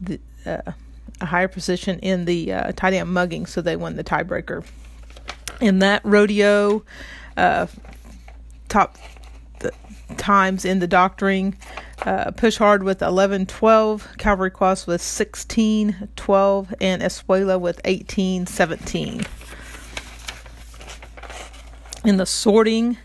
the, 0.00 0.18
uh, 0.44 0.72
a 1.20 1.26
higher 1.26 1.48
position 1.48 1.98
in 2.00 2.24
the 2.24 2.52
uh, 2.52 2.72
tie 2.72 2.90
down 2.90 3.12
mugging, 3.12 3.46
so 3.46 3.60
they 3.60 3.76
won 3.76 3.96
the 3.96 4.04
tiebreaker. 4.04 4.64
In 5.60 5.80
that 5.80 6.04
rodeo, 6.04 6.84
uh, 7.36 7.66
top 8.68 8.96
times 10.16 10.64
in 10.64 10.78
the 10.78 10.86
doctoring. 10.86 11.56
Uh, 12.02 12.30
push 12.30 12.56
hard 12.56 12.82
with 12.82 13.02
11 13.02 13.46
12, 13.46 14.16
Calvary 14.18 14.50
Cross 14.50 14.86
with 14.86 15.02
16 15.02 16.08
12, 16.14 16.74
and 16.80 17.02
Espuela 17.02 17.60
with 17.60 17.80
18 17.84 18.46
17. 18.46 19.26
In 22.04 22.16
the 22.16 22.26
sorting, 22.26 22.96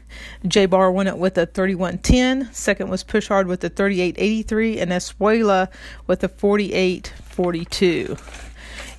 J 0.47 0.65
Bar 0.65 0.91
won 0.91 1.07
it 1.07 1.17
with 1.17 1.37
a 1.37 1.45
31 1.45 1.99
10. 1.99 2.53
Second 2.53 2.89
was 2.89 3.03
Push 3.03 3.27
Hard 3.27 3.47
with 3.47 3.63
a 3.63 3.69
38 3.69 4.15
83, 4.17 4.79
and 4.79 4.91
Espuela 4.91 5.69
with 6.07 6.23
a 6.23 6.29
48 6.29 7.13
42. 7.23 8.17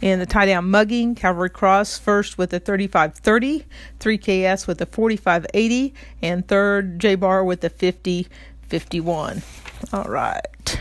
In 0.00 0.18
the 0.18 0.26
tie 0.26 0.46
down 0.46 0.70
mugging, 0.70 1.14
Calvary 1.14 1.48
Cross 1.48 1.98
first 1.98 2.36
with 2.36 2.52
a 2.52 2.60
35 2.60 3.14
30, 3.14 3.64
3KS 4.00 4.66
with 4.66 4.80
a 4.80 4.86
45 4.86 5.46
80, 5.54 5.94
and 6.22 6.46
third, 6.46 6.98
J 6.98 7.14
Bar 7.14 7.44
with 7.44 7.64
a 7.64 7.70
50 7.70 8.28
51. 8.62 9.42
All 9.92 10.04
right. 10.04 10.80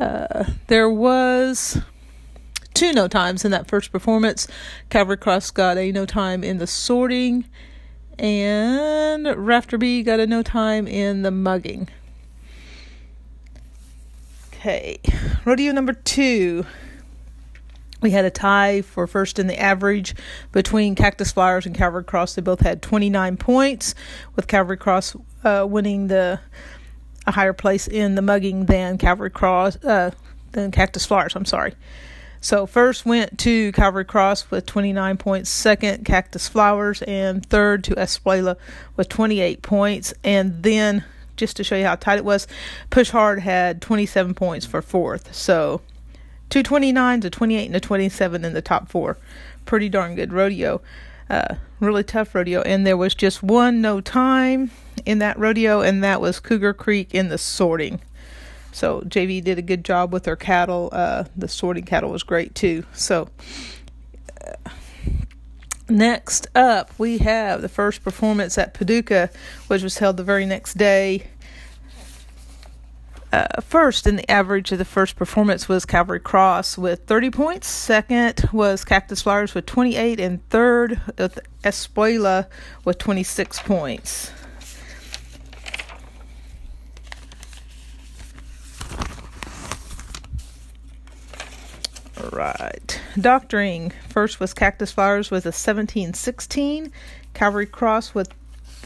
Uh, 0.00 0.44
there 0.66 0.90
was 0.90 1.80
two 2.74 2.92
no 2.92 3.06
times 3.06 3.44
in 3.44 3.50
that 3.52 3.68
first 3.68 3.92
performance. 3.92 4.48
Calvary 4.90 5.16
Cross 5.16 5.52
got 5.52 5.78
a 5.78 5.92
no 5.92 6.06
time 6.06 6.42
in 6.42 6.58
the 6.58 6.66
sorting, 6.66 7.44
and 8.22 9.26
Rafter 9.36 9.76
B 9.76 10.02
got 10.02 10.20
a 10.20 10.26
no 10.26 10.42
time 10.42 10.86
in 10.86 11.22
the 11.22 11.32
mugging. 11.32 11.88
Okay, 14.48 15.00
rodeo 15.44 15.72
number 15.72 15.92
two. 15.92 16.64
We 18.00 18.12
had 18.12 18.24
a 18.24 18.30
tie 18.30 18.82
for 18.82 19.06
first 19.06 19.38
in 19.38 19.48
the 19.48 19.60
average 19.60 20.14
between 20.52 20.94
Cactus 20.94 21.32
Flowers 21.32 21.66
and 21.66 21.74
Calvary 21.74 22.04
Cross. 22.04 22.34
They 22.34 22.42
both 22.42 22.60
had 22.60 22.80
29 22.80 23.36
points, 23.36 23.94
with 24.34 24.46
Calvary 24.46 24.76
Cross 24.76 25.16
uh, 25.44 25.66
winning 25.68 26.06
the 26.06 26.40
a 27.26 27.32
higher 27.32 27.52
place 27.52 27.86
in 27.86 28.16
the 28.16 28.22
mugging 28.22 28.66
than 28.66 28.98
Calvary 28.98 29.30
Cross 29.30 29.84
uh, 29.84 30.10
than 30.52 30.70
Cactus 30.70 31.06
Flowers. 31.06 31.36
I'm 31.36 31.44
sorry. 31.44 31.74
So 32.42 32.66
first 32.66 33.06
went 33.06 33.38
to 33.38 33.70
Calvary 33.70 34.04
Cross 34.04 34.50
with 34.50 34.66
29 34.66 35.16
points, 35.16 35.48
second 35.48 36.04
Cactus 36.04 36.48
Flowers, 36.48 37.00
and 37.02 37.46
third 37.46 37.84
to 37.84 37.94
Espuela 37.94 38.56
with 38.96 39.08
28 39.08 39.62
points, 39.62 40.12
and 40.24 40.60
then 40.64 41.04
just 41.36 41.56
to 41.56 41.64
show 41.64 41.76
you 41.76 41.84
how 41.84 41.94
tight 41.94 42.18
it 42.18 42.24
was, 42.24 42.48
Push 42.90 43.10
Hard 43.10 43.38
had 43.38 43.80
27 43.80 44.34
points 44.34 44.66
for 44.66 44.82
fourth. 44.82 45.32
So 45.32 45.82
229 46.50 47.20
to 47.20 47.30
28 47.30 47.66
and 47.66 47.76
a 47.76 47.80
27 47.80 48.44
in 48.44 48.52
the 48.52 48.60
top 48.60 48.88
four. 48.88 49.16
Pretty 49.64 49.88
darn 49.88 50.16
good 50.16 50.32
rodeo. 50.32 50.80
Uh, 51.30 51.54
really 51.78 52.02
tough 52.02 52.34
rodeo. 52.34 52.60
And 52.62 52.84
there 52.84 52.96
was 52.96 53.14
just 53.14 53.42
one 53.44 53.80
no 53.80 54.00
time 54.00 54.72
in 55.06 55.20
that 55.20 55.38
rodeo, 55.38 55.80
and 55.80 56.02
that 56.02 56.20
was 56.20 56.40
Cougar 56.40 56.74
Creek 56.74 57.14
in 57.14 57.28
the 57.28 57.38
sorting. 57.38 58.00
So 58.72 59.02
JV 59.02 59.42
did 59.42 59.58
a 59.58 59.62
good 59.62 59.84
job 59.84 60.12
with 60.12 60.26
her 60.26 60.36
cattle. 60.36 60.88
Uh, 60.92 61.24
the 61.36 61.48
sorting 61.48 61.84
cattle 61.84 62.10
was 62.10 62.22
great 62.22 62.54
too. 62.54 62.84
So 62.92 63.28
uh, 64.44 64.70
next 65.88 66.48
up, 66.54 66.90
we 66.98 67.18
have 67.18 67.62
the 67.62 67.68
first 67.68 68.02
performance 68.02 68.58
at 68.58 68.74
Paducah, 68.74 69.30
which 69.68 69.82
was 69.82 69.98
held 69.98 70.16
the 70.16 70.24
very 70.24 70.46
next 70.46 70.74
day 70.74 71.28
uh, 73.32 73.60
first 73.62 74.06
in 74.06 74.16
the 74.16 74.30
average 74.30 74.70
of 74.72 74.78
the 74.78 74.84
first 74.84 75.16
performance 75.16 75.68
was 75.68 75.86
Calvary 75.86 76.20
Cross 76.20 76.76
with 76.76 77.06
30 77.06 77.30
points. 77.30 77.66
Second 77.66 78.48
was 78.52 78.84
Cactus 78.84 79.22
Flowers 79.22 79.54
with 79.54 79.64
28, 79.64 80.20
and 80.20 80.46
third 80.50 81.00
with 81.16 81.38
Espuela 81.64 82.46
with 82.84 82.98
26 82.98 83.60
points. 83.60 84.30
Right. 92.30 93.00
Doctoring. 93.18 93.92
First 94.08 94.38
was 94.38 94.54
Cactus 94.54 94.92
Flowers 94.92 95.30
with 95.30 95.46
a 95.46 95.52
17 95.52 96.14
16. 96.14 96.92
Calvary 97.34 97.66
Cross 97.66 98.14
with 98.14 98.28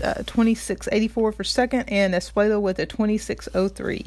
uh, 0.03 0.15
2684 0.25 1.33
for 1.33 1.45
second, 1.45 1.85
and 1.89 2.15
Espuela 2.15 2.61
with 2.61 2.79
a 2.79 2.87
2603. 2.87 4.07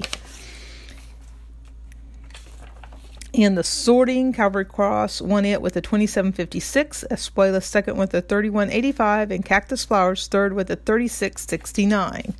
In 3.31 3.55
the 3.55 3.63
sorting, 3.63 4.33
Calvary 4.33 4.65
Cross 4.65 5.21
won 5.21 5.45
it 5.45 5.61
with 5.61 5.75
a 5.77 5.81
2756, 5.81 7.05
Espuela 7.11 7.61
second 7.61 7.97
with 7.97 8.13
a 8.13 8.21
3185, 8.21 9.31
and 9.31 9.45
Cactus 9.45 9.85
Flowers 9.85 10.27
third 10.27 10.53
with 10.53 10.69
a 10.71 10.75
3669. 10.75 12.33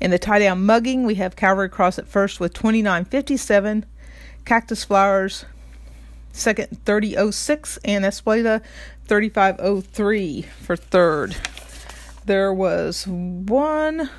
In 0.00 0.10
the 0.10 0.18
tie 0.18 0.38
down 0.38 0.64
mugging, 0.64 1.04
we 1.04 1.16
have 1.16 1.34
Calvary 1.36 1.68
Cross 1.68 1.98
at 1.98 2.08
first 2.08 2.38
with 2.38 2.54
2957, 2.54 3.84
Cactus 4.44 4.84
Flowers 4.84 5.44
second 6.32 6.84
3006, 6.84 7.78
and 7.84 8.04
Espuela 8.04 8.62
3503 9.06 10.42
for 10.42 10.76
third. 10.76 11.36
There 12.24 12.52
was 12.52 13.06
one, 13.06 14.10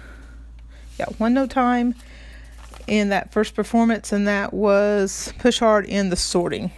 yeah, 1.00 1.06
one 1.18 1.34
no 1.34 1.48
time 1.48 1.96
in 2.88 3.10
that 3.10 3.32
first 3.32 3.56
performance, 3.56 4.12
and 4.12 4.28
that 4.28 4.54
was 4.54 5.34
Push 5.40 5.60
Hard 5.60 5.86
in 5.86 6.10
the 6.10 6.16
sorting. 6.16 6.72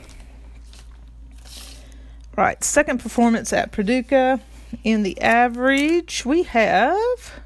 Right, 2.36 2.64
second 2.64 3.00
performance 3.00 3.54
at 3.54 3.72
Paducah. 3.72 4.42
In 4.84 5.04
the 5.04 5.20
average, 5.22 6.26
we 6.26 6.44
have 6.44 7.40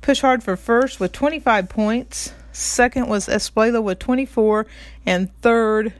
Push 0.00 0.22
Hard 0.22 0.42
for 0.42 0.56
first 0.56 0.98
with 0.98 1.12
25 1.12 1.68
points. 1.68 2.32
Second 2.52 3.08
was 3.08 3.28
Espuela 3.28 3.82
with 3.82 3.98
24. 3.98 4.66
And 5.04 5.32
third, 5.42 5.92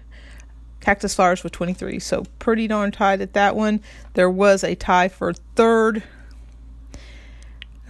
Cactus 0.89 1.15
Flowers 1.15 1.45
with 1.45 1.53
23. 1.53 1.99
So 1.99 2.25
pretty 2.39 2.67
darn 2.67 2.91
tight 2.93 3.21
at 3.21 3.35
that 3.35 3.55
one. 3.55 3.83
There 4.15 4.31
was 4.31 4.65
a 4.65 4.75
tie 4.75 5.09
for 5.09 5.35
third. 5.35 6.03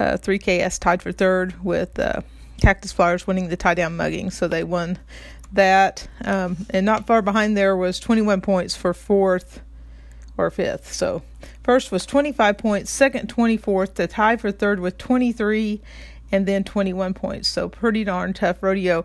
Uh, 0.00 0.16
3KS 0.16 0.80
tied 0.80 1.00
for 1.00 1.12
third 1.12 1.62
with 1.62 1.96
uh, 2.00 2.22
Cactus 2.60 2.90
Flowers 2.90 3.24
winning 3.24 3.50
the 3.50 3.56
tie 3.56 3.74
down 3.74 3.96
mugging, 3.96 4.32
so 4.32 4.48
they 4.48 4.64
won 4.64 4.98
that. 5.52 6.08
Um, 6.24 6.66
and 6.70 6.84
not 6.84 7.06
far 7.06 7.22
behind 7.22 7.56
there 7.56 7.76
was 7.76 8.00
21 8.00 8.40
points 8.40 8.74
for 8.74 8.92
fourth 8.92 9.60
or 10.36 10.50
fifth. 10.50 10.92
So 10.92 11.22
first 11.62 11.92
was 11.92 12.04
25 12.04 12.58
points, 12.58 12.90
second 12.90 13.32
24th, 13.32 13.94
the 13.94 14.08
tie 14.08 14.36
for 14.36 14.50
third 14.50 14.80
with 14.80 14.98
23, 14.98 15.80
and 16.32 16.46
then 16.46 16.64
21 16.64 17.14
points. 17.14 17.46
So 17.46 17.68
pretty 17.68 18.02
darn 18.02 18.32
tough 18.32 18.60
rodeo. 18.60 19.04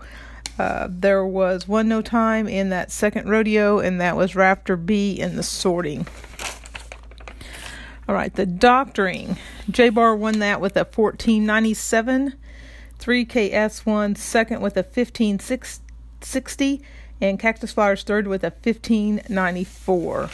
Uh, 0.60 0.88
there 0.89 1.26
was 1.26 1.68
one 1.68 1.88
no 1.88 2.01
time 2.01 2.47
in 2.47 2.70
that 2.70 2.91
second 2.91 3.28
rodeo, 3.28 3.80
and 3.80 3.99
that 3.99 4.16
was 4.16 4.36
Rafter 4.36 4.78
B 4.78 5.20
in 5.20 5.36
the 5.36 5.43
sorting. 5.43 6.06
All 8.08 8.14
right, 8.16 8.34
the 8.34 8.45
doctoring. 8.45 9.38
J 9.70 9.89
Bar 9.89 10.16
won 10.16 10.39
that 10.39 10.62
with 10.62 10.76
a 10.76 10.84
1497. 10.84 12.36
3KS 12.99 13.86
won 13.86 14.16
second 14.16 14.62
with 14.62 14.78
a 14.78 14.84
1560, 14.84 16.82
and 17.20 17.39
Cactus 17.39 17.74
Flowers 17.74 18.04
third 18.04 18.28
with 18.28 18.43
a 18.43 18.49
1594. 18.49 20.30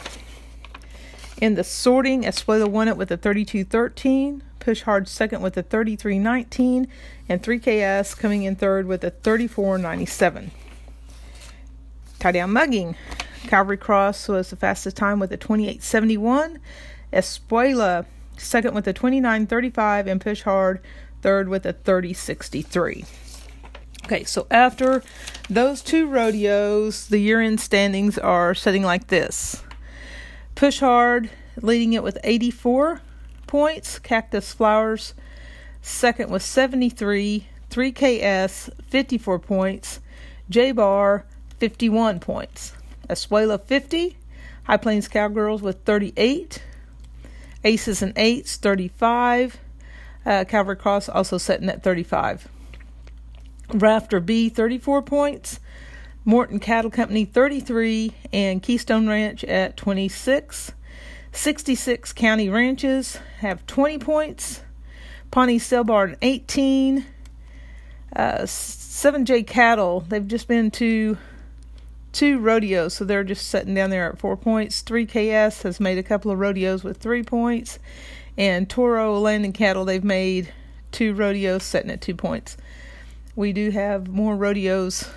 In 1.40 1.54
the 1.54 1.64
sorting, 1.64 2.22
Espuela 2.24 2.68
won 2.68 2.88
it 2.88 2.96
with 2.96 3.10
a 3.10 3.16
3213. 3.16 4.42
Push 4.60 4.82
Hard 4.82 5.08
second 5.08 5.42
with 5.42 5.56
a 5.56 5.62
33.19, 5.62 6.86
and 7.28 7.42
3KS 7.42 8.16
coming 8.16 8.44
in 8.44 8.54
third 8.54 8.86
with 8.86 9.02
a 9.02 9.10
34.97. 9.10 10.50
Tie 12.18 12.32
down 12.32 12.52
mugging. 12.52 12.94
Calvary 13.46 13.78
Cross 13.78 14.28
was 14.28 14.50
the 14.50 14.56
fastest 14.56 14.96
time 14.96 15.18
with 15.18 15.32
a 15.32 15.38
28.71. 15.38 16.58
Espuela 17.12 18.06
second 18.36 18.74
with 18.74 18.86
a 18.86 18.94
29.35, 18.94 20.06
and 20.06 20.20
Push 20.20 20.42
Hard 20.42 20.80
third 21.22 21.48
with 21.48 21.66
a 21.66 21.74
30.63. 21.74 23.06
Okay, 24.04 24.24
so 24.24 24.46
after 24.50 25.02
those 25.48 25.82
two 25.82 26.06
rodeos, 26.06 27.08
the 27.08 27.18
year 27.18 27.40
end 27.40 27.60
standings 27.60 28.18
are 28.18 28.54
setting 28.54 28.82
like 28.82 29.06
this 29.06 29.62
Push 30.54 30.80
Hard 30.80 31.30
leading 31.60 31.92
it 31.92 32.02
with 32.02 32.18
84 32.24 33.02
points. 33.50 33.98
Cactus 33.98 34.52
Flowers 34.52 35.12
second 35.82 36.30
with 36.30 36.42
73. 36.42 37.46
3KS 37.68 38.70
54 38.84 39.38
points. 39.38 40.00
J 40.48 40.72
Bar 40.72 41.26
51 41.58 42.20
points. 42.20 42.72
Espuela 43.08 43.60
50. 43.60 44.16
High 44.64 44.76
Plains 44.76 45.08
Cowgirls 45.08 45.62
with 45.62 45.82
38. 45.84 46.62
Aces 47.64 48.02
and 48.02 48.12
Eights 48.16 48.56
35. 48.56 49.58
Uh, 50.24 50.44
Calvary 50.44 50.76
Cross 50.76 51.08
also 51.08 51.38
setting 51.38 51.68
at 51.68 51.82
35. 51.82 52.48
Rafter 53.74 54.20
B 54.20 54.48
34 54.48 55.02
points. 55.02 55.60
Morton 56.24 56.60
Cattle 56.60 56.90
Company 56.90 57.24
33 57.24 58.12
and 58.32 58.62
Keystone 58.62 59.08
Ranch 59.08 59.42
at 59.44 59.76
26. 59.76 60.72
66 61.32 62.12
county 62.12 62.48
ranches 62.48 63.16
have 63.38 63.66
20 63.66 63.98
points. 63.98 64.62
Pawnee 65.30 65.58
Sale 65.58 65.84
Barn 65.84 66.16
18. 66.22 67.06
Uh, 68.14 68.42
7J 68.42 69.46
Cattle, 69.46 70.00
they've 70.00 70.26
just 70.26 70.48
been 70.48 70.70
to 70.72 71.16
two 72.12 72.40
rodeos, 72.40 72.94
so 72.94 73.04
they're 73.04 73.22
just 73.22 73.48
sitting 73.48 73.74
down 73.74 73.90
there 73.90 74.10
at 74.10 74.18
four 74.18 74.36
points. 74.36 74.82
3KS 74.82 75.62
has 75.62 75.78
made 75.78 75.96
a 75.96 76.02
couple 76.02 76.32
of 76.32 76.38
rodeos 76.38 76.82
with 76.82 76.96
three 76.96 77.22
points. 77.22 77.78
And 78.36 78.68
Toro 78.68 79.18
Landing 79.18 79.52
Cattle, 79.52 79.84
they've 79.84 80.02
made 80.02 80.52
two 80.90 81.14
rodeos 81.14 81.62
sitting 81.62 81.90
at 81.90 82.00
two 82.00 82.16
points. 82.16 82.56
We 83.36 83.52
do 83.52 83.70
have 83.70 84.08
more 84.08 84.36
rodeos 84.36 85.08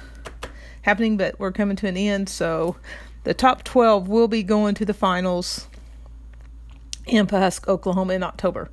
happening, 0.84 1.18
but 1.18 1.40
we're 1.40 1.52
coming 1.52 1.76
to 1.78 1.88
an 1.88 1.98
end, 1.98 2.30
so 2.30 2.76
the 3.24 3.34
top 3.34 3.64
12 3.64 4.08
will 4.08 4.28
be 4.28 4.44
going 4.44 4.76
to 4.76 4.86
the 4.86 4.94
finals 4.94 5.68
in 7.06 7.28
Pawhuska, 7.28 7.68
Oklahoma 7.68 8.14
in 8.14 8.24
October. 8.24 8.70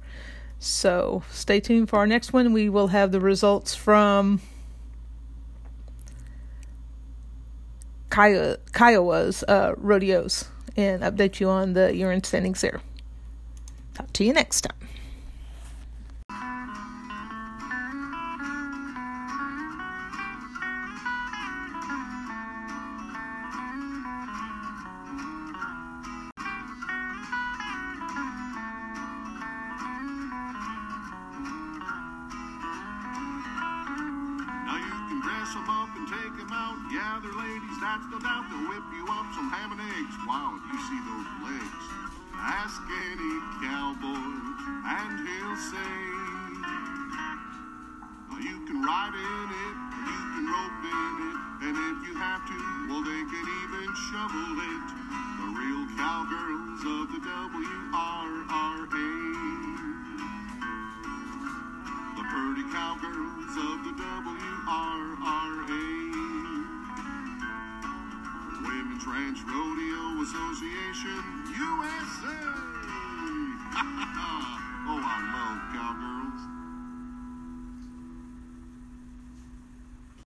So 0.58 1.22
stay 1.30 1.60
tuned 1.60 1.88
for 1.88 1.98
our 1.98 2.06
next 2.06 2.32
one. 2.32 2.52
We 2.52 2.68
will 2.68 2.88
have 2.88 3.12
the 3.12 3.20
results 3.20 3.74
from 3.74 4.40
Kiowa's 8.10 9.42
uh, 9.44 9.74
rodeos 9.76 10.46
and 10.76 11.02
update 11.02 11.40
you 11.40 11.48
on 11.48 11.72
the 11.72 11.94
urine 11.94 12.22
standings 12.24 12.60
there. 12.60 12.80
Talk 13.94 14.12
to 14.14 14.24
you 14.24 14.32
next 14.32 14.62
time. 14.62 14.76